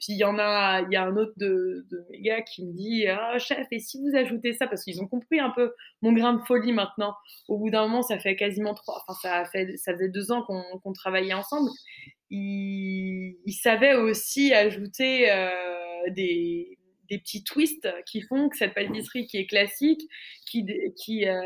Puis 0.01 0.15
il 0.15 0.17
y 0.17 0.25
en 0.25 0.37
a, 0.37 0.81
il 0.81 0.91
y 0.91 0.97
a 0.97 1.03
un 1.05 1.15
autre 1.15 1.31
de, 1.37 1.85
de 1.89 2.05
mes 2.11 2.19
gars 2.19 2.41
qui 2.41 2.65
me 2.65 2.73
dit 2.73 3.07
Ah 3.07 3.39
chef, 3.39 3.67
et 3.71 3.79
si 3.79 4.01
vous 4.01 4.17
ajoutez 4.17 4.51
ça? 4.51 4.67
Parce 4.67 4.83
qu'ils 4.83 5.01
ont 5.01 5.07
compris 5.07 5.39
un 5.39 5.51
peu 5.51 5.73
mon 6.01 6.11
grain 6.11 6.33
de 6.33 6.41
folie 6.41 6.73
maintenant. 6.73 7.15
Au 7.47 7.57
bout 7.57 7.69
d'un 7.69 7.83
moment, 7.83 8.01
ça 8.01 8.19
fait 8.19 8.35
quasiment 8.35 8.73
trois, 8.73 9.01
enfin 9.07 9.45
ça, 9.45 9.93
faisait 9.93 10.09
deux 10.09 10.33
ans 10.33 10.43
qu'on 10.43 10.91
travaillait 10.91 11.33
ensemble 11.33 11.69
il, 12.35 13.53
savait 13.53 13.95
aussi 13.95 14.53
ajouter 14.53 15.31
euh, 15.31 15.49
des, 16.09 16.77
petits 17.09 17.43
twists 17.43 17.87
qui 18.07 18.21
font 18.21 18.49
que 18.49 18.57
cette 18.57 18.73
pâtisserie 18.73 19.27
qui 19.27 19.37
est 19.37 19.45
classique, 19.45 20.01
qui, 20.49 20.65
qui, 20.97 21.27
euh, 21.27 21.39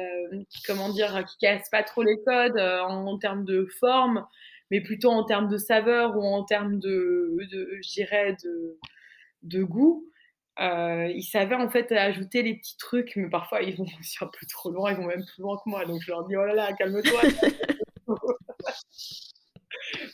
comment 0.66 0.88
dire, 0.94 1.26
qui 1.26 1.38
casse 1.40 1.70
pas 1.70 1.84
trop 1.84 2.04
les 2.04 2.18
codes 2.26 2.56
euh, 2.58 2.80
en, 2.80 3.18
termes 3.18 3.44
de 3.44 3.68
forme, 3.78 4.26
mais 4.72 4.80
plutôt 4.80 5.10
en 5.10 5.26
termes 5.26 5.50
de 5.50 5.58
saveur 5.58 6.16
ou 6.16 6.24
en 6.24 6.46
termes 6.46 6.80
de, 6.80 7.36
je 7.52 7.90
dirais, 7.90 8.38
de, 9.44 9.64
goût. 9.64 10.10
ils 10.58 11.28
savaient 11.30 11.56
en 11.56 11.70
fait 11.70 11.92
ajouter 11.92 12.44
les 12.44 12.56
petits 12.56 12.78
trucs, 12.78 13.18
mais 13.18 13.30
parfois 13.30 13.62
ils 13.62 13.76
vont 13.76 13.86
aussi 14.00 14.18
un 14.22 14.28
peu 14.28 14.46
trop 14.50 14.72
loin, 14.72 14.92
ils 14.92 14.98
vont 14.98 15.08
même 15.08 15.26
plus 15.26 15.42
loin 15.42 15.58
que 15.58 15.70
moi. 15.70 15.84
Donc 15.86 16.02
je 16.02 16.12
leur 16.12 16.26
dis 16.28 16.38
oh 16.38 16.46
là 16.46 16.54
là, 16.54 16.72
calme-toi. 16.72 17.22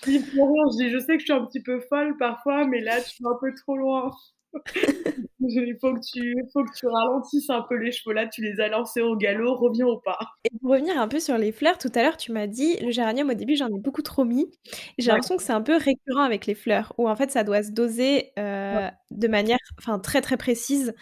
je 0.05 0.99
sais 0.99 1.13
que 1.13 1.19
je 1.19 1.25
suis 1.25 1.33
un 1.33 1.45
petit 1.45 1.61
peu 1.61 1.79
folle 1.89 2.15
parfois, 2.17 2.65
mais 2.65 2.81
là, 2.81 3.01
tu 3.01 3.23
vas 3.23 3.31
un 3.31 3.37
peu 3.39 3.53
trop 3.53 3.77
loin. 3.77 4.11
Il 5.39 5.77
faut 5.81 5.93
que, 5.93 5.99
tu, 5.99 6.35
faut 6.53 6.63
que 6.63 6.73
tu 6.77 6.85
ralentisses 6.87 7.49
un 7.49 7.63
peu 7.63 7.75
les 7.75 7.91
chevaux. 7.91 8.13
Là, 8.13 8.27
tu 8.27 8.41
les 8.41 8.61
as 8.61 8.69
lancés 8.69 9.01
au 9.01 9.15
galop, 9.15 9.55
reviens 9.55 9.87
au 9.87 9.97
pas. 9.97 10.19
Et 10.45 10.49
pour 10.61 10.71
revenir 10.71 10.99
un 10.99 11.07
peu 11.07 11.19
sur 11.19 11.37
les 11.37 11.51
fleurs, 11.51 11.77
tout 11.77 11.91
à 11.95 12.03
l'heure, 12.03 12.17
tu 12.17 12.31
m'as 12.31 12.47
dit 12.47 12.77
le 12.79 12.91
géranium, 12.91 13.29
au 13.29 13.33
début, 13.33 13.55
j'en 13.55 13.67
ai 13.67 13.79
beaucoup 13.79 14.01
trop 14.01 14.25
mis. 14.25 14.51
J'ai 14.97 15.09
l'impression 15.09 15.37
que 15.37 15.43
c'est 15.43 15.53
un 15.53 15.61
peu 15.61 15.75
récurrent 15.75 16.23
avec 16.23 16.45
les 16.45 16.55
fleurs, 16.55 16.93
où 16.97 17.09
en 17.09 17.15
fait, 17.15 17.31
ça 17.31 17.43
doit 17.43 17.63
se 17.63 17.71
doser 17.71 18.31
euh, 18.39 18.89
de 19.11 19.27
manière 19.27 19.57
très 20.01 20.21
très 20.21 20.37
précise, 20.37 20.93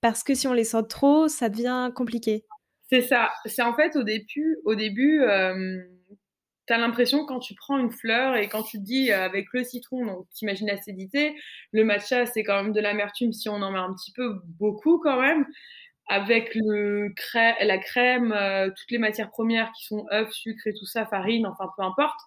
parce 0.00 0.22
que 0.22 0.34
si 0.34 0.46
on 0.46 0.52
les 0.52 0.64
sort 0.64 0.86
trop, 0.86 1.28
ça 1.28 1.48
devient 1.48 1.90
compliqué. 1.94 2.44
C'est 2.90 3.02
ça. 3.02 3.30
C'est 3.46 3.62
en 3.62 3.74
fait 3.74 3.96
au 3.96 4.02
début, 4.02 4.58
au 4.64 4.74
début 4.74 5.22
euh, 5.22 5.78
tu 6.68 6.74
as 6.74 6.78
l'impression 6.78 7.24
quand 7.24 7.40
tu 7.40 7.54
prends 7.54 7.78
une 7.78 7.90
fleur 7.90 8.36
et 8.36 8.48
quand 8.48 8.62
tu 8.62 8.78
te 8.78 8.82
dis 8.82 9.10
euh, 9.10 9.24
avec 9.24 9.48
le 9.52 9.64
citron, 9.64 10.04
donc 10.04 10.28
t'imagines 10.30 10.68
l'acidité, 10.68 11.34
le 11.72 11.82
matcha 11.82 12.26
c'est 12.26 12.44
quand 12.44 12.62
même 12.62 12.72
de 12.72 12.80
l'amertume 12.80 13.32
si 13.32 13.48
on 13.48 13.56
en 13.62 13.72
met 13.72 13.78
un 13.78 13.92
petit 13.94 14.12
peu, 14.12 14.40
beaucoup 14.44 14.98
quand 14.98 15.20
même. 15.20 15.46
Avec 16.10 16.54
le 16.54 17.12
la 17.60 17.78
crème, 17.78 18.32
euh, 18.32 18.68
toutes 18.68 18.90
les 18.90 18.98
matières 18.98 19.30
premières 19.30 19.72
qui 19.72 19.84
sont 19.86 20.06
œufs, 20.12 20.32
sucre 20.32 20.66
et 20.66 20.72
tout 20.74 20.86
ça, 20.86 21.06
farine, 21.06 21.46
enfin 21.46 21.70
peu 21.76 21.82
importe. 21.82 22.18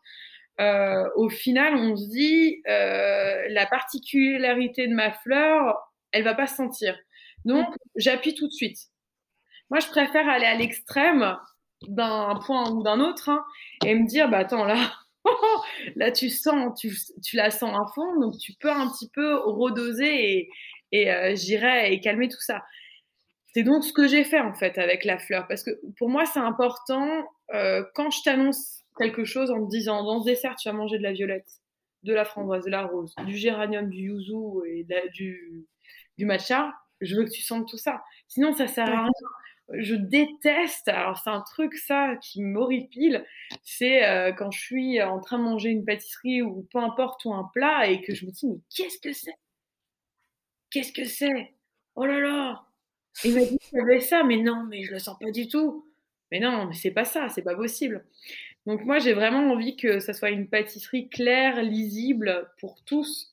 Euh, 0.59 1.09
au 1.15 1.29
final, 1.29 1.75
on 1.75 1.95
se 1.95 2.07
dit 2.09 2.61
la 2.65 3.65
particularité 3.67 4.87
de 4.87 4.93
ma 4.93 5.11
fleur, 5.11 5.77
elle 6.11 6.23
va 6.23 6.35
pas 6.35 6.47
se 6.47 6.55
sentir. 6.55 6.97
Donc 7.45 7.67
j'appuie 7.95 8.35
tout 8.35 8.47
de 8.47 8.53
suite. 8.53 8.77
Moi, 9.71 9.79
je 9.79 9.87
préfère 9.87 10.27
aller 10.29 10.45
à 10.45 10.55
l'extrême 10.55 11.37
d'un 11.87 12.35
point 12.45 12.69
ou 12.71 12.83
d'un 12.83 12.99
autre 12.99 13.29
hein, 13.29 13.43
et 13.85 13.95
me 13.95 14.05
dire 14.05 14.29
bah 14.29 14.39
attends 14.39 14.65
là 14.65 14.91
là 15.95 16.11
tu 16.11 16.29
sens 16.29 16.79
tu, 16.79 16.95
tu, 17.23 17.35
la 17.35 17.49
sens 17.49 17.73
à 17.73 17.91
fond 17.93 18.19
donc 18.19 18.37
tu 18.37 18.53
peux 18.59 18.71
un 18.71 18.87
petit 18.89 19.09
peu 19.09 19.37
redoser 19.37 20.37
et, 20.37 20.49
et 20.91 21.11
euh, 21.11 21.35
j'irai 21.35 21.93
et 21.93 21.99
calmer 21.99 22.27
tout 22.27 22.41
ça. 22.41 22.63
C'est 23.53 23.63
donc 23.63 23.83
ce 23.83 23.91
que 23.93 24.07
j'ai 24.07 24.23
fait 24.23 24.39
en 24.39 24.53
fait 24.53 24.77
avec 24.77 25.03
la 25.03 25.17
fleur 25.17 25.47
parce 25.47 25.63
que 25.63 25.71
pour 25.97 26.09
moi 26.09 26.25
c'est 26.25 26.39
important 26.39 27.25
euh, 27.53 27.83
quand 27.95 28.09
je 28.09 28.21
t'annonce 28.23 28.83
quelque 28.97 29.25
chose 29.25 29.51
en 29.51 29.65
te 29.65 29.69
disant 29.69 30.03
dans 30.03 30.21
ce 30.21 30.25
dessert 30.25 30.55
tu 30.55 30.69
vas 30.69 30.73
manger 30.73 30.97
de 30.97 31.03
la 31.03 31.11
violette 31.11 31.49
de 32.03 32.13
la 32.13 32.25
framboise 32.25 32.65
de 32.65 32.71
la 32.71 32.85
rose 32.85 33.13
du 33.25 33.35
géranium 33.35 33.89
du 33.89 34.03
yuzu 34.03 34.67
et 34.67 34.85
du, 35.13 35.65
du 36.17 36.25
matcha 36.25 36.73
je 37.01 37.15
veux 37.15 37.25
que 37.25 37.31
tu 37.31 37.41
sentes 37.41 37.67
tout 37.67 37.77
ça. 37.77 38.01
Sinon 38.27 38.53
ça 38.53 38.67
sert 38.67 38.87
à 38.87 39.03
rien 39.03 39.09
je 39.77 39.95
déteste, 39.95 40.87
alors 40.87 41.17
c'est 41.17 41.29
un 41.29 41.41
truc 41.41 41.75
ça 41.75 42.15
qui 42.21 42.41
m'horripile, 42.41 43.25
c'est 43.63 44.05
euh, 44.05 44.33
quand 44.33 44.51
je 44.51 44.59
suis 44.59 45.01
en 45.01 45.19
train 45.19 45.37
de 45.39 45.43
manger 45.43 45.69
une 45.69 45.85
pâtisserie 45.85 46.41
ou 46.41 46.67
peu 46.71 46.79
importe 46.79 47.25
ou 47.25 47.33
un 47.33 47.49
plat 47.53 47.87
et 47.87 48.01
que 48.01 48.13
je 48.13 48.25
me 48.25 48.31
dis 48.31 48.47
mais 48.47 48.59
qu'est-ce 48.69 48.99
que 48.99 49.13
c'est? 49.13 49.35
Qu'est-ce 50.69 50.93
que 50.93 51.05
c'est? 51.05 51.53
Oh 51.95 52.05
là 52.05 52.19
là 52.19 52.63
Il 53.23 53.35
m'a 53.35 53.41
dit 53.41 53.57
avait 53.79 53.99
ça, 53.99 54.23
mais 54.23 54.37
non, 54.37 54.65
mais 54.69 54.83
je 54.83 54.91
le 54.93 54.99
sens 54.99 55.17
pas 55.19 55.31
du 55.31 55.47
tout. 55.47 55.85
Mais 56.31 56.39
non, 56.39 56.67
mais 56.67 56.73
c'est 56.73 56.91
pas 56.91 57.03
ça, 57.05 57.27
c'est 57.29 57.41
pas 57.41 57.55
possible. 57.55 58.05
Donc 58.65 58.85
moi 58.85 58.99
j'ai 58.99 59.13
vraiment 59.13 59.51
envie 59.51 59.75
que 59.75 59.99
ça 59.99 60.13
soit 60.13 60.29
une 60.29 60.47
pâtisserie 60.47 61.09
claire, 61.09 61.61
lisible 61.63 62.49
pour 62.59 62.83
tous 62.85 63.30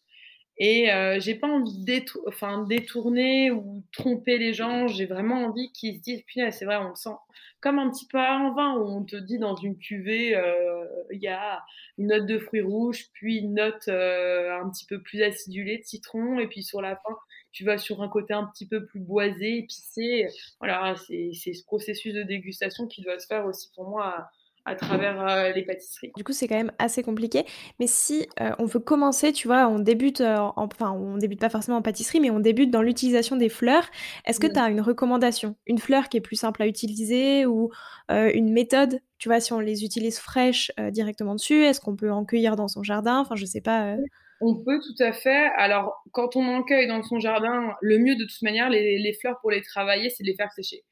et 0.58 0.92
euh, 0.92 1.20
j'ai 1.20 1.36
pas 1.36 1.46
envie 1.46 1.78
de 1.78 2.66
détourner 2.66 3.50
ou 3.50 3.84
tromper 3.92 4.38
les 4.38 4.52
gens. 4.52 4.88
J'ai 4.88 5.06
vraiment 5.06 5.46
envie 5.46 5.70
qu'ils 5.72 5.96
se 5.96 6.02
disent, 6.02 6.22
putain, 6.22 6.50
c'est 6.50 6.64
vrai, 6.64 6.78
on 6.78 6.94
sent 6.94 7.14
comme 7.60 7.78
un 7.78 7.90
petit 7.90 8.06
peu 8.06 8.18
en 8.18 8.54
vin 8.54 8.76
où 8.76 8.84
on 8.86 9.04
te 9.04 9.16
dit 9.16 9.38
dans 9.38 9.56
une 9.56 9.78
cuvée, 9.78 10.36
euh, 10.36 10.84
il 11.12 11.20
y 11.20 11.28
a 11.28 11.62
une 11.96 12.08
note 12.08 12.26
de 12.26 12.38
fruits 12.38 12.60
rouges, 12.60 13.06
puis 13.12 13.38
une 13.38 13.54
note 13.54 13.88
euh, 13.88 14.56
un 14.60 14.68
petit 14.70 14.86
peu 14.86 15.00
plus 15.02 15.22
acidulée 15.22 15.78
de 15.78 15.84
citron, 15.84 16.38
et 16.38 16.46
puis 16.46 16.62
sur 16.62 16.80
la 16.80 16.94
fin, 16.96 17.16
tu 17.50 17.64
vas 17.64 17.78
sur 17.78 18.02
un 18.02 18.08
côté 18.08 18.32
un 18.34 18.46
petit 18.46 18.66
peu 18.66 18.86
plus 18.86 19.00
boisé, 19.00 19.58
épicé. 19.58 20.28
Voilà, 20.60 20.94
c'est 20.96 21.32
ce 21.52 21.64
processus 21.64 22.14
de 22.14 22.22
dégustation 22.22 22.86
qui 22.86 23.02
doit 23.02 23.18
se 23.18 23.26
faire 23.26 23.44
aussi 23.46 23.70
pour 23.74 23.88
moi 23.88 24.28
à 24.64 24.74
travers 24.74 25.20
euh, 25.26 25.52
les 25.52 25.62
pâtisseries. 25.62 26.12
Du 26.16 26.24
coup, 26.24 26.32
c'est 26.32 26.48
quand 26.48 26.56
même 26.56 26.72
assez 26.78 27.02
compliqué. 27.02 27.44
Mais 27.80 27.86
si 27.86 28.28
euh, 28.40 28.50
on 28.58 28.66
veut 28.66 28.80
commencer, 28.80 29.32
tu 29.32 29.48
vois, 29.48 29.68
on 29.68 29.78
débute, 29.78 30.20
euh, 30.20 30.36
enfin, 30.56 30.92
on 30.92 31.16
débute 31.16 31.40
pas 31.40 31.48
forcément 31.48 31.78
en 31.78 31.82
pâtisserie, 31.82 32.20
mais 32.20 32.30
on 32.30 32.40
débute 32.40 32.70
dans 32.70 32.82
l'utilisation 32.82 33.36
des 33.36 33.48
fleurs. 33.48 33.88
Est-ce 34.26 34.40
que 34.40 34.46
mm. 34.46 34.52
tu 34.52 34.58
as 34.58 34.68
une 34.70 34.80
recommandation? 34.80 35.56
Une 35.66 35.78
fleur 35.78 36.08
qui 36.08 36.16
est 36.16 36.22
plus 36.22 36.36
simple 36.36 36.62
à 36.62 36.66
utiliser 36.66 37.46
ou 37.46 37.70
une 38.08 38.52
méthode? 38.52 39.00
Tu 39.18 39.28
vois, 39.28 39.40
si 39.40 39.52
on 39.52 39.60
les 39.60 39.84
utilise 39.84 40.18
fraîches 40.18 40.70
directement 40.90 41.34
dessus, 41.34 41.62
est-ce 41.64 41.80
qu'on 41.80 41.96
peut 41.96 42.10
en 42.10 42.24
cueillir 42.24 42.56
dans 42.56 42.68
son 42.68 42.82
jardin? 42.82 43.18
Enfin, 43.18 43.36
je 43.36 43.44
sais 43.44 43.60
pas. 43.60 43.96
On 44.40 44.54
peut 44.54 44.78
tout 44.80 45.02
à 45.02 45.12
fait. 45.12 45.50
Alors, 45.56 46.02
quand 46.12 46.36
on 46.36 46.46
en 46.46 46.62
cueille 46.62 46.86
dans 46.86 47.02
son 47.02 47.18
jardin, 47.18 47.74
le 47.82 47.98
mieux 47.98 48.14
de 48.16 48.24
toute 48.24 48.42
manière, 48.42 48.70
les 48.70 49.16
fleurs 49.20 49.38
pour 49.40 49.50
les 49.50 49.62
travailler, 49.62 50.10
c'est 50.10 50.22
de 50.22 50.28
les 50.28 50.36
faire 50.36 50.52
sécher. 50.52 50.84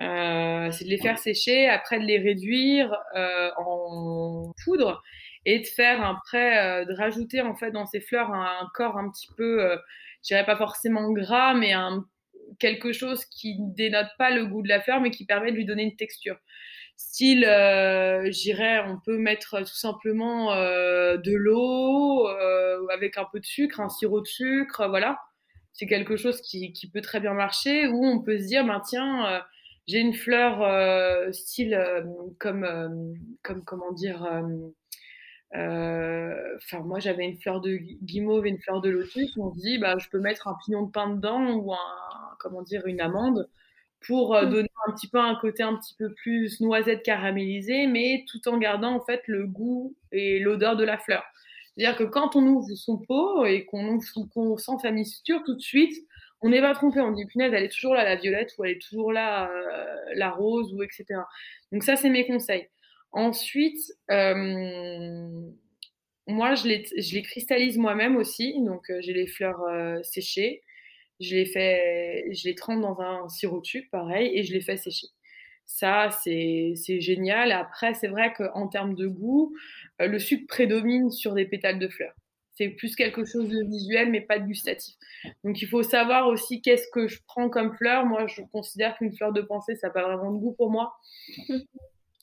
Euh, 0.00 0.72
c'est 0.72 0.84
de 0.84 0.90
les 0.90 0.98
faire 0.98 1.18
sécher, 1.18 1.68
après 1.68 2.00
de 2.00 2.04
les 2.04 2.18
réduire 2.18 2.92
euh, 3.16 3.50
en 3.56 4.52
poudre 4.64 5.02
et 5.46 5.60
de 5.60 5.66
faire 5.66 6.02
un 6.02 6.16
prêt, 6.26 6.58
euh, 6.58 6.84
de 6.84 6.94
rajouter 6.94 7.40
en 7.40 7.54
fait 7.54 7.70
dans 7.70 7.86
ces 7.86 8.00
fleurs 8.00 8.32
un, 8.32 8.68
corps 8.74 8.98
un 8.98 9.08
petit 9.10 9.28
peu, 9.36 9.78
je 10.22 10.28
dirais 10.28 10.44
pas 10.44 10.56
forcément 10.56 11.12
gras, 11.12 11.54
mais 11.54 11.72
un, 11.72 12.04
quelque 12.58 12.92
chose 12.92 13.24
qui 13.26 13.56
dénote 13.60 14.08
pas 14.18 14.30
le 14.30 14.46
goût 14.46 14.62
de 14.62 14.68
la 14.68 14.80
fleur, 14.80 15.00
mais 15.00 15.10
qui 15.10 15.26
permet 15.26 15.52
de 15.52 15.56
lui 15.56 15.64
donner 15.64 15.84
une 15.84 15.96
texture. 15.96 16.38
Style, 16.96 17.44
euh, 17.44 18.30
j'irais, 18.30 18.80
on 18.86 18.98
peut 19.04 19.18
mettre 19.18 19.58
tout 19.60 19.76
simplement 19.76 20.54
de 20.56 21.34
l'eau 21.34 22.26
avec 22.92 23.16
un 23.16 23.26
peu 23.30 23.38
de 23.38 23.46
sucre, 23.46 23.80
un 23.80 23.88
sirop 23.88 24.22
de 24.22 24.26
sucre, 24.26 24.88
voilà. 24.88 25.20
C'est 25.72 25.86
quelque 25.86 26.16
chose 26.16 26.40
qui, 26.40 26.72
qui, 26.72 26.88
peut 26.88 27.00
très 27.00 27.18
bien 27.18 27.34
marcher. 27.34 27.88
Ou 27.88 28.04
on 28.04 28.22
peut 28.22 28.38
se 28.38 28.46
dire, 28.46 28.64
ben 28.64 28.80
tiens, 28.86 29.42
j'ai 29.86 29.98
une 29.98 30.14
fleur 30.14 30.62
euh, 30.62 31.30
style 31.32 31.74
euh, 31.74 32.02
comme, 32.38 32.64
euh, 32.64 32.88
comme, 33.42 33.64
comment 33.64 33.92
dire, 33.92 34.22
enfin 35.52 36.80
moi 36.84 36.98
j'avais 36.98 37.24
une 37.24 37.38
fleur 37.40 37.60
de 37.60 37.76
guimauve 38.02 38.46
et 38.46 38.50
une 38.50 38.60
fleur 38.60 38.80
de 38.80 38.90
lotus. 38.90 39.36
On 39.36 39.52
se 39.52 39.60
dit, 39.60 39.78
bah, 39.78 39.96
je 39.98 40.08
peux 40.08 40.20
mettre 40.20 40.48
un 40.48 40.56
pignon 40.64 40.86
de 40.86 40.90
pain 40.90 41.14
dedans 41.14 41.54
ou 41.54 41.72
un, 41.72 42.36
comment 42.38 42.62
dire, 42.62 42.86
une 42.86 43.00
amande 43.00 43.48
pour 44.06 44.34
mmh. 44.34 44.50
donner 44.50 44.70
un 44.86 44.92
petit 44.92 45.08
peu 45.08 45.18
un 45.18 45.34
côté 45.36 45.62
un 45.62 45.76
petit 45.76 45.94
peu 45.94 46.12
plus 46.12 46.60
noisette 46.60 47.02
caramélisée, 47.02 47.86
mais 47.86 48.24
tout 48.28 48.48
en 48.48 48.58
gardant 48.58 48.94
en 48.94 49.00
fait 49.04 49.22
le 49.26 49.46
goût 49.46 49.94
et 50.12 50.40
l'odeur 50.40 50.76
de 50.76 50.84
la 50.84 50.98
fleur. 50.98 51.24
C'est-à-dire 51.76 51.96
que 51.96 52.04
quand 52.04 52.36
on 52.36 52.46
ouvre 52.46 52.74
son 52.74 52.98
pot 52.98 53.44
et 53.46 53.64
qu'on 53.64 53.98
qu 53.98 54.58
sent 54.58 54.78
sa 54.82 54.90
mixture, 54.90 55.42
tout 55.44 55.54
de 55.54 55.60
suite, 55.60 55.94
on 56.44 56.50
n'est 56.50 56.60
pas 56.60 56.74
trompé, 56.74 57.00
on 57.00 57.10
dit 57.10 57.24
punaise, 57.24 57.54
elle 57.54 57.64
est 57.64 57.72
toujours 57.72 57.94
là 57.94 58.04
la 58.04 58.16
violette 58.16 58.52
ou 58.58 58.64
elle 58.66 58.72
est 58.72 58.82
toujours 58.82 59.12
là 59.12 59.50
euh, 59.50 60.12
la 60.14 60.30
rose 60.30 60.74
ou 60.74 60.82
etc. 60.82 61.06
Donc 61.72 61.82
ça, 61.82 61.96
c'est 61.96 62.10
mes 62.10 62.26
conseils. 62.26 62.68
Ensuite, 63.12 63.80
euh, 64.10 65.26
moi, 66.26 66.54
je 66.54 66.68
les, 66.68 67.22
cristallise 67.22 67.78
moi-même 67.78 68.16
aussi. 68.16 68.62
Donc 68.62 68.90
euh, 68.90 69.00
j'ai 69.00 69.14
les 69.14 69.26
fleurs 69.26 69.62
séchées, 70.04 70.62
je 71.18 71.34
les 71.34 71.46
fais, 71.46 72.26
je 72.34 72.46
les 72.46 72.54
trempe 72.54 72.82
dans 72.82 73.00
un 73.00 73.26
sirop 73.30 73.64
sucre, 73.64 73.88
pareil, 73.90 74.38
et 74.38 74.44
je 74.44 74.52
les 74.52 74.60
fais 74.60 74.76
sécher. 74.76 75.06
Ça, 75.64 76.10
c'est 76.10 76.74
génial. 77.00 77.52
Après, 77.52 77.94
c'est 77.94 78.08
vrai 78.08 78.34
qu'en 78.34 78.68
termes 78.68 78.94
de 78.94 79.06
goût, 79.06 79.56
le 79.98 80.18
sucre 80.18 80.46
prédomine 80.46 81.10
sur 81.10 81.32
des 81.32 81.46
pétales 81.46 81.78
de 81.78 81.88
fleurs. 81.88 82.14
C'est 82.56 82.68
plus 82.68 82.94
quelque 82.94 83.24
chose 83.24 83.48
de 83.48 83.64
visuel, 83.64 84.10
mais 84.10 84.20
pas 84.20 84.38
de 84.38 84.46
gustatif. 84.46 84.94
Donc 85.42 85.60
il 85.60 85.66
faut 85.66 85.82
savoir 85.82 86.28
aussi 86.28 86.62
qu'est-ce 86.62 86.86
que 86.92 87.08
je 87.08 87.18
prends 87.26 87.48
comme 87.48 87.74
fleur. 87.76 88.06
Moi, 88.06 88.26
je 88.26 88.42
considère 88.52 88.96
qu'une 88.96 89.14
fleur 89.14 89.32
de 89.32 89.42
pensée, 89.42 89.74
ça 89.74 89.88
n'a 89.88 89.92
pas 89.92 90.02
vraiment 90.02 90.32
de 90.32 90.38
goût 90.38 90.52
pour 90.52 90.70
moi. 90.70 90.94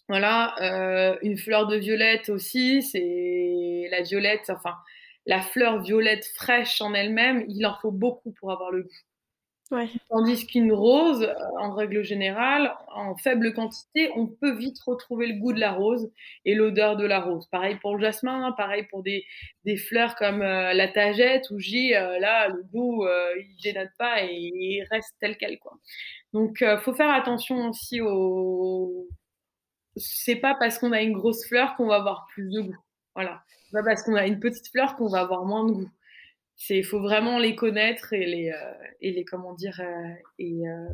Voilà, 0.10 0.56
euh, 0.62 1.17
une 1.22 1.38
fleur 1.38 1.67
de 1.67 1.78
violette 1.78 2.28
aussi, 2.28 2.82
c'est 2.82 3.88
la 3.91 4.02
violette, 4.02 4.50
enfin 4.50 4.76
la 5.26 5.41
fleur 5.41 5.82
violette 5.82 6.26
fraîche 6.36 6.82
en 6.82 6.94
elle-même, 6.94 7.46
il 7.48 7.65
en 7.65 7.78
faut 7.82 7.91
beaucoup 7.91 8.32
pour 8.34 8.52
avoir 8.52 8.72
le 8.72 8.84
goût. 8.84 8.89
Tandis 10.10 10.45
qu'une 10.45 10.73
rose, 10.73 11.23
euh, 11.23 11.34
en 11.60 11.73
règle 11.73 12.03
générale, 12.03 12.73
en 12.93 13.15
faible 13.15 13.53
quantité, 13.53 14.12
on 14.15 14.27
peut 14.27 14.55
vite 14.55 14.79
retrouver 14.86 15.27
le 15.27 15.39
goût 15.39 15.53
de 15.53 15.60
la 15.60 15.71
rose 15.71 16.12
et 16.45 16.55
l'odeur 16.55 16.97
de 16.97 17.05
la 17.05 17.21
rose. 17.21 17.47
Pareil 17.47 17.75
pour 17.75 17.95
le 17.95 18.01
jasmin, 18.01 18.45
hein, 18.45 18.51
pareil 18.51 18.84
pour 18.89 19.01
des, 19.01 19.25
des 19.63 19.77
fleurs 19.77 20.15
comme 20.15 20.41
euh, 20.41 20.73
la 20.73 20.88
tagette 20.88 21.49
ou 21.51 21.60
J, 21.60 21.95
euh, 21.95 22.19
là, 22.19 22.49
le 22.49 22.63
goût, 22.63 23.05
il 23.38 23.47
il 23.51 23.63
dénote 23.63 23.91
pas 23.97 24.23
et 24.23 24.34
il 24.34 24.88
reste 24.91 25.15
tel 25.19 25.38
quel. 25.38 25.60
Quoi. 25.60 25.73
Donc, 26.33 26.58
il 26.62 26.79
faut 26.81 26.93
faire 26.93 27.12
attention 27.12 27.69
aussi 27.69 28.02
au... 28.02 29.08
C'est 29.96 30.37
pas 30.37 30.56
parce 30.56 30.79
qu'on 30.79 30.91
a 30.93 31.02
une 31.02 31.13
grosse 31.13 31.46
fleur 31.48 31.75
qu'on 31.75 31.87
va 31.87 31.96
avoir 31.96 32.27
plus 32.33 32.50
de 32.50 32.62
goût. 32.62 32.77
Voilà. 33.15 33.43
C'est 33.65 33.73
pas 33.73 33.83
parce 33.83 34.04
qu'on 34.04 34.15
a 34.15 34.25
une 34.25 34.39
petite 34.39 34.67
fleur 34.69 34.96
qu'on 34.96 35.08
va 35.08 35.19
avoir 35.19 35.46
moins 35.46 35.65
de 35.65 35.73
goût 35.73 35.89
il 36.69 36.85
faut 36.85 36.99
vraiment 36.99 37.39
les 37.39 37.55
connaître 37.55 38.13
et 38.13 38.25
les 38.25 38.51
euh, 38.51 38.73
et 39.01 39.12
les 39.12 39.25
comment 39.25 39.53
dire 39.53 39.79
euh, 39.81 40.13
et 40.39 40.67
euh, 40.67 40.89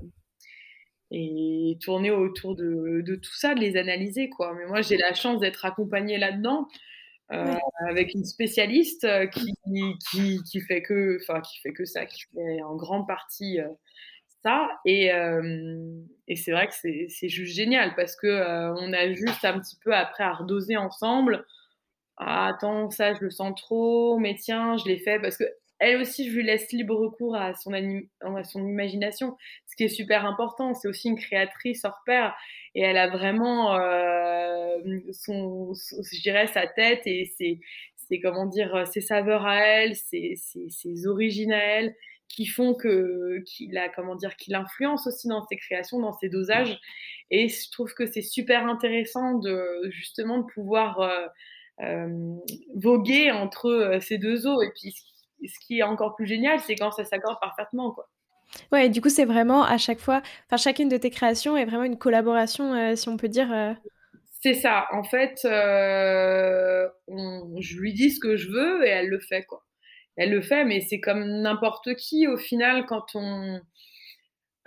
et 1.09 1.77
tourner 1.81 2.11
autour 2.11 2.55
de, 2.57 3.01
de, 3.01 3.15
tout 3.15 3.33
ça, 3.33 3.55
de 3.55 3.61
les 3.61 3.77
analyser 3.77 4.29
quoi. 4.29 4.53
Mais 4.55 4.65
moi 4.65 4.81
j'ai 4.81 4.97
la 4.97 5.13
chance 5.13 5.39
d'être 5.39 5.65
accompagnée 5.65 6.17
là-dedans 6.17 6.67
avec 7.89 8.13
une 8.13 8.23
spécialiste 8.23 9.05
qui, 9.31 9.53
qui, 10.09 10.41
qui, 10.43 10.61
fait 10.61 10.81
que, 10.81 11.17
enfin, 11.21 11.41
qui 11.41 11.59
fait 11.59 11.73
que 11.73 11.83
ça, 11.83 12.05
qui 12.05 12.23
fait 12.33 12.61
en 12.61 12.75
grande 12.75 13.05
partie 13.05 13.57
ça. 14.43 14.69
Et, 14.85 15.11
et 16.27 16.35
c'est 16.37 16.51
vrai 16.51 16.67
que 16.67 16.73
c'est 16.73 17.29
juste 17.29 17.53
génial 17.53 17.95
parce 17.95 18.15
que 18.15 18.27
on 18.79 18.93
a 18.93 19.11
juste 19.13 19.43
un 19.43 19.59
petit 19.59 19.77
peu 19.83 19.93
après 19.93 20.23
à 20.23 20.33
redoser 20.33 20.77
ensemble. 20.77 21.45
Ah, 22.17 22.47
attends, 22.47 22.89
ça, 22.89 23.13
je 23.13 23.21
le 23.21 23.29
sens 23.29 23.53
trop, 23.59 24.17
mais 24.17 24.35
tiens, 24.35 24.75
je 24.77 24.85
l'ai 24.85 24.97
fait 24.97 25.19
parce 25.19 25.37
que 25.37 25.45
elle 25.79 26.01
aussi, 26.01 26.27
je 26.27 26.35
lui 26.35 26.43
laisse 26.43 26.71
libre 26.71 26.95
recours 26.95 27.35
à 27.35 27.53
son, 27.53 27.71
à 27.73 28.43
son 28.43 28.65
imagination, 28.67 29.37
ce 29.67 29.75
qui 29.75 29.83
est 29.83 29.89
super 29.89 30.25
important. 30.25 30.73
C'est 30.73 30.87
aussi 30.87 31.09
une 31.09 31.19
créatrice 31.19 31.85
hors 31.85 32.01
pair 32.05 32.35
et 32.73 32.81
elle 32.81 32.97
a 32.97 33.07
vraiment, 33.09 33.75
euh, 33.75 34.77
son, 35.11 35.73
je 35.73 36.21
dirais, 36.21 36.47
sa 36.47 36.65
tête 36.65 37.01
et 37.05 37.25
ses, 37.37 37.59
ses, 37.95 38.19
comment 38.19 38.47
dire, 38.47 38.87
ses 38.87 39.01
saveurs 39.01 39.45
à 39.45 39.59
elle, 39.59 39.95
ses, 39.95 40.33
ses, 40.35 40.67
ses 40.69 41.05
origines 41.07 41.53
à 41.53 41.63
elle 41.63 41.95
qui 42.27 42.45
font 42.45 42.73
que 42.73 43.39
qu'il 43.45 43.77
a 43.77 43.87
comment 43.89 44.15
dire 44.15 44.35
qu'il 44.35 44.55
influence 44.55 45.07
aussi 45.07 45.27
dans 45.27 45.43
ses 45.43 45.57
créations, 45.57 45.99
dans 45.99 46.13
ses 46.13 46.29
dosages. 46.29 46.77
Et 47.29 47.49
je 47.49 47.71
trouve 47.71 47.93
que 47.93 48.05
c'est 48.05 48.21
super 48.21 48.65
intéressant 48.67 49.35
de 49.35 49.89
justement 49.91 50.39
de 50.39 50.45
pouvoir 50.53 50.99
euh, 51.01 51.27
voguer 52.75 53.31
entre 53.31 53.69
euh, 53.69 53.99
ces 53.99 54.17
deux 54.17 54.47
eaux. 54.47 54.61
Et 54.61 54.71
puis 54.75 54.95
ce 55.45 55.59
qui 55.65 55.79
est 55.79 55.83
encore 55.83 56.15
plus 56.15 56.25
génial, 56.25 56.59
c'est 56.59 56.75
quand 56.75 56.91
ça 56.91 57.05
s'accorde 57.05 57.39
parfaitement, 57.39 57.91
quoi. 57.91 58.07
Ouais, 58.71 58.89
du 58.89 59.01
coup, 59.01 59.09
c'est 59.09 59.25
vraiment 59.25 59.63
à 59.63 59.77
chaque 59.77 59.99
fois, 59.99 60.21
enfin, 60.45 60.57
chacune 60.57 60.87
de 60.87 60.97
tes 60.97 61.09
créations 61.09 61.57
est 61.57 61.65
vraiment 61.65 61.83
une 61.83 61.97
collaboration, 61.97 62.95
si 62.95 63.09
on 63.09 63.17
peut 63.17 63.27
dire. 63.27 63.75
C'est 64.41 64.53
ça. 64.53 64.87
En 64.93 65.03
fait, 65.03 65.41
on, 67.07 67.55
je 67.59 67.77
lui 67.77 67.93
dis 67.93 68.09
ce 68.11 68.21
que 68.21 68.37
je 68.37 68.49
veux 68.49 68.85
et 68.87 68.89
elle 68.89 69.09
le 69.09 69.19
fait, 69.19 69.43
quoi 69.43 69.63
elle 70.17 70.31
le 70.31 70.41
fait, 70.41 70.65
mais 70.65 70.81
c'est 70.81 70.99
comme 70.99 71.23
n'importe 71.41 71.95
qui 71.95 72.27
au 72.27 72.37
final 72.37 72.85
quand 72.87 73.05
on, 73.13 73.61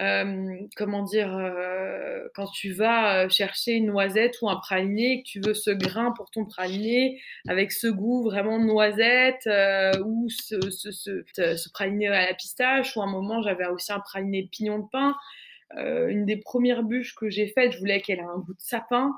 euh, 0.00 0.56
comment 0.76 1.02
dire, 1.02 1.36
euh, 1.36 2.26
quand 2.34 2.46
tu 2.46 2.72
vas 2.72 3.24
euh, 3.24 3.28
chercher 3.28 3.72
une 3.72 3.86
noisette 3.86 4.40
ou 4.40 4.48
un 4.48 4.56
praliné, 4.56 5.22
que 5.22 5.28
tu 5.28 5.40
veux 5.44 5.52
ce 5.52 5.70
grain 5.70 6.12
pour 6.12 6.30
ton 6.30 6.46
praliné, 6.46 7.20
avec 7.48 7.70
ce 7.70 7.86
goût 7.86 8.22
vraiment 8.22 8.58
noisette, 8.58 9.48
ou 10.04 10.28
ce, 10.30 10.58
ce, 10.70 11.72
praliné 11.72 12.08
à 12.08 12.26
la 12.26 12.34
pistache, 12.34 12.96
ou 12.96 13.02
un 13.02 13.10
moment 13.10 13.42
j'avais 13.42 13.66
aussi 13.66 13.92
un 13.92 14.00
praliné 14.00 14.48
pignon 14.50 14.78
de 14.78 14.88
pain. 14.90 15.14
une 15.76 16.24
des 16.24 16.36
premières 16.38 16.82
bûches 16.82 17.14
que 17.14 17.28
j'ai 17.28 17.48
faites, 17.48 17.72
je 17.72 17.78
voulais 17.78 18.00
qu'elle 18.00 18.18
ait 18.20 18.22
un 18.22 18.38
goût 18.38 18.54
de 18.54 18.60
sapin. 18.60 19.12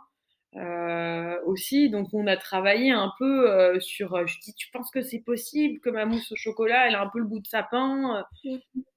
Euh, 0.57 1.39
aussi. 1.47 1.89
Donc 1.89 2.09
on 2.13 2.27
a 2.27 2.37
travaillé 2.37 2.91
un 2.91 3.11
peu 3.19 3.51
euh, 3.51 3.81
sur. 3.81 4.15
Euh, 4.15 4.27
je 4.27 4.39
dis, 4.41 4.53
tu 4.55 4.71
penses 4.71 4.91
que 4.91 5.01
c'est 5.01 5.21
possible 5.21 5.81
que 5.81 5.89
ma 5.89 6.05
mousse 6.05 6.31
au 6.31 6.37
chocolat, 6.37 6.89
elle 6.89 6.95
a 6.95 7.03
un 7.03 7.09
peu 7.09 7.21
le 7.21 7.25
goût 7.25 7.41
de 7.41 7.47
sapin 7.47 8.23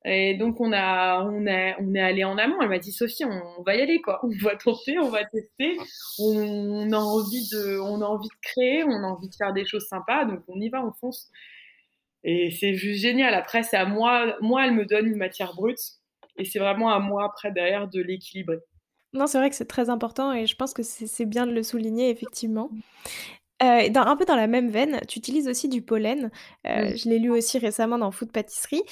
Et 0.03 0.35
donc 0.35 0.59
on 0.59 0.73
a, 0.73 1.23
on 1.23 1.47
a, 1.47 1.79
on 1.79 1.95
est 1.95 2.01
allé 2.01 2.25
en 2.25 2.37
amont. 2.37 2.61
Elle 2.61 2.67
m'a 2.67 2.79
dit, 2.79 2.91
Sophie, 2.91 3.23
on, 3.23 3.63
va 3.63 3.75
y 3.75 3.81
aller 3.81 4.01
quoi. 4.01 4.19
On 4.23 4.29
va 4.43 4.57
tenter, 4.57 4.99
on 4.99 5.07
va 5.07 5.23
tester. 5.23 5.77
On, 6.19 6.91
a 6.91 6.97
envie 6.97 7.47
de, 7.49 7.79
on 7.79 8.01
a 8.01 8.05
envie 8.05 8.27
de 8.27 8.41
créer, 8.41 8.83
on 8.83 9.03
a 9.03 9.07
envie 9.07 9.29
de 9.29 9.35
faire 9.35 9.53
des 9.53 9.65
choses 9.65 9.87
sympas. 9.87 10.25
Donc 10.25 10.41
on 10.49 10.59
y 10.59 10.67
va, 10.67 10.85
on 10.85 10.91
fonce. 10.91 11.31
Et 12.25 12.51
c'est 12.51 12.73
juste 12.73 13.01
génial. 13.01 13.33
Après, 13.33 13.63
c'est 13.63 13.77
à 13.77 13.85
moi, 13.85 14.35
moi, 14.41 14.65
elle 14.65 14.73
me 14.73 14.85
donne 14.85 15.05
une 15.05 15.17
matière 15.17 15.53
brute. 15.53 15.79
Et 16.37 16.43
c'est 16.43 16.59
vraiment 16.59 16.89
à 16.91 16.99
moi 16.99 17.23
après 17.23 17.53
derrière 17.53 17.87
de 17.87 18.01
l'équilibrer. 18.01 18.57
Non, 19.15 19.27
c'est 19.27 19.37
vrai 19.37 19.49
que 19.49 19.55
c'est 19.55 19.65
très 19.65 19.89
important 19.89 20.33
et 20.33 20.45
je 20.45 20.55
pense 20.55 20.73
que 20.73 20.83
c'est 20.83 21.25
bien 21.25 21.47
de 21.47 21.53
le 21.53 21.63
souligner, 21.63 22.09
effectivement. 22.09 22.69
Euh, 23.63 23.87
dans, 23.87 24.01
un 24.01 24.17
peu 24.17 24.25
dans 24.25 24.35
la 24.35 24.47
même 24.47 24.69
veine, 24.69 24.99
tu 25.07 25.19
utilises 25.19 25.47
aussi 25.47 25.69
du 25.69 25.81
pollen. 25.81 26.29
Euh, 26.67 26.93
je 26.95 27.07
l'ai 27.07 27.19
lu 27.19 27.29
aussi 27.29 27.57
récemment 27.57 27.97
dans 27.97 28.11
Food 28.11 28.33
Pâtisserie, 28.33 28.83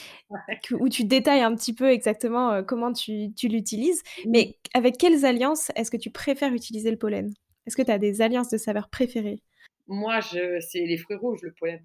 où 0.79 0.87
tu 0.87 1.03
détailles 1.03 1.41
un 1.41 1.53
petit 1.53 1.73
peu 1.73 1.91
exactement 1.91 2.51
euh, 2.51 2.63
comment 2.63 2.93
tu, 2.93 3.33
tu 3.35 3.49
l'utilises. 3.49 4.01
Mais 4.25 4.55
avec 4.73 4.97
quelles 4.97 5.25
alliances 5.25 5.71
est-ce 5.75 5.91
que 5.91 5.97
tu 5.97 6.09
préfères 6.09 6.53
utiliser 6.53 6.89
le 6.89 6.97
pollen? 6.97 7.33
Est-ce 7.67 7.75
que 7.75 7.81
tu 7.81 7.91
as 7.91 7.99
des 7.99 8.21
alliances 8.21 8.49
de 8.49 8.57
saveurs 8.57 8.89
préférées? 8.89 9.41
Moi, 9.87 10.21
c'est 10.21 10.85
les 10.85 10.97
fruits 10.97 11.17
rouges, 11.17 11.41
le 11.41 11.53
pollen. 11.59 11.83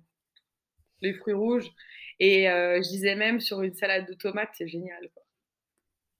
Les 1.03 1.15
fruits 1.15 1.35
rouges. 1.35 1.69
Et 2.21 2.45
je 2.45 2.89
disais 2.89 3.17
même 3.17 3.41
sur 3.41 3.63
une 3.63 3.75
salade 3.75 4.07
de 4.07 4.15
tomates, 4.15 4.51
c'est 4.55 4.69
génial. 4.69 5.09
Quoi. 5.15 5.25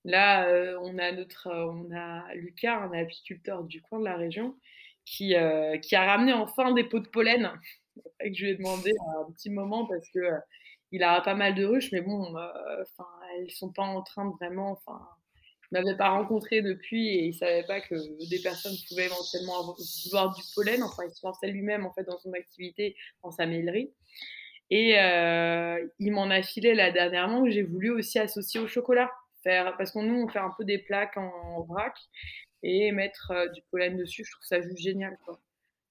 Là, 0.09 0.49
euh, 0.49 0.79
on 0.85 0.97
a 0.99 1.13
notre, 1.13 1.49
euh, 1.49 1.67
on 1.67 1.95
a 1.95 2.35
Lucas, 2.35 2.79
un 2.79 2.93
apiculteur 2.93 3.63
du 3.65 3.83
coin 3.83 3.99
de 4.01 4.07
la 4.07 4.17
région, 4.17 4.57
qui, 5.05 5.35
euh, 5.35 5.77
qui 5.79 5.97
a 5.97 6.07
ramené 6.07 6.33
enfin 6.33 6.73
des 6.73 6.85
pots 6.85 7.01
de 7.01 7.09
pollen. 7.09 7.51
que 8.21 8.33
je 8.33 8.45
lui 8.45 8.53
ai 8.53 8.55
demandé 8.57 8.91
un 9.19 9.31
petit 9.33 9.51
moment 9.51 9.85
parce 9.87 10.09
que 10.09 10.21
il 10.93 11.03
a 11.03 11.21
pas 11.21 11.35
mal 11.35 11.55
de 11.55 11.65
ruches, 11.67 11.93
mais 11.93 12.01
bon, 12.01 12.23
enfin, 12.23 13.07
elles 13.37 13.51
sont 13.51 13.71
pas 13.71 13.83
en 13.83 14.01
train 14.03 14.25
de 14.25 14.33
vraiment, 14.41 14.71
enfin, 14.73 14.99
il 15.71 15.75
m'avait 15.79 15.99
pas 15.99 16.09
rencontré 16.09 16.63
depuis 16.63 17.09
et 17.09 17.25
il 17.27 17.35
savait 17.35 17.65
pas 17.65 17.83
que 17.83 17.95
des 18.31 18.41
personnes 18.41 18.77
pouvaient 18.89 19.05
éventuellement 19.05 19.61
avoir, 19.61 20.35
du 20.35 20.43
pollen. 20.55 20.83
Enfin, 20.83 21.03
il 21.07 21.15
se 21.15 21.27
lançait 21.27 21.49
lui-même 21.49 21.85
en 21.85 21.93
fait 21.93 22.05
dans 22.05 22.19
son 22.19 22.33
activité, 22.33 22.97
dans 23.23 23.31
sa 23.31 23.45
mêlerie. 23.45 23.93
Et 24.71 24.93
il 25.99 26.13
m'en 26.13 26.31
a 26.31 26.43
filé 26.43 26.75
là 26.75 26.91
dernièrement 26.91 27.45
que 27.45 27.51
j'ai 27.51 27.63
voulu 27.63 27.91
aussi 27.91 28.19
associer 28.19 28.59
au 28.61 28.69
chocolat 28.69 29.11
parce 29.45 29.93
qu'on 29.93 30.03
nous 30.03 30.23
on 30.23 30.29
fait 30.29 30.39
un 30.39 30.53
peu 30.57 30.65
des 30.65 30.79
plaques 30.79 31.17
en, 31.17 31.63
vrac 31.63 31.95
et 32.63 32.93
mettre 32.93 33.31
euh, 33.31 33.49
du 33.49 33.63
pollen 33.71 33.97
dessus, 33.97 34.25
je 34.25 34.33
trouve 34.33 34.45
ça 34.45 34.61
juste 34.61 34.79
génial 34.79 35.17
quoi. 35.25 35.41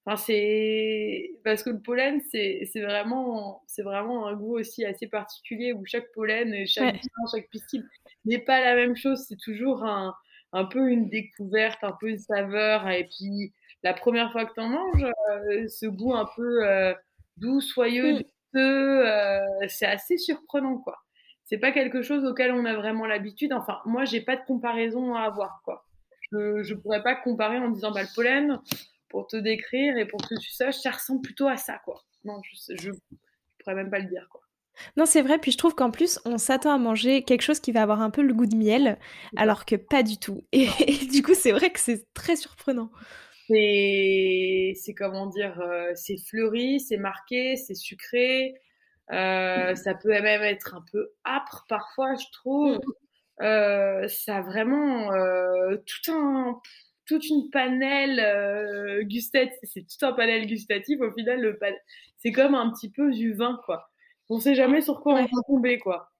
Enfin, 0.05 0.15
c'est 0.15 1.31
parce 1.43 1.63
que 1.63 1.69
le 1.69 1.81
pollen 1.81 2.21
c'est 2.31 2.69
vraiment 2.75 3.61
c'est 3.67 3.83
vraiment 3.83 4.27
un 4.27 4.35
goût 4.35 4.57
aussi 4.57 4.85
assez 4.85 5.07
particulier 5.07 5.73
où 5.73 5.85
chaque 5.85 6.11
pollen, 6.13 6.65
chaque 6.65 6.95
ouais. 6.95 7.01
chaque 7.33 7.49
pistil 7.49 7.85
n'est 8.25 8.39
pas 8.39 8.61
la 8.61 8.75
même 8.75 8.95
chose. 8.95 9.25
C'est 9.27 9.37
toujours 9.37 9.83
un, 9.83 10.15
un 10.53 10.65
peu 10.65 10.89
une 10.89 11.09
découverte, 11.09 11.83
un 11.83 11.95
peu 11.99 12.09
une 12.09 12.19
saveur 12.19 12.89
et 12.89 13.05
puis 13.05 13.53
la 13.83 13.93
première 13.93 14.31
fois 14.31 14.45
que 14.45 14.53
tu 14.53 14.61
en 14.61 14.69
manges, 14.69 15.05
euh, 15.29 15.67
ce 15.67 15.85
goût 15.87 16.15
un 16.15 16.27
peu 16.35 16.65
euh, 16.65 16.93
doux, 17.35 17.61
soyeux, 17.61 18.19
mmh. 18.53 19.67
c'est 19.67 19.85
assez 19.85 20.17
surprenant 20.17 20.77
quoi 20.77 20.97
c'est 21.47 21.57
pas 21.57 21.71
quelque 21.71 22.01
chose 22.01 22.25
auquel 22.25 22.51
on 22.51 22.65
a 22.65 22.75
vraiment 22.75 23.05
l'habitude. 23.05 23.53
Enfin, 23.53 23.79
moi, 23.85 24.03
j'ai 24.03 24.19
pas 24.19 24.35
de 24.35 24.45
comparaison 24.45 25.15
à 25.15 25.21
avoir, 25.21 25.61
quoi. 25.63 25.85
Je, 26.31 26.61
je 26.61 26.73
pourrais 26.73 27.01
pas 27.01 27.15
comparer 27.15 27.57
en 27.57 27.69
disant, 27.69 27.91
bah, 27.91 28.01
le 28.01 28.13
pollen, 28.13 28.59
pour 29.07 29.27
te 29.27 29.37
décrire 29.37 29.97
et 29.97 30.05
pour 30.05 30.19
que 30.21 30.35
tu 30.35 30.51
saches, 30.51 30.75
ça 30.75 30.91
ressemble 30.91 31.21
plutôt 31.21 31.47
à 31.47 31.55
ça, 31.55 31.79
quoi. 31.85 32.03
Non, 32.25 32.41
je, 32.43 32.75
je, 32.75 32.91
pourrais 33.59 33.75
même 33.75 33.89
pas 33.89 33.99
le 33.99 34.09
dire, 34.09 34.27
quoi. 34.29 34.41
Non, 34.97 35.05
c'est 35.05 35.21
vrai, 35.21 35.39
puis 35.39 35.51
je 35.51 35.57
trouve 35.57 35.73
qu'en 35.73 35.89
plus, 35.89 36.19
on 36.25 36.37
s'attend 36.37 36.73
à 36.73 36.77
manger 36.77 37.23
quelque 37.23 37.41
chose 37.41 37.61
qui 37.61 37.71
va 37.71 37.81
avoir 37.81 38.01
un 38.01 38.09
peu 38.11 38.21
le 38.21 38.33
goût 38.33 38.45
de 38.45 38.55
miel, 38.55 38.99
alors 39.37 39.65
que 39.65 39.77
pas 39.77 40.03
du 40.03 40.17
tout. 40.17 40.43
Et, 40.51 40.67
du 41.11 41.23
coup, 41.23 41.33
c'est 41.33 41.53
vrai 41.53 41.71
que 41.71 41.79
c'est 41.79 42.05
très 42.13 42.35
surprenant. 42.35 42.91
C'est, 43.47 44.75
comment 44.97 45.27
dire, 45.27 45.59
euh, 45.61 45.93
c'est 45.95 46.17
fleuri, 46.17 46.81
c'est 46.81 46.97
marqué, 46.97 47.55
c'est 47.55 47.73
sucré, 47.73 48.53
euh, 49.11 49.75
ça 49.75 49.93
peut 49.95 50.09
même 50.09 50.43
être 50.43 50.75
un 50.75 50.83
peu 50.91 51.09
âpre 51.25 51.65
parfois, 51.69 52.15
je 52.15 52.25
trouve. 52.33 52.75
Mm. 52.75 53.43
Euh, 53.43 54.07
ça 54.07 54.37
a 54.37 54.41
vraiment 54.41 55.11
euh, 55.13 55.77
tout 55.85 56.11
un, 56.11 56.59
toute 57.05 57.27
une 57.29 57.49
panel 57.51 59.05
gustative. 59.05 59.57
C'est 59.63 59.81
tout 59.81 60.05
un 60.05 60.13
panel 60.13 60.47
gustatif. 60.47 60.99
Au 61.01 61.11
final, 61.11 61.41
le 61.41 61.57
c'est 62.17 62.31
comme 62.31 62.55
un 62.55 62.71
petit 62.71 62.91
peu 62.91 63.11
du 63.11 63.33
vin, 63.33 63.59
quoi. 63.65 63.89
On 64.29 64.39
sait 64.39 64.55
jamais 64.55 64.81
sur 64.81 64.99
quoi 65.01 65.13
on 65.13 65.23
va 65.23 65.41
tomber, 65.47 65.79
quoi. 65.79 66.11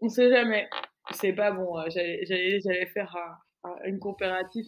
On 0.00 0.08
sait 0.08 0.30
jamais. 0.30 0.68
C'est 1.10 1.32
pas 1.32 1.50
bon. 1.50 1.78
Euh, 1.78 1.88
j'allais 1.90 2.86
faire 2.86 3.16
une 3.84 3.98
comparative, 3.98 4.66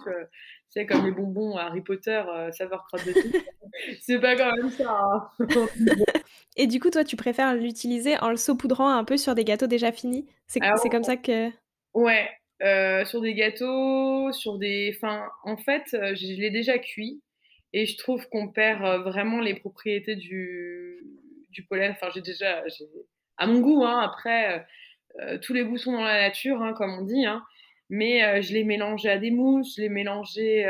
c'est 0.69 0.87
comme 0.87 1.05
les 1.05 1.13
bonbons 1.13 1.57
Harry 1.57 1.81
Potter, 1.83 2.23
saveur 2.53 2.85
crotte 2.87 3.07
de 3.07 3.13
tout. 3.13 3.33
c'est 4.01 4.21
pas 4.21 4.37
quand 4.37 4.55
même 4.57 4.71
ça. 4.71 5.01
Hein. 5.01 5.31
Et 6.57 6.67
du 6.67 6.79
coup, 6.81 6.91
toi, 6.91 7.05
tu 7.05 7.17
préfères 7.17 7.55
l'utiliser 7.55 8.17
en 8.19 8.31
le 8.31 8.37
saupoudrant 8.37 8.91
un 8.91 9.05
peu 9.05 9.17
sur 9.17 9.35
des 9.35 9.45
gâteaux 9.45 9.67
déjà 9.67 9.91
finis? 9.91 10.27
C'est 10.47 10.61
comme 10.61 11.03
ça 11.03 11.17
que. 11.17 11.51
Ouais, 11.95 12.29
euh, 12.63 13.05
sur 13.05 13.21
des 13.21 13.35
gâteaux, 13.35 14.33
sur 14.33 14.59
des. 14.59 14.95
Enfin, 14.97 15.29
en 15.43 15.57
fait, 15.57 15.95
euh, 15.95 16.15
je 16.15 16.41
l'ai 16.41 16.51
déjà 16.51 16.79
cuit 16.79 17.23
et 17.73 17.87
je 17.87 17.97
trouve 17.99 18.29
qu'on 18.29 18.49
perd 18.49 18.85
euh, 18.85 18.99
vraiment 18.99 19.41
les 19.41 19.55
propriétés 19.55 20.15
du, 20.17 20.99
du 21.51 21.65
pollen. 21.65 21.93
Enfin, 21.93 22.09
j'ai 22.15 22.23
déjà. 22.23 22.63
À 23.37 23.47
mon 23.47 23.61
goût, 23.61 23.85
hein, 23.85 24.01
après, 24.01 24.65
tous 25.43 25.53
les 25.53 25.65
goûts 25.65 25.77
sont 25.77 25.93
dans 25.93 26.05
la 26.05 26.21
nature, 26.29 26.63
hein, 26.63 26.73
comme 26.75 26.93
on 27.01 27.03
dit. 27.03 27.27
Hein, 27.27 27.43
mais 27.91 28.43
je 28.43 28.53
l'ai 28.53 28.65
mélangé 28.65 29.11
à 29.11 29.19
des 29.19 29.31
mousses, 29.31 29.77
je 29.77 29.83
l'ai 29.83 29.89
mélangé. 29.89 30.65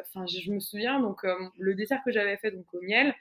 Enfin, 0.00 0.26
je, 0.26 0.40
je, 0.40 0.52
me 0.52 0.60
souviens, 0.60 1.00
donc 1.00 1.24
le 1.58 1.74
dessert 1.74 2.00
que 2.04 2.10
j'avais 2.10 2.36
fait 2.36 2.50
donc 2.50 2.66
au 2.72 2.80
miel, 2.82 3.14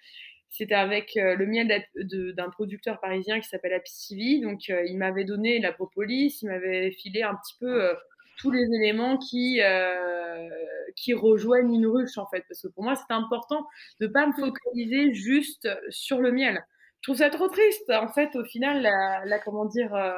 c'était 0.50 0.76
avec 0.76 1.18
euh, 1.18 1.36
le 1.36 1.46
miel 1.46 1.86
d'un 1.96 2.50
producteur 2.50 3.00
parisien 3.00 3.40
qui 3.40 3.48
s'appelle 3.48 3.74
Apicivi. 3.74 4.42
Donc, 4.42 4.70
euh, 4.70 4.84
il 4.86 4.98
m'avait 4.98 5.26
donné 5.26 5.60
la 5.60 5.74
propolis, 5.74 6.40
il 6.42 6.48
m'avait 6.48 6.92
filé 6.92 7.24
un 7.24 7.36
petit 7.36 7.56
peu 7.60 7.84
euh, 7.84 7.94
tous 8.38 8.52
les 8.52 8.64
éléments 8.64 9.18
qui, 9.18 9.62
euh, 9.62 10.50
qui 10.96 11.14
rejoignent 11.14 11.74
une 11.74 11.88
ruche, 11.88 12.18
en 12.18 12.28
fait. 12.28 12.44
Parce 12.48 12.62
que 12.62 12.68
pour 12.70 12.84
moi, 12.84 12.96
c'est 12.96 13.14
important 13.14 13.68
de 14.00 14.08
ne 14.08 14.12
pas 14.12 14.28
me 14.28 14.34
focaliser 14.34 15.14
juste 15.14 15.68
sur 15.90 16.22
le 16.22 16.32
miel. 16.32 16.64
Je 17.02 17.12
trouve 17.12 17.18
ça 17.18 17.30
trop 17.30 17.48
triste. 17.48 17.90
En 17.90 18.08
fait, 18.10 18.36
au 18.36 18.44
final, 18.44 18.82
la, 18.82 19.40
comment 19.40 19.66
dire, 19.66 19.94
euh, 19.94 20.14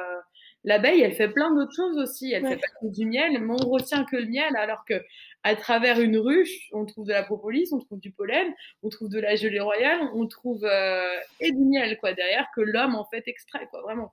l'abeille, 0.64 1.00
elle 1.00 1.14
fait 1.14 1.28
plein 1.28 1.54
d'autres 1.54 1.74
choses 1.74 1.98
aussi. 1.98 2.32
Elle 2.32 2.46
fait 2.46 2.56
pas 2.56 2.68
que 2.80 2.86
du 2.86 3.06
miel, 3.06 3.40
mais 3.40 3.54
on 3.60 3.68
retient 3.68 4.04
que 4.04 4.16
le 4.16 4.26
miel, 4.26 4.54
alors 4.56 4.84
que 4.84 5.02
à 5.42 5.56
travers 5.56 6.00
une 6.00 6.18
ruche, 6.18 6.68
on 6.72 6.84
trouve 6.84 7.06
de 7.06 7.12
la 7.12 7.22
propolis, 7.22 7.72
on 7.72 7.78
trouve 7.78 7.98
du 7.98 8.10
pollen, 8.10 8.52
on 8.82 8.88
trouve 8.90 9.08
de 9.08 9.18
la 9.18 9.36
gelée 9.36 9.60
royale, 9.60 10.00
on 10.14 10.26
trouve 10.26 10.64
euh, 10.64 11.16
et 11.40 11.50
du 11.52 11.64
miel 11.64 11.98
quoi 11.98 12.12
derrière 12.12 12.48
que 12.54 12.60
l'homme 12.60 12.94
en 12.94 13.06
fait 13.06 13.26
extrait 13.26 13.66
quoi 13.70 13.80
vraiment. 13.80 14.12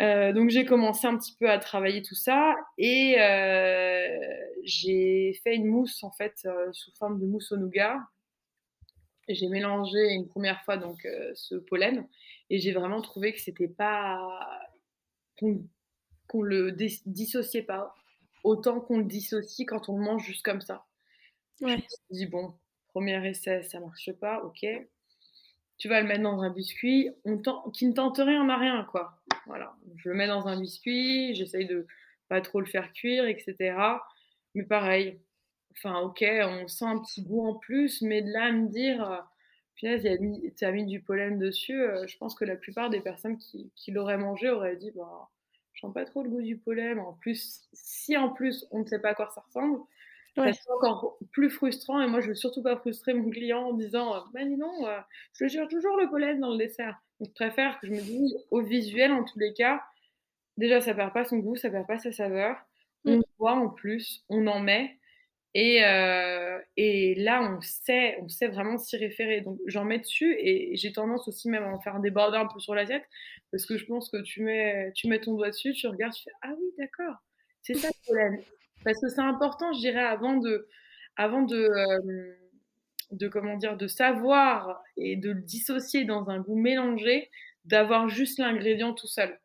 Euh, 0.00 0.32
donc 0.32 0.48
j'ai 0.48 0.64
commencé 0.64 1.06
un 1.06 1.18
petit 1.18 1.36
peu 1.38 1.50
à 1.50 1.58
travailler 1.58 2.00
tout 2.00 2.14
ça 2.14 2.56
et 2.78 3.16
euh, 3.18 4.18
j'ai 4.62 5.38
fait 5.44 5.54
une 5.56 5.66
mousse 5.66 6.02
en 6.02 6.10
fait 6.12 6.48
sous 6.72 6.92
forme 6.92 7.20
de 7.20 7.26
mousse 7.26 7.52
au 7.52 7.58
nougat. 7.58 7.98
J'ai 9.28 9.48
mélangé 9.48 9.98
une 10.14 10.26
première 10.26 10.62
fois 10.64 10.78
donc 10.78 11.06
ce 11.34 11.56
pollen 11.56 12.08
et 12.48 12.58
j'ai 12.58 12.72
vraiment 12.72 13.02
trouvé 13.02 13.32
que 13.32 13.40
c'était 13.40 13.68
pas 13.68 14.18
qu'on 15.40 16.42
le 16.42 16.72
dissociait 17.06 17.62
pas 17.62 17.94
autant 18.44 18.80
qu'on 18.80 18.98
le 18.98 19.04
dissocie 19.04 19.66
quand 19.66 19.88
on 19.88 19.98
le 19.98 20.04
mange 20.04 20.24
juste 20.24 20.44
comme 20.44 20.60
ça. 20.60 20.86
Ouais. 21.60 21.76
Me 21.76 21.80
suis 21.80 21.98
dit, 22.10 22.26
bon, 22.26 22.54
premier 22.88 23.26
essai, 23.28 23.62
ça 23.62 23.80
marche 23.80 24.12
pas, 24.12 24.42
ok. 24.44 24.66
Tu 25.78 25.88
vas 25.88 26.00
le 26.00 26.06
mettre 26.06 26.22
dans 26.22 26.42
un 26.42 26.50
biscuit 26.50 27.10
on 27.24 27.38
qui 27.72 27.86
ne 27.86 27.92
tente 27.92 28.18
rien 28.18 28.48
à 28.48 28.56
rien, 28.56 28.84
quoi. 28.90 29.18
Voilà, 29.46 29.74
je 29.96 30.08
le 30.08 30.14
mets 30.14 30.26
dans 30.26 30.46
un 30.46 30.60
biscuit, 30.60 31.34
j'essaye 31.34 31.66
de 31.66 31.86
pas 32.28 32.40
trop 32.40 32.60
le 32.60 32.66
faire 32.66 32.92
cuire, 32.92 33.26
etc. 33.26 33.74
Mais 34.54 34.62
pareil, 34.62 35.20
enfin, 35.72 36.00
ok, 36.00 36.24
on 36.24 36.68
sent 36.68 36.84
un 36.84 36.98
petit 36.98 37.22
goût 37.22 37.46
en 37.46 37.54
plus, 37.54 38.02
mais 38.02 38.22
de 38.22 38.30
là 38.30 38.46
à 38.46 38.52
me 38.52 38.68
dire, 38.68 39.26
tu 39.80 40.64
as 40.64 40.72
mis 40.72 40.86
du 40.86 41.00
pollen 41.00 41.38
dessus, 41.38 41.82
euh, 41.82 42.06
je 42.06 42.16
pense 42.18 42.34
que 42.34 42.44
la 42.44 42.56
plupart 42.56 42.90
des 42.90 43.00
personnes 43.00 43.38
qui, 43.38 43.70
qui 43.74 43.90
l'auraient 43.90 44.18
mangé 44.18 44.50
auraient 44.50 44.76
dit, 44.76 44.90
bah, 44.94 45.28
je 45.72 45.80
sens 45.80 45.94
pas 45.94 46.04
trop 46.04 46.22
le 46.22 46.30
goût 46.30 46.42
du 46.42 46.56
pollen. 46.56 46.98
En 46.98 47.14
plus, 47.14 47.68
si 47.72 48.16
en 48.16 48.28
plus 48.30 48.66
on 48.70 48.80
ne 48.80 48.84
sait 48.86 48.98
pas 48.98 49.10
à 49.10 49.14
quoi 49.14 49.30
ça 49.34 49.40
ressemble, 49.40 49.80
c'est 50.36 50.70
encore 50.70 51.18
plus 51.32 51.50
frustrant. 51.50 52.00
Et 52.00 52.06
moi, 52.06 52.20
je 52.20 52.28
veux 52.28 52.34
surtout 52.34 52.62
pas 52.62 52.76
frustrer 52.76 53.14
mon 53.14 53.30
client 53.30 53.68
en 53.68 53.72
disant 53.72 54.24
bah 54.32 54.44
non, 54.44 54.86
euh, 54.86 54.98
je 55.34 55.48
cherche 55.48 55.68
toujours 55.68 55.96
le 55.96 56.08
pollen 56.08 56.40
dans 56.40 56.50
le 56.50 56.58
dessert. 56.58 57.00
Donc, 57.18 57.30
je 57.30 57.34
préfère 57.34 57.80
que 57.80 57.86
je 57.86 57.92
me 57.92 58.00
dise 58.00 58.36
au 58.50 58.60
visuel, 58.60 59.12
en 59.12 59.24
tous 59.24 59.38
les 59.38 59.52
cas, 59.52 59.82
déjà, 60.56 60.80
ça 60.80 60.94
perd 60.94 61.12
pas 61.12 61.24
son 61.24 61.38
goût, 61.38 61.56
ça 61.56 61.70
perd 61.70 61.86
pas 61.86 61.98
sa 61.98 62.12
saveur. 62.12 62.56
Mm. 63.04 63.12
On 63.14 63.22
voit 63.38 63.54
en 63.54 63.68
plus, 63.68 64.24
on 64.28 64.46
en 64.46 64.60
met. 64.60 64.98
Et, 65.54 65.84
euh, 65.84 66.58
et, 66.76 67.14
là, 67.16 67.42
on 67.42 67.60
sait, 67.60 68.18
on 68.22 68.28
sait 68.28 68.48
vraiment 68.48 68.78
s'y 68.78 68.96
référer. 68.96 69.40
Donc, 69.40 69.58
j'en 69.66 69.84
mets 69.84 69.98
dessus 69.98 70.36
et 70.38 70.76
j'ai 70.76 70.92
tendance 70.92 71.26
aussi 71.26 71.48
même 71.48 71.64
à 71.64 71.68
en 71.74 71.80
faire 71.80 71.98
déborder 72.00 72.38
un 72.38 72.46
peu 72.46 72.60
sur 72.60 72.74
l'assiette 72.74 73.04
parce 73.50 73.66
que 73.66 73.76
je 73.76 73.84
pense 73.86 74.10
que 74.10 74.22
tu 74.22 74.42
mets, 74.42 74.92
tu 74.94 75.08
mets 75.08 75.20
ton 75.20 75.34
doigt 75.34 75.50
dessus, 75.50 75.72
tu 75.72 75.88
regardes, 75.88 76.14
tu 76.14 76.22
fais 76.22 76.30
Ah 76.42 76.52
oui, 76.56 76.66
d'accord, 76.78 77.16
c'est 77.62 77.74
ça 77.74 77.88
le 77.88 78.04
problème. 78.04 78.42
Parce 78.84 79.00
que 79.00 79.08
c'est 79.08 79.20
important, 79.20 79.72
je 79.72 79.80
dirais, 79.80 80.04
avant 80.04 80.36
de, 80.36 80.68
avant 81.16 81.42
de, 81.42 81.56
euh, 81.56 82.34
de, 83.10 83.28
comment 83.28 83.56
dire, 83.56 83.76
de 83.76 83.88
savoir 83.88 84.82
et 84.96 85.16
de 85.16 85.30
le 85.32 85.42
dissocier 85.42 86.04
dans 86.04 86.30
un 86.30 86.40
goût 86.40 86.56
mélangé, 86.56 87.30
d'avoir 87.64 88.08
juste 88.08 88.38
l'ingrédient 88.38 88.94
tout 88.94 89.08
seul. 89.08 89.38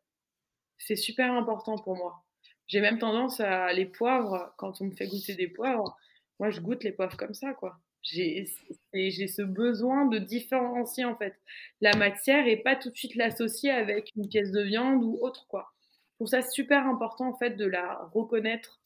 C'est 0.78 0.96
super 0.96 1.34
important 1.34 1.78
pour 1.78 1.96
moi. 1.96 2.25
J'ai 2.68 2.82
même 2.82 3.00
tendance 3.00 3.40
à 3.40 3.72
les 3.74 3.86
poivres, 3.86 4.54
quand 4.58 4.82
on 4.82 4.86
me 4.86 4.96
fait 4.96 5.08
goûter 5.08 5.36
des 5.36 5.48
poivres, 5.48 5.98
moi 6.40 6.50
je 6.50 6.62
goûte 6.62 6.84
les 6.84 6.92
poivres 6.92 7.18
comme 7.18 7.34
ça, 7.34 7.54
quoi. 7.54 7.78
J'ai 8.02 8.46
ce 8.46 9.42
besoin 9.42 10.06
de 10.06 10.20
différencier 10.20 11.06
en 11.06 11.16
fait 11.16 11.36
la 11.82 11.96
matière 11.98 12.48
et 12.48 12.58
pas 12.58 12.76
tout 12.76 12.92
de 12.92 12.96
suite 12.96 13.16
l'associer 13.16 13.72
avec 13.72 14.12
une 14.16 14.30
pièce 14.30 14.52
de 14.52 14.62
viande 14.62 15.04
ou 15.04 15.18
autre, 15.22 15.48
quoi. 15.48 15.72
Pour 16.18 16.30
ça 16.30 16.42
super 16.42 16.88
important 16.88 17.30
en 17.30 17.38
fait 17.38 17.52
de 17.52 17.66
la 17.66 18.00
reconnaître 18.14 18.80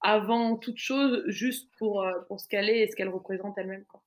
avant 0.00 0.56
toute 0.56 0.76
chose, 0.76 1.22
juste 1.26 1.70
pour, 1.78 2.02
euh, 2.02 2.12
pour 2.28 2.38
ce 2.38 2.46
qu'elle 2.48 2.68
est 2.68 2.80
et 2.80 2.90
ce 2.90 2.96
qu'elle 2.96 3.08
représente 3.08 3.56
elle-même, 3.56 3.84
quoi. 3.86 4.02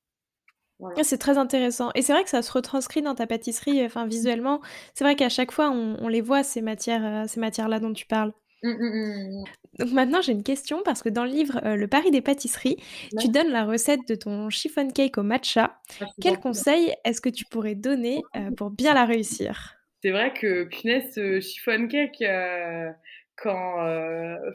Ah, 0.95 1.03
c'est 1.03 1.17
très 1.17 1.39
intéressant. 1.39 1.89
Et 1.95 2.03
c'est 2.03 2.13
vrai 2.13 2.23
que 2.23 2.29
ça 2.29 2.43
se 2.43 2.51
retranscrit 2.51 3.01
dans 3.01 3.15
ta 3.15 3.25
pâtisserie, 3.25 3.83
enfin 3.83 4.05
visuellement. 4.05 4.61
C'est 4.93 5.03
vrai 5.03 5.15
qu'à 5.15 5.29
chaque 5.29 5.51
fois, 5.51 5.71
on, 5.71 5.97
on, 5.99 6.07
les 6.07 6.21
voit, 6.21 6.43
ces 6.43 6.61
matières, 6.61 7.03
euh, 7.03 7.27
ces 7.27 7.39
matières-là 7.39 7.79
dont 7.79 7.93
tu 7.93 8.05
parles. 8.05 8.31
Mmh, 8.63 8.69
mmh, 8.69 9.41
mmh, 9.41 9.43
Donc 9.79 9.91
maintenant, 9.91 10.21
j'ai 10.21 10.31
une 10.31 10.43
question 10.43 10.81
parce 10.83 11.03
que 11.03 11.09
dans 11.09 11.23
le 11.23 11.29
livre 11.29 11.61
euh, 11.63 11.75
Le 11.75 11.87
Paris 11.87 12.09
des 12.09 12.21
pâtisseries, 12.21 12.77
tu 13.19 13.29
donnes 13.29 13.49
la 13.49 13.65
recette 13.65 14.07
de 14.07 14.15
ton 14.15 14.49
chiffon 14.49 14.89
cake 14.89 15.17
au 15.17 15.23
matcha. 15.23 15.79
Ah, 16.01 16.05
Quel 16.19 16.39
conseil 16.39 16.93
est-ce 17.05 17.21
que 17.21 17.29
tu 17.29 17.45
pourrais 17.45 17.75
donner 17.75 18.23
euh, 18.35 18.49
pour 18.51 18.71
bien 18.71 18.95
la 18.95 19.05
réussir? 19.05 19.75
C'est 20.01 20.11
vrai 20.11 20.33
que, 20.33 20.63
punaise, 20.63 21.13
ce 21.13 21.39
chiffon 21.39 21.87
cake, 21.87 22.21
euh, 22.21 22.89
quand 23.35 23.75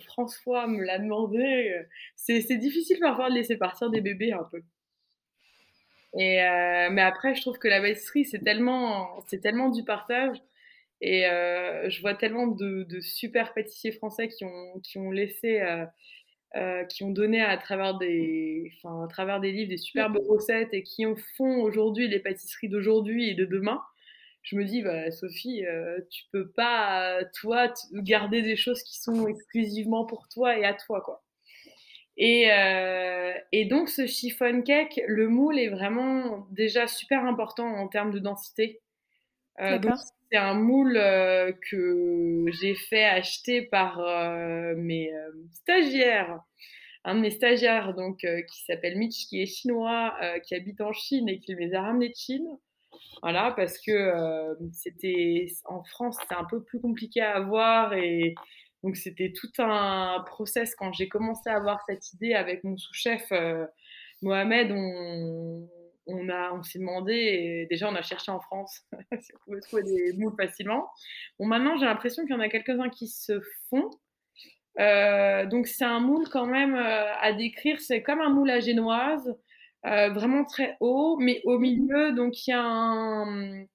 François 0.06 0.66
me 0.66 0.82
l'a 0.82 0.98
demandé, 0.98 1.84
c'est 2.16 2.56
difficile 2.56 2.98
parfois 3.00 3.30
de 3.30 3.34
laisser 3.34 3.56
partir 3.56 3.90
des 3.90 4.00
bébés 4.00 4.32
un 4.32 4.44
peu. 4.50 4.62
Et, 6.18 6.38
mais 6.90 7.02
après, 7.02 7.36
je 7.36 7.42
trouve 7.42 7.58
que 7.58 7.68
la 7.68 7.80
pâtisserie, 7.80 8.24
c'est 8.24 8.40
tellement, 8.40 9.22
tellement 9.42 9.68
du 9.68 9.84
partage 9.84 10.38
et 11.02 11.26
euh, 11.26 11.90
je 11.90 12.00
vois 12.00 12.14
tellement 12.14 12.46
de, 12.46 12.86
super 13.00 13.52
pâtissiers 13.54 13.90
français 13.90 14.28
qui 14.28 14.44
ont, 14.44 14.80
qui 14.84 14.98
ont 14.98 15.10
laissé, 15.10 15.60
euh, 15.60 15.84
euh, 16.54 16.84
qui 16.84 17.02
ont 17.02 17.10
donné 17.10 17.42
à 17.42 17.58
travers, 17.58 17.98
des, 17.98 18.70
à 18.84 19.08
travers 19.08 19.40
des 19.40 19.50
livres 19.50 19.68
des 19.68 19.78
superbes 19.78 20.16
recettes 20.28 20.72
et 20.72 20.84
qui 20.84 21.04
en 21.04 21.16
font 21.36 21.60
aujourd'hui 21.60 22.06
les 22.06 22.20
pâtisseries 22.20 22.68
d'aujourd'hui 22.68 23.30
et 23.30 23.34
de 23.34 23.44
demain. 23.44 23.82
Je 24.42 24.54
me 24.54 24.64
dis, 24.64 24.80
bah, 24.82 25.10
Sophie, 25.10 25.64
tu 26.10 26.24
peux 26.30 26.50
pas, 26.50 27.24
toi, 27.40 27.72
garder 27.92 28.42
des 28.42 28.56
choses 28.56 28.82
qui 28.84 29.00
sont 29.00 29.26
exclusivement 29.26 30.04
pour 30.04 30.28
toi 30.28 30.56
et 30.56 30.64
à 30.64 30.74
toi, 30.74 31.00
quoi. 31.00 31.24
Et, 32.16 32.48
et, 33.52 33.64
donc, 33.66 33.88
ce 33.88 34.06
chiffon 34.06 34.62
cake, 34.62 35.00
le 35.06 35.28
moule 35.28 35.58
est 35.58 35.68
vraiment 35.68 36.46
déjà 36.50 36.86
super 36.86 37.24
important 37.24 37.66
en 37.66 37.88
termes 37.88 38.12
de 38.12 38.18
densité. 38.18 38.80
D'accord 39.58 39.98
c'est 40.32 40.38
un 40.38 40.54
moule 40.54 40.96
euh, 40.96 41.52
que 41.70 42.46
j'ai 42.52 42.74
fait 42.74 43.04
acheter 43.04 43.62
par 43.62 44.00
euh, 44.00 44.74
mes 44.76 45.12
euh, 45.12 45.30
stagiaires. 45.52 46.40
Un 47.04 47.16
de 47.16 47.20
mes 47.20 47.30
stagiaires 47.30 47.94
donc, 47.94 48.18
qui 48.20 48.64
s'appelle 48.64 48.96
Mitch, 48.96 49.26
qui 49.26 49.42
est 49.42 49.46
chinois, 49.46 50.14
qui 50.44 50.54
habite 50.54 50.80
en 50.80 50.92
Chine 50.92 51.28
et 51.28 51.40
qui 51.40 51.52
les 51.56 51.74
a 51.74 51.82
ramenés 51.82 52.10
de 52.10 52.14
Chine. 52.14 52.46
Voilà, 53.22 53.52
parce 53.56 53.76
que 53.80 54.56
c'était 54.72 55.46
en 55.64 55.82
France, 55.82 56.16
c'est 56.28 56.36
un 56.36 56.44
peu 56.44 56.62
plus 56.62 56.80
compliqué 56.80 57.20
à 57.20 57.34
avoir 57.34 57.92
et 57.94 58.36
donc 58.84 58.94
c'était 58.94 59.32
tout 59.32 59.50
un 59.58 60.22
process 60.26 60.76
quand 60.76 60.92
j'ai 60.92 61.08
commencé 61.08 61.50
à 61.50 61.56
avoir 61.56 61.80
cette 61.88 62.12
idée 62.12 62.34
avec 62.34 62.62
mon 62.62 62.76
sous-chef 62.76 63.32
Mohamed. 64.22 64.70
On, 64.70 65.68
on, 66.12 66.28
a, 66.28 66.52
on 66.52 66.62
s'est 66.62 66.78
demandé, 66.78 67.14
et 67.14 67.66
déjà 67.66 67.88
on 67.88 67.94
a 67.94 68.02
cherché 68.02 68.30
en 68.30 68.40
France 68.40 68.82
si 69.20 69.32
on 69.34 69.38
pouvait 69.44 69.60
trouver 69.60 69.82
des 69.82 70.12
moules 70.14 70.34
facilement. 70.36 70.90
Bon, 71.38 71.46
maintenant 71.46 71.76
j'ai 71.76 71.86
l'impression 71.86 72.24
qu'il 72.24 72.32
y 72.32 72.36
en 72.36 72.40
a 72.40 72.48
quelques-uns 72.48 72.90
qui 72.90 73.08
se 73.08 73.40
font. 73.68 73.90
Euh, 74.80 75.44
donc 75.46 75.66
c'est 75.66 75.84
un 75.84 76.00
moule 76.00 76.28
quand 76.30 76.46
même 76.46 76.74
euh, 76.74 77.14
à 77.20 77.32
décrire, 77.32 77.80
c'est 77.80 78.02
comme 78.02 78.20
un 78.20 78.30
moule 78.30 78.50
à 78.50 78.60
génoise, 78.60 79.36
euh, 79.86 80.10
vraiment 80.10 80.44
très 80.44 80.76
haut, 80.80 81.18
mais 81.20 81.42
au 81.44 81.58
milieu, 81.58 82.12
donc 82.12 82.46
il 82.46 82.50
y 82.50 82.54
a 82.54 82.62
un, 82.62 83.66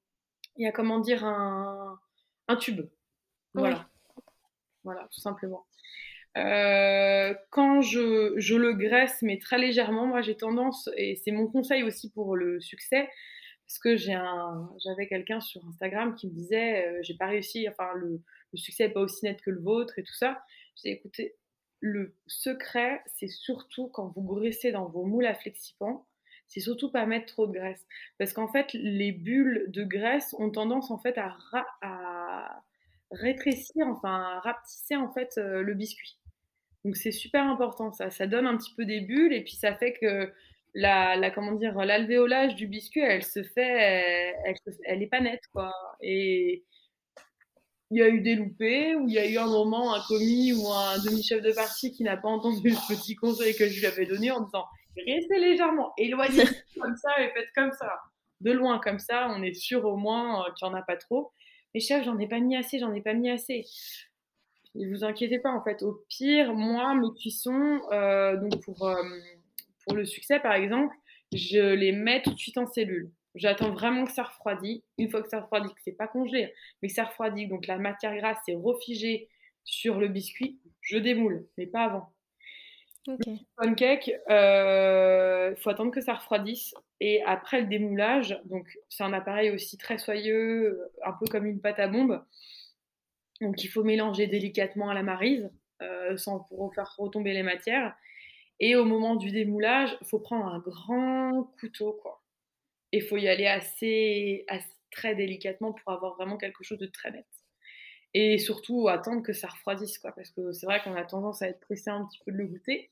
il 0.55 0.63
y 0.63 0.65
a 0.65 0.71
comment 0.71 0.99
dire, 0.99 1.23
un, 1.23 1.99
un 2.47 2.55
tube. 2.55 2.81
Voilà. 3.53 3.87
Voilà, 4.83 5.07
tout 5.11 5.19
simplement. 5.19 5.65
Euh, 6.37 7.33
quand 7.49 7.81
je, 7.81 8.33
je, 8.37 8.55
le 8.55 8.73
graisse, 8.73 9.21
mais 9.21 9.39
très 9.39 9.57
légèrement, 9.57 10.05
moi 10.05 10.21
j'ai 10.21 10.37
tendance, 10.37 10.89
et 10.95 11.15
c'est 11.15 11.31
mon 11.31 11.47
conseil 11.47 11.83
aussi 11.83 12.11
pour 12.11 12.35
le 12.35 12.59
succès, 12.61 13.09
parce 13.65 13.79
que 13.79 13.97
j'avais 13.97 15.07
quelqu'un 15.07 15.41
sur 15.41 15.65
Instagram 15.67 16.15
qui 16.15 16.27
me 16.27 16.33
disait 16.33 16.87
euh, 16.87 16.99
j'ai 17.01 17.15
pas 17.15 17.27
réussi, 17.27 17.67
enfin 17.69 17.89
le, 17.95 18.21
succès 18.53 18.87
n'est 18.87 18.93
pas 18.93 19.01
aussi 19.01 19.25
net 19.25 19.41
que 19.41 19.49
le 19.49 19.59
vôtre 19.59 19.97
et 19.99 20.03
tout 20.03 20.13
ça. 20.13 20.41
J'ai 20.81 20.91
écouté, 20.91 21.35
le 21.79 22.15
secret, 22.27 23.01
c'est 23.15 23.27
surtout 23.27 23.87
quand 23.89 24.13
vous 24.15 24.21
graissez 24.21 24.71
dans 24.71 24.87
vos 24.87 25.05
moules 25.05 25.25
à 25.25 25.33
flexipant, 25.33 26.07
c'est 26.47 26.59
surtout 26.59 26.91
pas 26.91 27.05
mettre 27.05 27.25
trop 27.33 27.47
de 27.47 27.53
graisse. 27.53 27.85
Parce 28.19 28.33
qu'en 28.33 28.47
fait, 28.47 28.71
les 28.73 29.11
bulles 29.11 29.65
de 29.69 29.83
graisse 29.83 30.35
ont 30.39 30.51
tendance 30.51 30.91
en 30.91 30.99
fait 30.99 31.17
à, 31.17 31.35
à 31.81 32.63
rétrécir, 33.11 33.87
enfin 33.87 34.21
à 34.21 34.39
rapetisser 34.41 34.95
en 34.95 35.11
fait 35.11 35.37
euh, 35.37 35.61
le 35.61 35.73
biscuit. 35.73 36.17
Donc 36.85 36.95
c'est 36.95 37.11
super 37.11 37.43
important 37.43 37.91
ça. 37.91 38.09
Ça 38.09 38.27
donne 38.27 38.47
un 38.47 38.57
petit 38.57 38.73
peu 38.75 38.85
des 38.85 39.01
bulles 39.01 39.33
et 39.33 39.43
puis 39.43 39.55
ça 39.55 39.75
fait 39.75 39.93
que 39.93 40.31
la, 40.73 41.31
comment 41.31 41.53
dire 41.53 41.75
l'alvéolage 41.75 42.55
du 42.55 42.67
biscuit, 42.67 43.01
elle 43.01 43.23
se 43.23 43.43
fait, 43.43 44.35
elle, 44.45 44.55
elle, 44.85 45.01
est 45.01 45.07
pas 45.07 45.19
nette 45.21 45.43
quoi. 45.51 45.73
Et 46.01 46.63
il 47.89 47.99
y 47.99 48.01
a 48.01 48.09
eu 48.09 48.21
des 48.21 48.35
loupés, 48.35 48.95
ou 48.95 49.07
il 49.07 49.13
y 49.13 49.17
a 49.17 49.29
eu 49.29 49.37
un 49.37 49.47
moment, 49.47 49.93
un 49.93 50.01
commis 50.07 50.51
ou 50.53 50.67
un 50.67 50.97
demi-chef 50.99 51.41
de 51.41 51.53
parti 51.53 51.91
qui 51.91 52.03
n'a 52.03 52.17
pas 52.17 52.27
entendu 52.27 52.69
le 52.69 52.95
petit 52.95 53.15
conseil 53.15 53.55
que 53.55 53.67
je 53.67 53.79
lui 53.79 53.85
avais 53.85 54.05
donné 54.05 54.29
en 54.31 54.41
disant 54.41 54.65
restez 55.05 55.39
légèrement 55.39 55.93
éloignez 55.97 56.43
comme 56.81 56.95
ça 56.97 57.21
et 57.21 57.29
faites 57.29 57.49
comme 57.55 57.71
ça. 57.71 57.89
De 58.41 58.51
loin 58.51 58.79
comme 58.79 58.99
ça, 58.99 59.29
on 59.31 59.41
est 59.41 59.53
sûr 59.53 59.83
au 59.85 59.95
moins 59.95 60.41
euh, 60.41 60.51
qu'il 60.53 60.67
n'y 60.67 60.73
en 60.73 60.77
a 60.77 60.83
pas 60.83 60.97
trop. 60.97 61.31
Mais 61.73 61.79
chef, 61.79 62.03
j'en 62.03 62.19
ai 62.19 62.27
pas 62.27 62.39
mis 62.39 62.55
assez, 62.55 62.77
j'en 62.77 62.93
ai 62.93 63.01
pas 63.01 63.13
mis 63.13 63.29
assez. 63.31 63.65
Ne 64.75 64.89
vous 64.89 65.03
inquiétez 65.03 65.39
pas, 65.39 65.51
en 65.51 65.63
fait, 65.63 65.81
au 65.83 66.03
pire, 66.09 66.53
moi, 66.53 66.93
mes 66.95 67.13
cuissons, 67.15 67.81
euh, 67.91 68.37
donc 68.37 68.61
pour, 68.63 68.87
euh, 68.87 68.95
pour 69.85 69.95
le 69.95 70.05
succès 70.05 70.39
par 70.39 70.53
exemple, 70.53 70.95
je 71.33 71.73
les 71.73 71.91
mets 71.91 72.21
tout 72.21 72.33
de 72.33 72.39
suite 72.39 72.57
en 72.57 72.67
cellule. 72.67 73.11
J'attends 73.35 73.71
vraiment 73.71 74.05
que 74.05 74.11
ça 74.11 74.23
refroidit. 74.23 74.83
Une 74.97 75.09
fois 75.09 75.21
que 75.21 75.29
ça 75.29 75.41
refroidit, 75.41 75.69
que 75.69 75.81
c'est 75.83 75.91
pas 75.91 76.07
congelé, 76.07 76.53
mais 76.81 76.87
que 76.87 76.93
ça 76.93 77.05
refroidit, 77.05 77.47
donc 77.47 77.67
la 77.67 77.77
matière 77.77 78.15
grasse 78.15 78.39
est 78.47 78.55
refigée 78.55 79.29
sur 79.63 79.99
le 79.99 80.07
biscuit, 80.07 80.59
je 80.81 80.97
démoule, 80.97 81.45
mais 81.57 81.67
pas 81.67 81.83
avant. 81.83 82.13
Okay. 83.07 83.31
Le 83.31 83.65
pancake, 83.65 84.07
il 84.07 84.33
euh, 84.33 85.55
faut 85.57 85.69
attendre 85.69 85.91
que 85.91 86.01
ça 86.01 86.13
refroidisse. 86.13 86.73
Et 86.99 87.21
après 87.23 87.61
le 87.61 87.67
démoulage, 87.67 88.39
donc 88.45 88.67
c'est 88.89 89.03
un 89.03 89.13
appareil 89.13 89.51
aussi 89.51 89.77
très 89.77 89.97
soyeux, 89.97 90.81
un 91.05 91.13
peu 91.13 91.25
comme 91.27 91.45
une 91.45 91.61
pâte 91.61 91.79
à 91.79 91.87
bombe. 91.87 92.21
Donc 93.41 93.63
il 93.63 93.67
faut 93.67 93.83
mélanger 93.83 94.27
délicatement 94.27 94.89
à 94.89 94.93
la 94.93 95.03
marise, 95.03 95.49
euh, 95.81 96.17
sans 96.17 96.39
pour 96.39 96.73
faire 96.73 96.93
retomber 96.97 97.33
les 97.33 97.43
matières. 97.43 97.95
Et 98.59 98.75
au 98.75 98.85
moment 98.85 99.15
du 99.15 99.31
démoulage, 99.31 99.95
il 100.01 100.07
faut 100.07 100.19
prendre 100.19 100.47
un 100.47 100.59
grand 100.59 101.43
couteau, 101.59 101.93
quoi. 102.01 102.23
Et 102.91 102.97
il 102.97 103.03
faut 103.03 103.17
y 103.17 103.27
aller 103.27 103.45
assez, 103.45 104.45
très 104.91 105.15
délicatement 105.15 105.73
pour 105.73 105.91
avoir 105.91 106.15
vraiment 106.15 106.37
quelque 106.37 106.63
chose 106.63 106.79
de 106.79 106.87
très 106.87 107.11
net. 107.11 107.25
Et 108.13 108.39
surtout, 108.39 108.87
attendre 108.87 109.21
que 109.21 109.33
ça 109.33 109.47
refroidisse, 109.47 109.99
quoi. 109.99 110.11
Parce 110.13 110.31
que 110.31 110.53
c'est 110.53 110.65
vrai 110.65 110.81
qu'on 110.83 110.95
a 110.95 111.03
tendance 111.03 111.41
à 111.41 111.49
être 111.49 111.59
pressé 111.59 111.89
un 111.89 112.05
petit 112.05 112.19
peu 112.25 112.31
de 112.31 112.37
le 112.37 112.47
goûter. 112.47 112.89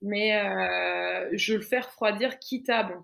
Mais 0.00 0.36
euh, 0.36 1.28
je 1.34 1.54
le 1.54 1.60
fais 1.60 1.78
refroidir 1.78 2.40
quitte 2.40 2.68
à, 2.68 2.82
bon, 2.82 3.00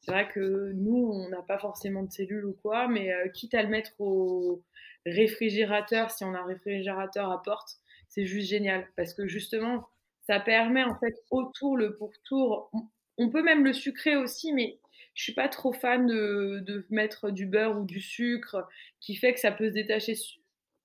c'est 0.00 0.10
vrai 0.10 0.28
que 0.28 0.72
nous, 0.74 1.10
on 1.12 1.28
n'a 1.28 1.42
pas 1.42 1.58
forcément 1.58 2.02
de 2.02 2.10
cellules 2.10 2.44
ou 2.46 2.56
quoi, 2.62 2.88
mais 2.88 3.12
euh, 3.12 3.28
quitte 3.28 3.54
à 3.54 3.62
le 3.62 3.68
mettre 3.68 3.92
au 4.00 4.62
réfrigérateur, 5.06 6.10
si 6.10 6.24
on 6.24 6.34
a 6.34 6.38
un 6.38 6.46
réfrigérateur 6.46 7.30
à 7.30 7.42
porte, 7.42 7.78
c'est 8.08 8.26
juste 8.26 8.48
génial. 8.48 8.86
Parce 8.96 9.14
que 9.14 9.26
justement, 9.26 9.88
ça 10.26 10.40
permet 10.40 10.84
en 10.84 10.98
fait 10.98 11.14
autour 11.30 11.76
le 11.76 11.96
pourtour. 11.96 12.70
On 13.18 13.30
peut 13.30 13.42
même 13.42 13.64
le 13.64 13.72
sucrer 13.72 14.16
aussi, 14.16 14.52
mais 14.52 14.78
je 15.14 15.22
suis 15.22 15.34
pas 15.34 15.48
trop 15.48 15.72
fan 15.72 16.06
de, 16.06 16.86
mettre 16.90 17.30
du 17.30 17.46
beurre 17.46 17.78
ou 17.78 17.84
du 17.84 18.00
sucre, 18.00 18.68
qui 19.00 19.14
fait 19.14 19.34
que 19.34 19.40
ça 19.40 19.52
peut 19.52 19.68
se 19.68 19.74
détacher 19.74 20.14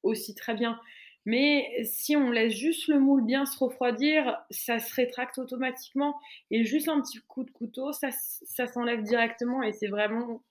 aussi 0.04 0.36
très 0.36 0.54
bien. 0.54 0.80
Mais 1.26 1.84
si 1.84 2.16
on 2.16 2.32
laisse 2.32 2.54
juste 2.54 2.88
le 2.88 3.00
moule 3.00 3.24
bien 3.24 3.46
se 3.46 3.58
refroidir, 3.60 4.40
ça 4.50 4.80
se 4.80 4.94
rétracte 4.96 5.38
automatiquement. 5.38 6.20
Et 6.50 6.64
juste 6.64 6.88
un 6.88 7.02
petit 7.02 7.20
coup 7.28 7.44
de 7.44 7.52
couteau, 7.52 7.92
ça, 7.92 8.10
ça 8.12 8.68
s'enlève 8.68 9.04
directement. 9.04 9.62
Et 9.62 9.74
c'est 9.74 9.88
vraiment, 9.88 10.42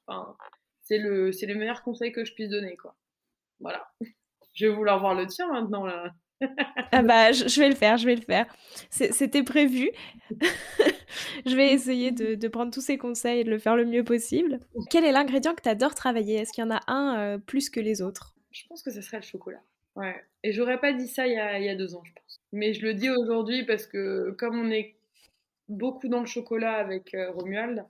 c'est 0.82 0.98
le, 0.98 1.30
le 1.30 1.54
meilleur 1.54 1.82
conseil 1.82 2.12
que 2.12 2.24
je 2.24 2.34
puisse 2.34 2.48
donner, 2.48 2.76
quoi. 2.76 2.94
Voilà. 3.60 3.86
Je 4.54 4.66
vais 4.66 4.74
vouloir 4.74 5.00
voir 5.00 5.14
le 5.14 5.26
tien 5.26 5.50
maintenant, 5.50 5.84
là. 5.86 6.12
ah 6.92 7.02
bah, 7.02 7.32
je, 7.32 7.60
vais 7.60 7.68
le 7.68 7.74
faire, 7.74 7.96
je 7.96 8.06
vais 8.06 8.14
le 8.14 8.22
faire. 8.22 8.46
C'était 8.90 9.42
prévu. 9.42 9.90
je 11.46 11.56
vais 11.56 11.72
essayer 11.72 12.12
de, 12.12 12.48
prendre 12.48 12.72
tous 12.72 12.80
ces 12.80 12.98
conseils 12.98 13.40
et 13.40 13.44
de 13.44 13.50
le 13.50 13.58
faire 13.58 13.76
le 13.76 13.84
mieux 13.84 14.04
possible. 14.04 14.60
Quel 14.90 15.04
est 15.04 15.12
l'ingrédient 15.12 15.54
que 15.54 15.62
tu 15.62 15.68
adores 15.68 15.94
travailler? 15.94 16.36
Est-ce 16.36 16.52
qu'il 16.52 16.64
y 16.64 16.66
en 16.66 16.70
a 16.70 16.80
un 16.86 17.18
euh, 17.18 17.38
plus 17.38 17.70
que 17.70 17.80
les 17.80 18.02
autres? 18.02 18.34
Je 18.50 18.62
pense 18.68 18.82
que 18.82 18.90
ce 18.90 19.00
serait 19.00 19.18
le 19.18 19.24
chocolat. 19.24 19.60
Ouais. 19.96 20.14
Et 20.44 20.52
j'aurais 20.52 20.78
pas 20.78 20.92
dit 20.92 21.08
ça 21.08 21.26
il 21.26 21.34
y, 21.34 21.68
a, 21.68 21.74
deux 21.74 21.94
ans, 21.94 22.02
je 22.04 22.12
pense. 22.12 22.40
Mais 22.52 22.72
je 22.72 22.86
le 22.86 22.94
dis 22.94 23.10
aujourd'hui 23.10 23.64
parce 23.64 23.86
que 23.86 24.30
comme 24.38 24.58
on 24.58 24.70
est 24.70 24.96
beaucoup 25.68 26.08
dans 26.08 26.20
le 26.20 26.26
chocolat 26.26 26.74
avec 26.74 27.14
euh, 27.14 27.32
Romuald, 27.32 27.84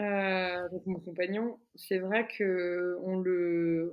euh, 0.00 0.68
mon 0.86 1.00
compagnon, 1.00 1.58
c'est 1.76 1.98
vrai 1.98 2.26
que 2.26 2.96
on 3.02 3.18
le, 3.18 3.92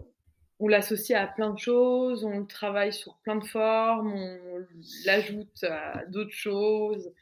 on 0.59 0.67
l'associe 0.67 1.19
à 1.19 1.27
plein 1.27 1.51
de 1.51 1.59
choses, 1.59 2.25
on 2.25 2.39
le 2.39 2.45
travaille 2.47 2.91
sur 2.91 3.15
plein 3.17 3.37
de 3.37 3.45
formes, 3.45 4.13
on 4.13 4.65
l'ajoute 5.05 5.63
à 5.63 6.05
d'autres 6.07 6.33
choses. 6.33 7.13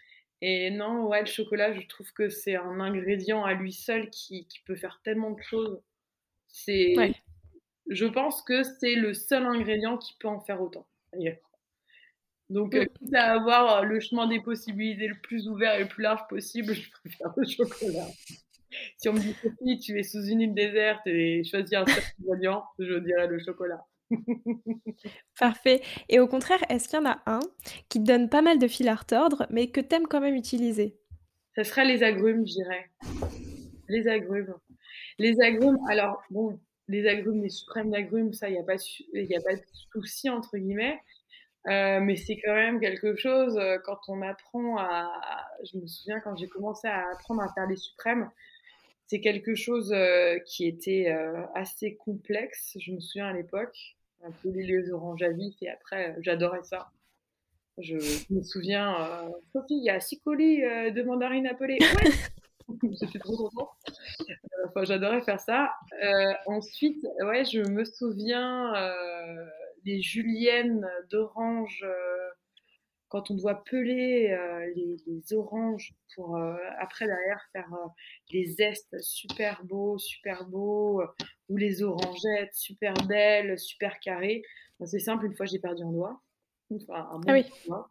Et 0.41 0.71
non, 0.71 1.07
ouais, 1.07 1.21
le 1.21 1.27
chocolat, 1.27 1.73
je 1.73 1.85
trouve 1.87 2.11
que 2.13 2.29
c'est 2.29 2.55
un 2.55 2.79
ingrédient 2.79 3.43
à 3.43 3.53
lui 3.53 3.73
seul 3.73 4.09
qui, 4.09 4.47
peut 4.65 4.75
faire 4.75 5.01
tellement 5.03 5.31
de 5.31 5.41
choses. 5.41 5.81
C'est, 6.47 6.95
je 7.89 8.05
pense 8.05 8.41
que 8.41 8.63
c'est 8.63 8.95
le 8.95 9.13
seul 9.13 9.45
ingrédient 9.45 9.97
qui 9.97 10.15
peut 10.19 10.27
en 10.27 10.39
faire 10.39 10.61
autant. 10.61 10.87
Donc, 12.49 12.75
euh, 12.75 12.85
quitte 12.85 13.13
à 13.13 13.33
avoir 13.33 13.83
le 13.83 13.99
chemin 13.99 14.27
des 14.27 14.39
possibilités 14.39 15.07
le 15.07 15.19
plus 15.19 15.47
ouvert 15.47 15.75
et 15.75 15.83
le 15.83 15.87
plus 15.87 16.03
large 16.03 16.27
possible, 16.27 16.73
je 16.75 16.89
préfère 16.91 17.33
le 17.35 17.45
chocolat 17.45 18.07
si 18.97 19.09
on 19.09 19.13
me 19.13 19.19
dit 19.19 19.33
Sophie, 19.33 19.79
tu 19.79 19.99
es 19.99 20.03
sous 20.03 20.23
une 20.25 20.41
île 20.41 20.53
déserte 20.53 21.05
et 21.05 21.43
choisis 21.43 21.73
un 21.75 21.85
seul 21.85 22.03
ingrédient, 22.21 22.63
je 22.79 22.97
dirais 22.99 23.27
le 23.27 23.39
chocolat. 23.39 23.85
Parfait. 25.39 25.81
Et 26.09 26.19
au 26.19 26.27
contraire, 26.27 26.59
est-ce 26.69 26.87
qu'il 26.87 26.99
y 26.99 27.01
en 27.01 27.09
a 27.09 27.21
un 27.25 27.39
qui 27.89 27.99
te 27.99 28.05
donne 28.05 28.29
pas 28.29 28.41
mal 28.41 28.57
de 28.57 28.67
fil 28.67 28.87
à 28.87 28.95
retordre, 28.95 29.45
mais 29.49 29.67
que 29.69 29.81
tu 29.81 29.95
aimes 29.95 30.07
quand 30.07 30.21
même 30.21 30.35
utiliser? 30.35 30.97
Ce 31.55 31.63
serait 31.63 31.85
les 31.85 32.03
agrumes, 32.03 32.47
je 32.47 32.53
dirais. 32.53 32.89
Les 33.89 34.07
agrumes. 34.07 34.55
Les 35.19 35.39
agrumes, 35.41 35.79
alors, 35.89 36.21
bon, 36.29 36.59
les 36.87 37.07
agrumes, 37.07 37.43
les 37.43 37.49
suprêmes 37.49 37.91
d'agrumes, 37.91 38.33
ça, 38.33 38.49
il 38.49 38.53
n'y 38.53 38.59
a, 38.59 38.63
pas, 38.63 38.73
a 38.73 39.41
pas 39.41 39.55
de 39.55 39.61
souci, 39.91 40.29
entre 40.29 40.57
guillemets. 40.57 40.99
Euh, 41.67 41.99
mais 41.99 42.15
c'est 42.15 42.39
quand 42.43 42.53
même 42.53 42.79
quelque 42.79 43.15
chose, 43.15 43.57
euh, 43.57 43.77
quand 43.83 43.99
on 44.07 44.21
apprend 44.21 44.77
à. 44.77 45.11
Je 45.69 45.77
me 45.77 45.87
souviens 45.87 46.19
quand 46.21 46.35
j'ai 46.37 46.47
commencé 46.47 46.87
à 46.87 47.11
apprendre 47.11 47.41
à 47.41 47.53
faire 47.53 47.67
les 47.67 47.75
suprêmes, 47.75 48.29
c'est 49.07 49.21
quelque 49.21 49.55
chose 49.55 49.93
euh, 49.93 50.37
qui 50.39 50.67
était 50.67 51.09
euh, 51.09 51.41
assez 51.55 51.95
complexe, 51.95 52.77
je 52.79 52.91
me 52.91 52.99
souviens 52.99 53.27
à 53.27 53.33
l'époque, 53.33 53.95
un 54.23 54.31
peu 54.43 54.49
les 54.49 54.63
lieux 54.63 54.91
orange 54.91 55.23
à 55.23 55.29
vif, 55.29 55.55
et 55.61 55.69
après, 55.69 56.11
euh, 56.11 56.19
j'adorais 56.21 56.63
ça. 56.63 56.91
Je, 57.77 57.95
me 58.33 58.41
souviens, 58.41 59.29
Sophie, 59.53 59.75
il 59.75 59.83
y 59.83 59.91
a 59.91 59.99
six 59.99 60.19
colis 60.19 60.61
de 60.61 61.03
mandarines 61.03 61.45
appelées. 61.45 61.77
Ouais 61.79 62.11
J'étais 62.99 63.19
trop 63.19 63.37
contente. 63.37 63.69
Enfin, 64.65 64.83
j'adorais 64.83 65.21
faire 65.21 65.39
ça. 65.39 65.71
ensuite, 66.47 67.05
ouais, 67.21 67.45
je 67.45 67.61
me 67.61 67.85
souviens 67.85 68.73
les 69.85 70.01
juliennes 70.01 70.89
d'orange 71.11 71.85
quand 73.09 73.31
on 73.31 73.35
doit 73.35 73.63
peler 73.63 74.31
euh, 74.31 74.73
les, 74.75 75.33
oranges 75.33 75.93
pour 76.15 76.35
euh, 76.35 76.55
après 76.79 77.05
derrière 77.05 77.41
faire 77.51 77.73
euh, 77.73 77.87
les 78.31 78.45
zestes 78.45 78.95
super 79.01 79.63
beaux, 79.65 79.97
super 79.97 80.45
beaux, 80.45 81.03
ou 81.49 81.57
les 81.57 81.83
orangettes 81.83 82.53
super 82.53 82.93
belles, 83.07 83.57
super 83.59 83.99
carrées. 83.99 84.41
c'est 84.85 84.99
simple, 84.99 85.25
une 85.25 85.35
fois 85.35 85.45
j'ai 85.45 85.59
perdu 85.59 85.83
un 85.83 85.91
doigt. 85.91 86.21
Enfin, 86.69 87.07
un 87.13 87.21
ah 87.27 87.33
oui. 87.33 87.45
Doigt. 87.65 87.89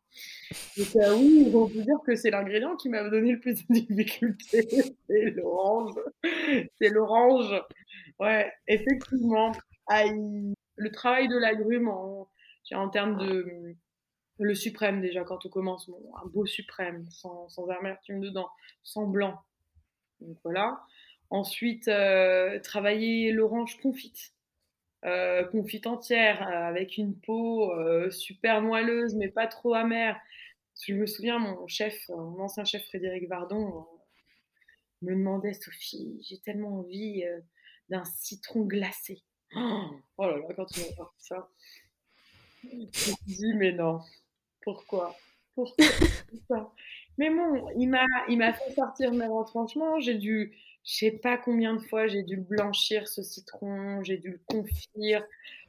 Donc, 0.77 1.19
oui, 1.19 1.51
on 1.55 1.67
peut 1.67 1.83
dire 1.83 1.99
que 2.07 2.15
c'est 2.15 2.31
l'ingrédient 2.31 2.77
qui 2.77 2.91
m'a 2.91 3.09
donné 3.09 3.33
le 3.33 3.41
plus 3.41 3.67
de 3.67 3.73
difficultés. 3.73 4.69
c'est 5.09 5.31
l'orange. 5.31 5.95
C'est 6.79 6.91
l'orange. 6.91 7.55
Ouais, 8.19 8.53
effectivement. 8.69 9.53
Aïe. 9.87 10.53
Le 10.77 10.91
travail 10.91 11.27
de 11.29 11.39
l'agrume 11.39 11.89
en, 11.89 12.29
en 12.73 12.89
termes 12.91 13.17
de 13.17 13.75
le 14.39 14.55
suprême 14.55 15.01
déjà 15.01 15.25
quand 15.25 15.47
on 15.47 15.49
commence, 15.49 15.91
un 16.23 16.27
beau 16.27 16.47
suprême, 16.47 17.07
sans, 17.11 17.49
sans, 17.49 17.69
amertume 17.69 18.21
dedans, 18.21 18.49
sans 18.83 19.07
blanc. 19.07 19.41
Donc 20.21 20.37
voilà. 20.43 20.83
Ensuite, 21.31 21.89
euh, 21.89 22.61
travailler 22.61 23.33
l'orange 23.33 23.81
confite. 23.81 24.33
Euh, 25.05 25.45
confite 25.45 25.87
entière, 25.87 26.47
euh, 26.49 26.69
avec 26.69 26.97
une 26.97 27.15
peau 27.15 27.73
super 28.11 28.63
moelleuse, 28.63 29.15
mais 29.15 29.29
pas 29.29 29.47
trop 29.47 29.75
amère. 29.75 30.19
je 30.87 30.95
me 30.95 31.07
souviens, 31.07 31.39
mon 31.39 31.67
chef, 31.67 32.09
mon 32.09 32.41
ancien 32.41 32.65
chef 32.65 32.85
Frédéric 32.87 33.29
Vardon, 33.29 33.87
me 35.03 35.15
demandait, 35.15 35.53
Sophie, 35.53 36.19
j'ai 36.29 36.39
tellement 36.39 36.81
envie 36.81 37.25
d'un 37.89 38.05
citron 38.05 38.65
glacé. 38.65 39.23
Oh, 40.19 40.27
là 40.27 40.39
là, 40.39 40.55
quand 40.57 40.67
tu 40.67 40.81
m'as 40.81 41.11
ça. 41.19 41.49
Je 42.65 43.47
me 43.47 43.59
mais 43.59 43.73
non, 43.73 44.01
pourquoi? 44.67 45.17
Pourquoi 45.55 46.75
Mais 47.19 47.31
bon, 47.31 47.71
il 47.79 47.89
m'a, 47.89 48.05
il 48.29 48.37
m'a 48.37 48.53
fait 48.53 48.75
sortir 48.75 49.13
mes 49.13 49.29
retranchements. 49.29 50.01
J'ai 50.01 50.15
dû, 50.15 50.59
je 50.85 50.93
sais 50.93 51.13
pas 51.13 51.39
combien 51.39 51.75
de 51.75 51.79
fois, 51.79 52.09
j'ai 52.09 52.25
dû 52.25 52.35
le 52.35 52.43
blanchir 52.43 53.07
ce 53.07 53.23
citron, 53.23 54.03
j'ai 54.03 54.19
dû 54.19 54.33
le 54.33 54.41
confire. 54.45 55.25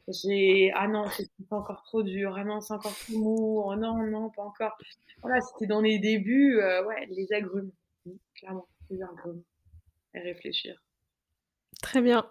J'ai, 0.07 0.71
ah 0.73 0.87
non, 0.87 1.05
c'est 1.15 1.29
encore 1.51 1.83
trop 1.83 2.01
dur. 2.01 2.35
Ah 2.37 2.43
non, 2.43 2.59
c'est 2.59 2.73
encore 2.73 2.97
trop 2.97 3.17
mou. 3.19 3.61
Oh 3.63 3.75
non, 3.75 3.97
non, 4.07 4.31
pas 4.31 4.41
encore. 4.41 4.75
Voilà, 5.21 5.41
c'était 5.41 5.67
dans 5.67 5.81
les 5.81 5.99
débuts. 5.99 6.59
Euh, 6.59 6.83
ouais, 6.85 7.05
les 7.11 7.31
agrumes, 7.31 7.71
clairement, 8.33 8.67
les 8.89 9.01
agrumes. 9.03 9.43
Et 10.15 10.19
réfléchir. 10.21 10.81
Très 11.83 12.01
bien. 12.01 12.25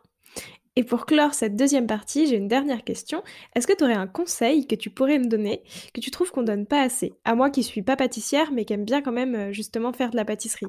Et 0.79 0.85
pour 0.85 1.07
clore 1.07 1.33
cette 1.33 1.57
deuxième 1.57 1.87
partie, 1.87 2.27
j'ai 2.27 2.37
une 2.37 2.49
dernière 2.49 2.85
question. 2.85 3.23
Est-ce 3.55 3.67
que 3.67 3.75
tu 3.75 3.83
aurais 3.83 3.95
un 3.95 4.07
conseil 4.07 4.67
que 4.67 4.75
tu 4.75 4.91
pourrais 4.91 5.19
me 5.19 5.27
donner, 5.27 5.63
que 5.95 6.01
tu 6.01 6.11
trouves 6.11 6.31
qu'on 6.31 6.43
donne 6.43 6.67
pas 6.67 6.83
assez? 6.83 7.15
À 7.25 7.35
moi 7.35 7.49
qui 7.49 7.63
suis 7.63 7.81
pas 7.81 7.97
pâtissière, 7.97 8.53
mais 8.53 8.67
qui 8.67 8.75
aime 8.75 8.85
bien 8.85 9.01
quand 9.01 9.13
même 9.13 9.35
euh, 9.35 9.53
justement 9.53 9.95
faire 9.95 10.11
de 10.11 10.17
la 10.17 10.27
pâtisserie. 10.27 10.67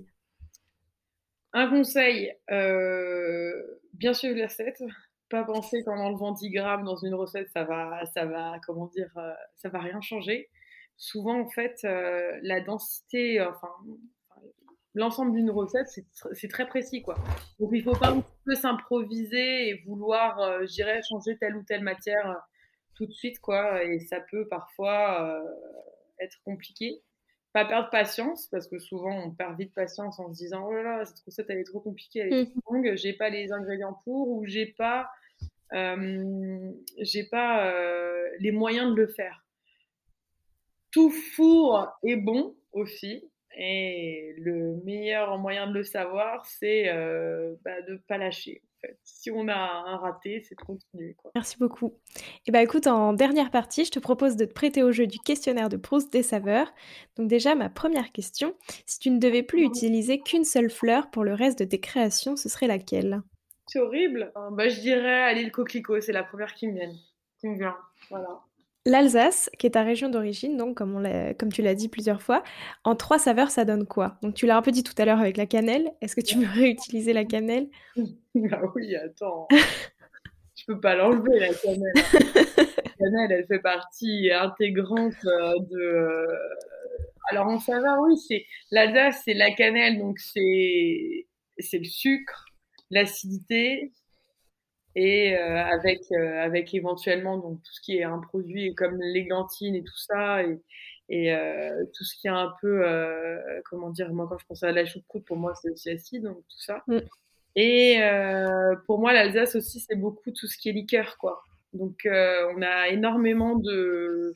Un 1.51 1.69
conseil, 1.69 2.33
euh, 2.51 3.51
bien 3.93 4.13
suivre 4.13 4.35
les 4.35 4.45
recettes. 4.45 4.81
Pas 5.29 5.43
penser 5.43 5.83
qu'en 5.83 5.97
enlevant 5.97 6.31
10 6.31 6.51
grammes 6.51 6.85
dans 6.85 6.95
une 6.95 7.13
recette, 7.13 7.49
ça 7.49 7.65
va, 7.65 8.05
ça 8.13 8.25
va, 8.25 8.61
comment 8.65 8.85
dire, 8.87 9.11
euh, 9.17 9.33
ça 9.57 9.67
va 9.67 9.79
rien 9.79 9.99
changer. 9.99 10.49
Souvent, 10.95 11.41
en 11.41 11.49
fait, 11.49 11.83
la 11.83 12.59
densité, 12.61 13.39
enfin, 13.39 13.69
l'ensemble 14.97 15.33
d'une 15.33 15.51
recette, 15.51 15.87
c'est 16.33 16.47
très 16.47 16.67
précis, 16.67 17.01
quoi. 17.01 17.15
Donc, 17.59 17.69
il 17.71 17.79
ne 17.79 17.83
faut 17.83 17.99
pas 17.99 18.09
un 18.09 18.23
peu 18.45 18.55
s'improviser 18.55 19.69
et 19.69 19.83
vouloir, 19.85 20.39
euh, 20.39 20.65
j'irais, 20.65 21.01
changer 21.07 21.37
telle 21.37 21.55
ou 21.55 21.63
telle 21.63 21.83
matière 21.83 22.31
euh, 22.31 22.35
tout 22.95 23.05
de 23.05 23.13
suite, 23.13 23.39
quoi. 23.39 23.83
Et 23.83 23.99
ça 23.99 24.19
peut 24.19 24.47
parfois 24.47 25.39
euh, 25.39 25.43
être 26.19 26.37
compliqué. 26.43 27.03
Pas 27.53 27.65
perdre 27.65 27.89
patience, 27.91 28.47
parce 28.47 28.67
que 28.67 28.79
souvent, 28.79 29.15
on 29.25 29.31
perd 29.31 29.57
vite 29.57 29.73
patience 29.73 30.19
en 30.19 30.33
se 30.33 30.37
disant, 30.37 30.65
oh 30.67 30.73
là 30.73 30.81
là, 30.81 31.05
cette 31.05 31.19
recette, 31.19 31.45
elle 31.49 31.59
est 31.59 31.63
trop 31.63 31.79
compliquée, 31.79 32.19
elle 32.19 32.33
est 32.33 32.43
mmh. 32.43 32.61
trop 32.61 32.73
longue, 32.73 32.95
j'ai 32.95 33.13
pas 33.13 33.29
les 33.29 33.51
ingrédients 33.51 33.99
pour, 34.03 34.29
ou 34.29 34.45
j'ai 34.45 34.65
pas, 34.65 35.09
j'ai 35.71 37.23
pas 37.23 37.71
les 38.39 38.51
moyens 38.51 38.91
de 38.91 38.95
le 38.95 39.07
faire. 39.07 39.43
Tout 40.91 41.09
four 41.09 41.87
est 42.03 42.15
bon 42.15 42.55
aussi, 42.73 43.23
et 43.59 44.35
le 44.37 44.75
meilleur 44.85 45.39
moyen 45.39 45.67
de 45.67 45.73
le 45.73 45.83
savoir, 45.83 46.45
c'est 46.45 46.89
euh, 46.89 47.55
bah, 47.65 47.81
de 47.81 47.93
ne 47.93 47.97
pas 47.97 48.19
lâcher. 48.19 48.61
En 48.63 48.81
fait. 48.81 48.99
Si 49.03 49.31
on 49.31 49.47
a 49.47 49.55
un 49.55 49.97
raté, 49.97 50.43
c'est 50.47 50.53
de 50.53 50.61
continuer. 50.61 51.15
Quoi. 51.15 51.31
Merci 51.33 51.57
beaucoup. 51.57 51.95
Et 52.15 52.21
eh 52.47 52.51
bah 52.51 52.61
écoute, 52.61 52.85
en 52.85 53.13
dernière 53.13 53.49
partie, 53.49 53.83
je 53.83 53.89
te 53.89 53.97
propose 53.97 54.35
de 54.35 54.45
te 54.45 54.53
prêter 54.53 54.83
au 54.83 54.91
jeu 54.91 55.07
du 55.07 55.17
questionnaire 55.17 55.69
de 55.69 55.77
Proust 55.77 56.13
des 56.13 56.21
saveurs. 56.21 56.71
Donc 57.15 57.27
déjà, 57.27 57.55
ma 57.55 57.69
première 57.69 58.11
question, 58.11 58.53
si 58.85 58.99
tu 58.99 59.09
ne 59.09 59.17
devais 59.17 59.41
plus 59.41 59.63
mmh. 59.63 59.69
utiliser 59.71 60.19
qu'une 60.19 60.45
seule 60.45 60.69
fleur 60.69 61.09
pour 61.09 61.23
le 61.23 61.33
reste 61.33 61.57
de 61.57 61.65
tes 61.65 61.79
créations, 61.79 62.35
ce 62.35 62.49
serait 62.49 62.67
laquelle? 62.67 63.23
C'est 63.65 63.79
horrible. 63.79 64.31
Bah, 64.51 64.69
je 64.69 64.79
dirais 64.79 65.23
aller 65.23 65.43
le 65.43 65.51
coquelicot, 65.51 65.99
c'est 66.01 66.13
la 66.13 66.23
première 66.23 66.53
qui 66.53 66.67
me 66.67 66.73
vient. 66.73 66.93
Qui 67.39 67.47
me 67.47 67.57
vient. 67.57 67.75
Voilà. 68.11 68.39
L'Alsace, 68.87 69.49
qui 69.59 69.67
est 69.67 69.71
ta 69.71 69.83
région 69.83 70.07
d'origine, 70.07 70.55
donc 70.55 70.77
comme, 70.77 71.05
comme 71.37 71.51
tu 71.51 71.61
l'as 71.61 71.75
dit 71.75 71.89
plusieurs 71.89 72.21
fois, 72.21 72.41
en 72.85 72.95
trois 72.95 73.19
saveurs, 73.19 73.51
ça 73.51 73.65
donne 73.65 73.85
quoi? 73.85 74.17
Donc 74.21 74.33
tu 74.33 74.45
l'as 74.45 74.55
un 74.55 74.61
peu 74.61 74.71
dit 74.71 74.81
tout 74.81 74.93
à 74.97 75.03
l'heure 75.03 75.19
avec 75.19 75.35
la 75.35 75.45
cannelle. 75.45 75.91
Est-ce 75.99 76.15
que 76.15 76.21
tu 76.21 76.37
veux 76.37 76.47
réutiliser 76.53 77.11
la 77.11 77.25
cannelle? 77.25 77.67
Ah 78.49 78.61
oui, 78.75 78.95
attends. 78.95 79.49
Je 79.51 80.63
peux 80.67 80.79
pas 80.79 80.95
l'enlever 80.95 81.37
la 81.37 81.53
cannelle. 81.53 81.91
la 82.77 82.91
cannelle, 82.97 83.31
elle 83.31 83.45
fait 83.47 83.59
partie 83.59 84.31
intégrante 84.31 85.25
euh, 85.25 85.53
de. 85.69 85.81
Euh, 85.81 86.37
alors 87.29 87.47
en 87.47 87.59
saveur, 87.59 87.97
oui, 87.99 88.15
c'est 88.25 88.45
l'Alsace, 88.71 89.21
c'est 89.25 89.33
la 89.33 89.51
cannelle, 89.51 89.99
donc 89.99 90.17
c'est 90.19 91.27
c'est 91.59 91.79
le 91.79 91.83
sucre, 91.83 92.45
l'acidité, 92.89 93.91
et 94.97 95.37
euh, 95.37 95.63
avec 95.63 96.11
euh, 96.11 96.41
avec 96.43 96.73
éventuellement 96.73 97.37
donc 97.37 97.61
tout 97.61 97.71
ce 97.71 97.81
qui 97.81 97.97
est 97.97 98.03
un 98.03 98.17
produit 98.17 98.73
comme 98.73 98.99
l'églantine 98.99 99.75
et 99.75 99.83
tout 99.83 99.95
ça 99.95 100.41
et, 100.41 100.59
et 101.09 101.35
euh, 101.35 101.85
tout 101.93 102.03
ce 102.03 102.15
qui 102.15 102.25
est 102.25 102.31
un 102.31 102.51
peu 102.59 102.83
comment 103.65 103.91
dire 103.91 104.11
moi 104.11 104.25
quand 104.27 104.39
je 104.39 104.45
pense 104.47 104.63
à 104.63 104.71
la 104.71 104.85
choucroute 104.85 105.23
pour 105.23 105.37
moi 105.37 105.53
c'est 105.53 105.69
aussi 105.69 105.91
acide 105.91 106.23
donc 106.23 106.37
tout 106.37 106.59
ça. 106.59 106.83
Mm. 106.87 106.97
et 107.55 107.99
pour 108.87 108.99
moi 108.99 109.13
l'Alsace 109.13 109.55
aussi 109.55 109.79
c'est 109.79 109.95
beaucoup 109.95 110.31
tout 110.31 110.47
ce 110.47 110.57
qui 110.57 110.69
est 110.69 110.73
liqueur 110.73 111.17
quoi. 111.19 111.43
Donc 111.73 112.07
on 112.07 112.61
a 112.63 112.87
énormément 112.87 113.55
de 113.55 114.35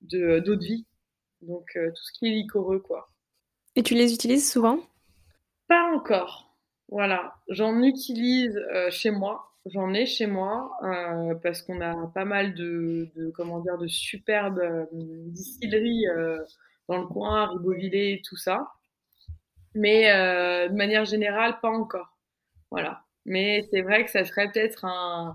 d'eau 0.00 0.40
de, 0.56 0.66
vie. 0.66 0.84
Donc 1.42 1.70
tout 1.74 2.02
ce 2.02 2.12
qui 2.18 2.26
est 2.26 2.30
liquoreux 2.30 2.80
quoi. 2.80 3.08
Et 3.76 3.84
tu 3.84 3.94
les 3.94 4.12
utilises 4.12 4.50
souvent? 4.50 4.80
Pas 5.68 5.92
encore. 5.94 6.56
Voilà. 6.88 7.36
J'en 7.48 7.82
utilise 7.82 8.60
chez 8.90 9.12
moi 9.12 9.51
J'en 9.66 9.94
ai 9.94 10.06
chez 10.06 10.26
moi 10.26 10.72
euh, 10.82 11.36
parce 11.36 11.62
qu'on 11.62 11.80
a 11.80 11.94
pas 12.12 12.24
mal 12.24 12.54
de, 12.54 13.08
de, 13.14 13.30
comment 13.30 13.60
dire 13.60 13.78
de 13.78 13.86
superbes 13.86 14.58
euh, 14.58 14.86
distilleries 14.92 16.08
euh, 16.08 16.38
dans 16.88 16.98
le 16.98 17.06
coin, 17.06 17.46
Ribeauvillé, 17.46 18.22
tout 18.28 18.36
ça. 18.36 18.72
Mais 19.74 20.10
euh, 20.10 20.68
de 20.68 20.74
manière 20.74 21.04
générale, 21.04 21.60
pas 21.60 21.70
encore. 21.70 22.18
Voilà. 22.72 23.04
Mais 23.24 23.62
c'est 23.70 23.82
vrai 23.82 24.04
que 24.04 24.10
ça 24.10 24.24
serait 24.24 24.50
peut-être 24.50 24.84
un 24.84 25.34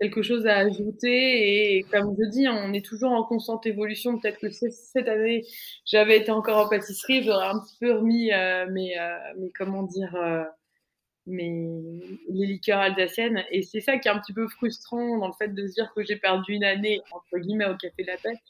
quelque 0.00 0.22
chose 0.22 0.46
à 0.46 0.56
ajouter 0.56 1.76
et 1.78 1.82
comme 1.84 2.14
je 2.18 2.28
dis, 2.28 2.48
on 2.48 2.72
est 2.74 2.84
toujours 2.84 3.12
en 3.12 3.24
constante 3.24 3.64
évolution. 3.64 4.18
Peut-être 4.18 4.40
que 4.40 4.50
cette 4.50 5.08
année, 5.08 5.42
j'avais 5.86 6.18
été 6.18 6.30
encore 6.32 6.66
en 6.66 6.68
pâtisserie, 6.68 7.22
j'aurais 7.22 7.46
un 7.46 7.60
petit 7.60 7.76
peu 7.80 7.92
remis 7.92 8.30
mes, 8.70 8.96
mes 9.38 9.52
comment 9.56 9.84
dire 9.84 10.14
mais 11.26 11.50
les 12.28 12.46
liqueurs 12.46 12.80
alsaciennes. 12.80 13.44
Et 13.50 13.62
c'est 13.62 13.80
ça 13.80 13.98
qui 13.98 14.08
est 14.08 14.10
un 14.10 14.18
petit 14.18 14.32
peu 14.32 14.46
frustrant 14.48 15.18
dans 15.18 15.28
le 15.28 15.32
fait 15.32 15.48
de 15.48 15.66
se 15.66 15.72
dire 15.74 15.92
que 15.94 16.04
j'ai 16.04 16.16
perdu 16.16 16.54
une 16.54 16.64
année, 16.64 17.00
entre 17.10 17.38
guillemets, 17.38 17.66
au 17.66 17.76
Café 17.76 18.02
de 18.02 18.08
la 18.08 18.16
Paix, 18.16 18.40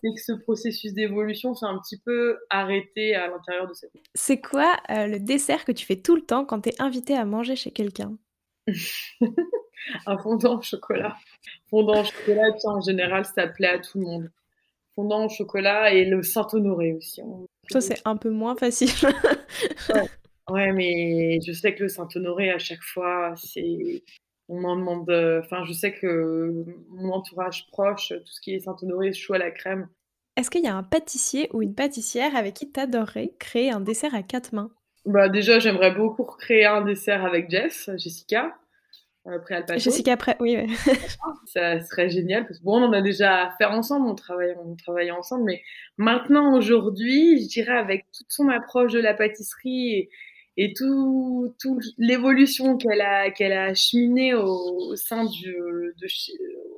c'est 0.00 0.14
que 0.14 0.20
ce 0.20 0.32
processus 0.32 0.92
d'évolution 0.92 1.54
s'est 1.54 1.66
un 1.66 1.78
petit 1.78 1.98
peu 1.98 2.38
arrêté 2.50 3.14
à 3.14 3.28
l'intérieur 3.28 3.66
de 3.66 3.74
cette 3.74 3.90
C'est 4.14 4.40
quoi 4.40 4.76
euh, 4.90 5.06
le 5.06 5.18
dessert 5.18 5.64
que 5.64 5.72
tu 5.72 5.84
fais 5.84 5.96
tout 5.96 6.14
le 6.14 6.22
temps 6.22 6.44
quand 6.44 6.62
tu 6.62 6.68
es 6.70 6.80
invité 6.80 7.16
à 7.16 7.24
manger 7.24 7.56
chez 7.56 7.70
quelqu'un? 7.70 8.16
Un 10.06 10.18
fondant 10.18 10.58
au 10.58 10.62
chocolat. 10.62 11.16
Fondant 11.70 12.02
au 12.02 12.04
chocolat, 12.04 12.50
en 12.64 12.80
général, 12.80 13.24
ça 13.24 13.46
plaît 13.46 13.68
à 13.68 13.78
tout 13.78 13.98
le 13.98 14.04
monde. 14.04 14.30
Fondant 14.94 15.24
au 15.24 15.28
chocolat 15.28 15.92
et 15.92 16.04
le 16.04 16.22
Saint-Honoré 16.22 16.92
aussi. 16.92 17.22
Ça, 17.70 17.80
c'est 17.80 18.00
un 18.04 18.16
peu 18.16 18.30
moins 18.30 18.56
facile. 18.56 18.90
Ouais, 19.94 20.08
mais 20.50 21.40
je 21.46 21.52
sais 21.52 21.74
que 21.74 21.82
le 21.82 21.88
Saint-Honoré, 21.88 22.50
à 22.50 22.58
chaque 22.58 22.82
fois, 22.82 23.34
c'est. 23.36 24.02
On 24.48 24.60
m'en 24.60 24.76
demande. 24.76 25.10
Enfin, 25.44 25.64
je 25.64 25.72
sais 25.72 25.92
que 25.92 26.64
mon 26.90 27.12
entourage 27.12 27.66
proche, 27.70 28.08
tout 28.08 28.32
ce 28.32 28.40
qui 28.40 28.54
est 28.54 28.60
Saint-Honoré, 28.60 29.12
chou 29.12 29.34
à 29.34 29.38
la 29.38 29.50
crème. 29.50 29.88
Est-ce 30.36 30.50
qu'il 30.50 30.62
y 30.62 30.68
a 30.68 30.76
un 30.76 30.84
pâtissier 30.84 31.50
ou 31.52 31.62
une 31.62 31.74
pâtissière 31.74 32.36
avec 32.36 32.54
qui 32.54 32.70
tu 32.70 32.78
adorerais 32.78 33.32
créer 33.38 33.70
un 33.70 33.80
dessert 33.80 34.14
à 34.14 34.22
quatre 34.22 34.52
mains? 34.52 34.70
Bah 35.04 35.28
déjà, 35.28 35.58
j'aimerais 35.58 35.92
beaucoup 35.94 36.24
créer 36.24 36.64
un 36.64 36.82
dessert 36.82 37.24
avec 37.24 37.50
Jess, 37.50 37.90
Jessica. 37.96 38.54
Après 39.26 39.64
Jessica 39.78 40.12
après, 40.12 40.36
oui. 40.40 40.56
ça 41.46 41.80
serait 41.80 42.08
génial 42.08 42.46
parce 42.46 42.60
que 42.60 42.64
bon, 42.64 42.80
on 42.80 42.86
en 42.86 42.92
a 42.92 43.02
déjà 43.02 43.46
à 43.46 43.50
faire 43.58 43.72
ensemble, 43.72 44.06
on 44.06 44.14
travaille, 44.14 44.54
on 44.64 44.74
travaille 44.76 45.10
ensemble, 45.10 45.44
mais 45.44 45.62
maintenant 45.98 46.56
aujourd'hui, 46.56 47.42
je 47.42 47.48
dirais 47.48 47.76
avec 47.76 48.06
toute 48.16 48.30
son 48.30 48.48
approche 48.48 48.92
de 48.92 49.00
la 49.00 49.14
pâtisserie 49.14 49.90
et, 49.92 50.10
et 50.60 50.72
tout, 50.72 51.54
tout 51.60 51.78
l'évolution 51.98 52.76
qu'elle 52.76 53.00
a, 53.00 53.30
qu'elle 53.30 53.52
a 53.52 53.74
cheminée 53.74 54.34
au, 54.34 54.96
sein 54.96 55.24
du, 55.24 55.54
de 55.96 56.06
chez, 56.08 56.32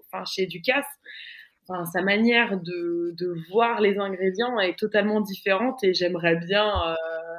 enfin, 0.07 0.23
chez 0.27 0.47
Ducasse, 0.47 0.85
enfin, 1.63 1.87
sa 1.87 2.03
manière 2.03 2.61
de, 2.61 3.15
de, 3.17 3.35
voir 3.49 3.81
les 3.81 3.99
ingrédients 3.99 4.61
est 4.61 4.79
totalement 4.79 5.23
différente 5.23 5.83
et 5.83 5.95
j'aimerais 5.95 6.37
bien 6.37 6.71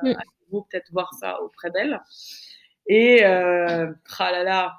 euh, 0.04 0.14
mm. 0.14 0.16
peut-être 0.52 0.92
voir 0.92 1.14
ça 1.14 1.39
auprès 1.44 1.70
d'elle. 1.70 2.02
Et 2.88 3.24
euh, 3.24 3.94
tralala, 4.06 4.78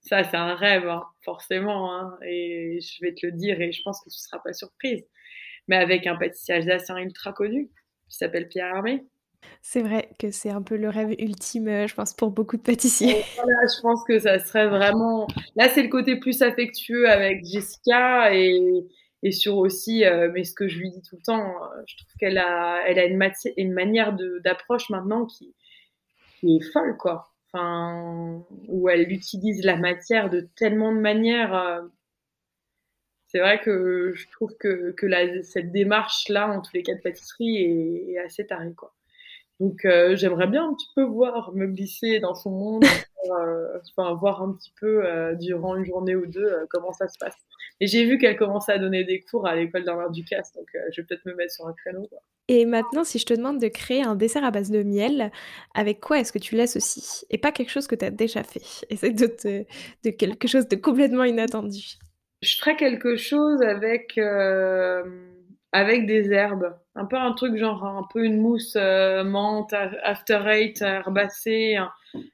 ça 0.00 0.24
c'est 0.24 0.38
un 0.38 0.54
rêve, 0.54 0.88
hein, 0.88 1.04
forcément, 1.20 1.94
hein, 1.94 2.16
et 2.26 2.78
je 2.80 3.04
vais 3.04 3.12
te 3.12 3.26
le 3.26 3.32
dire 3.32 3.60
et 3.60 3.72
je 3.72 3.82
pense 3.82 3.98
que 4.00 4.08
tu 4.08 4.16
ne 4.16 4.26
seras 4.26 4.38
pas 4.38 4.54
surprise. 4.54 5.04
Mais 5.68 5.76
avec 5.76 6.06
un 6.06 6.16
pâtissier 6.16 6.54
alsacien 6.54 6.96
ultra 6.96 7.34
connu 7.34 7.68
qui 8.08 8.16
s'appelle 8.16 8.48
Pierre 8.48 8.74
Armé. 8.74 9.04
C'est 9.66 9.80
vrai 9.80 10.10
que 10.18 10.30
c'est 10.30 10.50
un 10.50 10.60
peu 10.60 10.76
le 10.76 10.90
rêve 10.90 11.14
ultime, 11.18 11.68
euh, 11.68 11.86
je 11.86 11.94
pense, 11.94 12.12
pour 12.12 12.30
beaucoup 12.30 12.58
de 12.58 12.62
pâtissiers. 12.62 13.24
je 13.36 13.80
pense 13.80 14.04
que 14.04 14.18
ça 14.18 14.38
serait 14.38 14.68
vraiment. 14.68 15.26
Là, 15.56 15.70
c'est 15.70 15.82
le 15.82 15.88
côté 15.88 16.16
plus 16.16 16.42
affectueux 16.42 17.08
avec 17.08 17.46
Jessica 17.46 18.34
et, 18.34 18.84
et 19.22 19.32
sur 19.32 19.56
aussi, 19.56 20.04
euh, 20.04 20.30
mais 20.34 20.44
ce 20.44 20.52
que 20.52 20.68
je 20.68 20.78
lui 20.78 20.90
dis 20.90 21.00
tout 21.00 21.16
le 21.16 21.22
temps, 21.22 21.48
euh, 21.48 21.82
je 21.86 21.96
trouve 21.96 22.12
qu'elle 22.20 22.36
a, 22.36 22.82
elle 22.86 22.98
a 22.98 23.06
une, 23.06 23.18
une 23.56 23.72
manière 23.72 24.14
d'approche 24.44 24.90
maintenant 24.90 25.24
qui, 25.24 25.54
qui, 26.40 26.56
est 26.56 26.72
folle, 26.72 26.98
quoi. 26.98 27.32
Enfin, 27.50 28.44
où 28.68 28.90
elle 28.90 29.10
utilise 29.10 29.64
la 29.64 29.76
matière 29.76 30.28
de 30.28 30.46
tellement 30.56 30.92
de 30.92 31.00
manières. 31.00 31.82
c'est 33.28 33.38
vrai 33.38 33.60
que 33.60 34.12
je 34.14 34.28
trouve 34.30 34.54
que, 34.58 34.90
que 34.90 35.42
cette 35.42 35.72
démarche-là, 35.72 36.50
en 36.50 36.60
tous 36.60 36.72
les 36.74 36.82
cas 36.82 36.94
de 36.94 37.00
pâtisserie, 37.00 38.12
est 38.12 38.18
assez 38.18 38.46
tarée, 38.46 38.74
quoi. 38.76 38.92
Donc 39.60 39.84
euh, 39.84 40.16
j'aimerais 40.16 40.48
bien 40.48 40.68
un 40.68 40.74
petit 40.74 40.88
peu 40.96 41.02
voir 41.02 41.52
me 41.54 41.66
glisser 41.66 42.18
dans 42.18 42.34
son 42.34 42.50
monde, 42.50 42.84
euh, 43.30 43.78
enfin, 43.96 44.14
voir 44.14 44.42
un 44.42 44.52
petit 44.52 44.72
peu 44.80 45.06
euh, 45.06 45.34
durant 45.34 45.76
une 45.76 45.84
journée 45.84 46.16
ou 46.16 46.26
deux 46.26 46.50
comment 46.70 46.92
ça 46.92 47.08
se 47.08 47.16
passe. 47.18 47.36
Et 47.80 47.86
j'ai 47.86 48.04
vu 48.04 48.18
qu'elle 48.18 48.36
commençait 48.36 48.72
à 48.72 48.78
donner 48.78 49.04
des 49.04 49.20
cours 49.20 49.46
à 49.46 49.54
l'école 49.54 49.84
d'Armand 49.84 50.10
Ducasse, 50.10 50.52
donc 50.54 50.66
je 50.90 51.00
vais 51.00 51.06
peut-être 51.06 51.24
me 51.24 51.34
mettre 51.34 51.52
sur 51.52 51.66
un 51.66 51.72
créneau. 51.72 52.08
Et 52.48 52.66
maintenant, 52.66 53.04
si 53.04 53.18
je 53.18 53.26
te 53.26 53.34
demande 53.34 53.60
de 53.60 53.68
créer 53.68 54.02
un 54.02 54.14
dessert 54.14 54.44
à 54.44 54.50
base 54.50 54.70
de 54.70 54.82
miel, 54.82 55.32
avec 55.74 56.00
quoi 56.00 56.18
est-ce 56.18 56.32
que 56.32 56.38
tu 56.38 56.56
l'associes 56.56 57.24
Et 57.30 57.38
pas 57.38 57.52
quelque 57.52 57.70
chose 57.70 57.86
que 57.86 57.94
tu 57.94 58.04
as 58.04 58.10
déjà 58.10 58.42
fait. 58.42 58.62
Essaye 58.90 59.14
de, 59.14 59.26
te, 59.26 59.64
de 60.04 60.10
quelque 60.10 60.46
chose 60.46 60.68
de 60.68 60.76
complètement 60.76 61.24
inattendu. 61.24 61.96
Je 62.42 62.56
ferais 62.58 62.76
quelque 62.76 63.16
chose 63.16 63.62
avec, 63.62 64.18
avec 65.74 66.06
des 66.06 66.32
herbes. 66.32 66.74
Un 66.94 67.04
peu 67.04 67.16
un 67.16 67.32
truc 67.32 67.56
genre 67.56 67.84
un 67.84 68.06
peu 68.12 68.24
une 68.24 68.40
mousse 68.40 68.76
euh, 68.76 69.24
menthe, 69.24 69.74
after 70.02 70.40
eight, 70.46 70.80
herbacée, 70.80 71.76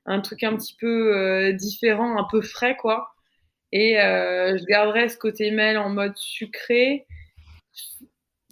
un, 0.06 0.20
truc 0.20 0.44
un 0.44 0.56
petit 0.56 0.76
peu 0.78 1.16
euh, 1.16 1.52
différent, 1.52 2.18
un 2.18 2.26
peu 2.30 2.42
frais 2.42 2.76
quoi. 2.76 3.10
Et 3.72 3.94
je 3.94 4.64
garderais 4.66 5.08
ce 5.08 5.16
côté 5.16 5.50
miel 5.52 5.78
en 5.78 5.90
mode 5.90 6.16
sucré 6.16 7.06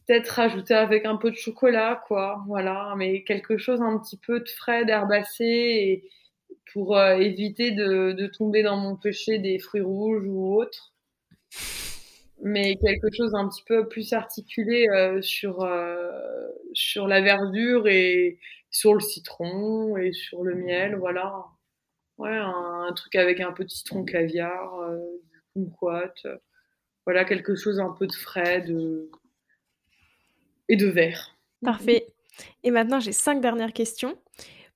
peut-être 0.09 0.29
rajouter 0.29 0.75
avec 0.75 1.05
un 1.05 1.17
peu 1.17 1.31
de 1.31 1.37
chocolat, 1.37 2.03
quoi. 2.07 2.43
Voilà, 2.47 2.95
mais 2.97 3.25
quelque 3.25 3.59
chose 3.59 3.83
un 3.83 3.99
petit 3.99 4.17
peu 4.17 4.41
de 4.41 4.49
frais, 4.49 4.87
d'herbacé, 4.87 6.05
pour 6.73 6.97
euh, 6.97 7.17
éviter 7.17 7.73
de, 7.73 8.13
de, 8.13 8.27
tomber 8.27 8.63
dans 8.63 8.77
mon 8.77 8.97
péché 8.97 9.39
des 9.39 9.59
fruits 9.59 9.83
rouges 9.83 10.25
ou 10.27 10.57
autres. 10.57 10.93
Mais 12.41 12.77
quelque 12.77 13.09
chose 13.13 13.35
un 13.35 13.49
petit 13.49 13.65
peu 13.65 13.89
plus 13.89 14.13
articulé 14.13 14.89
euh, 14.89 15.21
sur, 15.21 15.63
euh, 15.63 16.49
sur 16.73 17.09
la 17.09 17.21
verdure 17.21 17.89
et 17.89 18.39
sur 18.71 18.95
le 18.95 19.01
citron 19.01 19.97
et 19.97 20.13
sur 20.13 20.45
le 20.45 20.55
miel, 20.55 20.97
voilà. 20.97 21.47
Ouais, 22.19 22.37
un, 22.37 22.93
truc 22.95 23.15
avec 23.15 23.41
un 23.41 23.53
peu 23.53 23.65
de 23.65 23.71
citron 23.71 24.05
caviar, 24.05 24.73
du 25.55 25.71
kumquat. 25.71 26.15
Voilà, 27.07 27.25
quelque 27.25 27.55
chose 27.55 27.81
un 27.81 27.91
peu 27.91 28.07
de 28.07 28.13
frais, 28.13 28.61
de, 28.63 29.11
et 30.69 30.77
de 30.77 30.87
verre. 30.87 31.37
Parfait. 31.63 32.07
Et 32.63 32.71
maintenant, 32.71 33.01
j'ai 33.01 33.13
cinq 33.13 33.41
dernières 33.41 33.73
questions. 33.73 34.17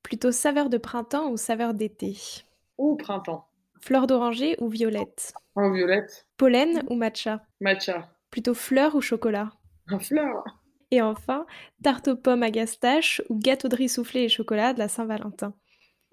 Plutôt 0.03 0.33
saveur 0.33 0.69
de 0.69 0.79
printemps 0.79 1.31
ou 1.31 1.37
saveur 1.37 1.75
d'été? 1.75 2.17
Ou 2.79 2.97
printemps. 2.97 3.47
Fleur 3.85 4.07
d'oranger 4.07 4.57
ou 4.61 4.69
violette? 4.69 5.33
En 5.57 5.73
violette. 5.73 6.27
Pollen 6.37 6.85
ou 6.89 6.95
matcha? 6.95 7.43
Matcha. 7.61 8.09
Plutôt 8.31 8.55
fleur 8.55 8.95
ou 8.95 9.01
chocolat? 9.01 9.51
Un 9.89 9.99
fleur. 9.99 10.45
Et 10.93 11.03
enfin, 11.03 11.47
tarte 11.83 12.09
aux 12.09 12.17
pommes 12.17 12.45
à 12.45 12.51
gastache 12.51 13.23
ou 13.29 13.39
gâteau 13.39 13.69
de 13.69 13.75
riz 13.77 13.89
soufflé 13.89 14.23
et 14.23 14.29
chocolat 14.29 14.73
de 14.73 14.79
la 14.79 14.89
Saint-Valentin? 14.89 15.55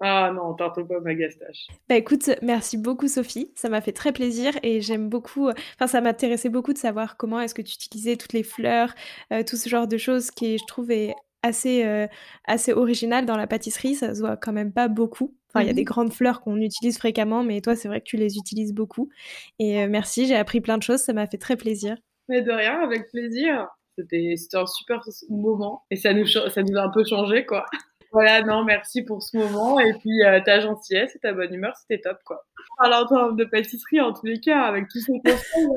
Ah 0.00 0.32
non, 0.34 0.54
tarte 0.54 0.78
aux 0.78 0.84
pommes 0.84 1.06
à 1.06 1.14
gastache. 1.14 1.68
Bah 1.88 1.96
écoute, 1.96 2.30
merci 2.42 2.76
beaucoup 2.76 3.06
Sophie, 3.06 3.52
ça 3.54 3.68
m'a 3.68 3.82
fait 3.82 3.92
très 3.92 4.12
plaisir 4.12 4.54
et 4.62 4.80
j'aime 4.80 5.08
beaucoup, 5.10 5.50
enfin 5.50 5.86
ça 5.86 6.00
m'intéressait 6.00 6.48
beaucoup 6.48 6.72
de 6.72 6.78
savoir 6.78 7.18
comment 7.18 7.38
est-ce 7.38 7.54
que 7.54 7.60
tu 7.62 7.74
utilisais 7.74 8.16
toutes 8.16 8.32
les 8.32 8.42
fleurs, 8.42 8.94
euh, 9.32 9.42
tout 9.44 9.56
ce 9.56 9.68
genre 9.68 9.86
de 9.86 9.98
choses 9.98 10.30
qui 10.30 10.56
je 10.56 10.64
trouve 10.66 10.90
est 10.90 11.14
assez, 11.42 11.84
euh, 11.84 12.06
assez 12.46 12.72
original 12.72 13.26
dans 13.26 13.36
la 13.36 13.46
pâtisserie, 13.46 13.94
ça 13.94 14.14
se 14.14 14.20
voit 14.20 14.38
quand 14.38 14.52
même 14.52 14.72
pas 14.72 14.88
beaucoup. 14.88 15.36
Enfin, 15.52 15.64
il 15.64 15.66
y 15.66 15.70
a 15.70 15.74
des 15.74 15.82
mmh 15.82 15.84
grandes 15.84 16.12
fleurs 16.12 16.40
qu'on 16.40 16.56
utilise 16.56 16.98
fréquemment, 16.98 17.42
mais 17.42 17.60
toi, 17.60 17.74
c'est 17.74 17.88
vrai 17.88 18.00
que 18.00 18.06
tu 18.06 18.16
les 18.16 18.36
utilises 18.36 18.72
beaucoup. 18.72 19.10
Et 19.58 19.82
euh, 19.82 19.88
merci, 19.88 20.26
j'ai 20.26 20.36
appris 20.36 20.60
plein 20.60 20.78
de 20.78 20.82
choses, 20.82 21.00
ça 21.00 21.12
m'a 21.12 21.26
fait 21.26 21.38
très 21.38 21.56
plaisir. 21.56 21.96
Mais 22.28 22.42
de 22.42 22.52
rien, 22.52 22.80
avec 22.80 23.10
plaisir. 23.10 23.66
C'était 23.98 24.34
un 24.54 24.66
super 24.66 25.02
moment 25.28 25.84
et 25.90 25.96
ça 25.96 26.14
nous, 26.14 26.26
ça 26.26 26.62
nous 26.62 26.78
a 26.78 26.82
un 26.82 26.90
peu 26.90 27.04
changé, 27.04 27.44
quoi. 27.44 27.66
Voilà, 28.12 28.42
non, 28.42 28.64
merci 28.64 29.04
pour 29.04 29.22
ce 29.22 29.36
moment. 29.36 29.78
Et 29.78 29.92
puis, 29.92 30.24
euh, 30.24 30.40
ta 30.44 30.58
gentillesse 30.58 31.14
et 31.14 31.20
ta 31.20 31.32
bonne 31.32 31.54
humeur, 31.54 31.76
c'était 31.76 32.00
top, 32.00 32.18
quoi. 32.24 32.44
Alors, 32.80 33.04
en 33.04 33.06
termes 33.06 33.36
de 33.36 33.44
pâtisserie, 33.44 34.00
en 34.00 34.12
tous 34.12 34.26
les 34.26 34.40
cas, 34.40 34.62
avec 34.62 34.88
tous 34.88 34.98
ces 34.98 35.12
conseils, 35.24 35.68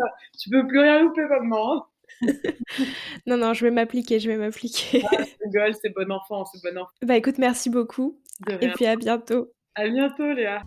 tu 0.42 0.50
peux 0.50 0.66
plus 0.66 0.80
rien 0.80 1.04
louper 1.04 1.22
maintenant. 1.28 1.76
Hein. 1.76 1.86
non, 3.28 3.38
non, 3.38 3.54
je 3.54 3.66
vais 3.66 3.72
m'appliquer, 3.72 4.20
je 4.20 4.30
vais 4.30 4.38
m'appliquer. 4.38 5.04
Ah, 5.12 5.72
c'est 5.80 5.94
bon 5.94 6.12
enfant, 6.12 6.46
c'est 6.46 6.60
bon 6.64 6.78
enfant. 6.80 6.92
Bah 7.04 7.18
écoute, 7.18 7.38
merci 7.38 7.70
beaucoup. 7.70 8.20
Et 8.62 8.70
puis 8.70 8.86
à 8.86 8.96
bientôt. 8.96 9.52
À 9.76 9.88
bientôt, 9.88 10.32
Léa. 10.34 10.62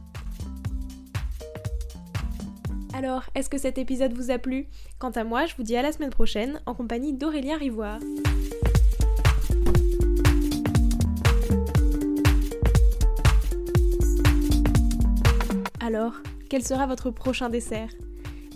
Alors, 2.92 3.22
est-ce 3.36 3.48
que 3.48 3.56
cet 3.56 3.78
épisode 3.78 4.12
vous 4.12 4.32
a 4.32 4.38
plu? 4.38 4.66
Quant 4.98 5.12
à 5.12 5.22
moi, 5.22 5.46
je 5.46 5.54
vous 5.54 5.62
dis 5.62 5.76
à 5.76 5.82
la 5.82 5.92
semaine 5.92 6.10
prochaine 6.10 6.60
en 6.66 6.74
compagnie 6.74 7.12
d'Aurélien 7.12 7.56
Rivoire. 7.56 8.00
Alors, 15.78 16.14
quel 16.50 16.64
sera 16.64 16.88
votre 16.88 17.12
prochain 17.12 17.48
dessert? 17.48 17.90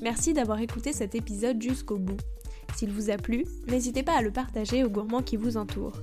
Merci 0.02 0.32
d'avoir 0.32 0.58
écouté 0.58 0.92
cet 0.92 1.14
épisode 1.14 1.62
jusqu'au 1.62 1.98
bout. 1.98 2.18
S'il 2.74 2.90
vous 2.90 3.10
a 3.10 3.18
plu, 3.18 3.44
n'hésitez 3.68 4.02
pas 4.02 4.18
à 4.18 4.22
le 4.22 4.32
partager 4.32 4.82
aux 4.82 4.90
gourmands 4.90 5.22
qui 5.22 5.36
vous 5.36 5.56
entourent. 5.56 6.02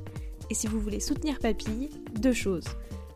Et 0.50 0.54
si 0.54 0.68
vous 0.68 0.80
voulez 0.80 1.02
soutenir 1.02 1.38
Papille, 1.40 1.90
deux 2.18 2.32
choses. 2.32 2.68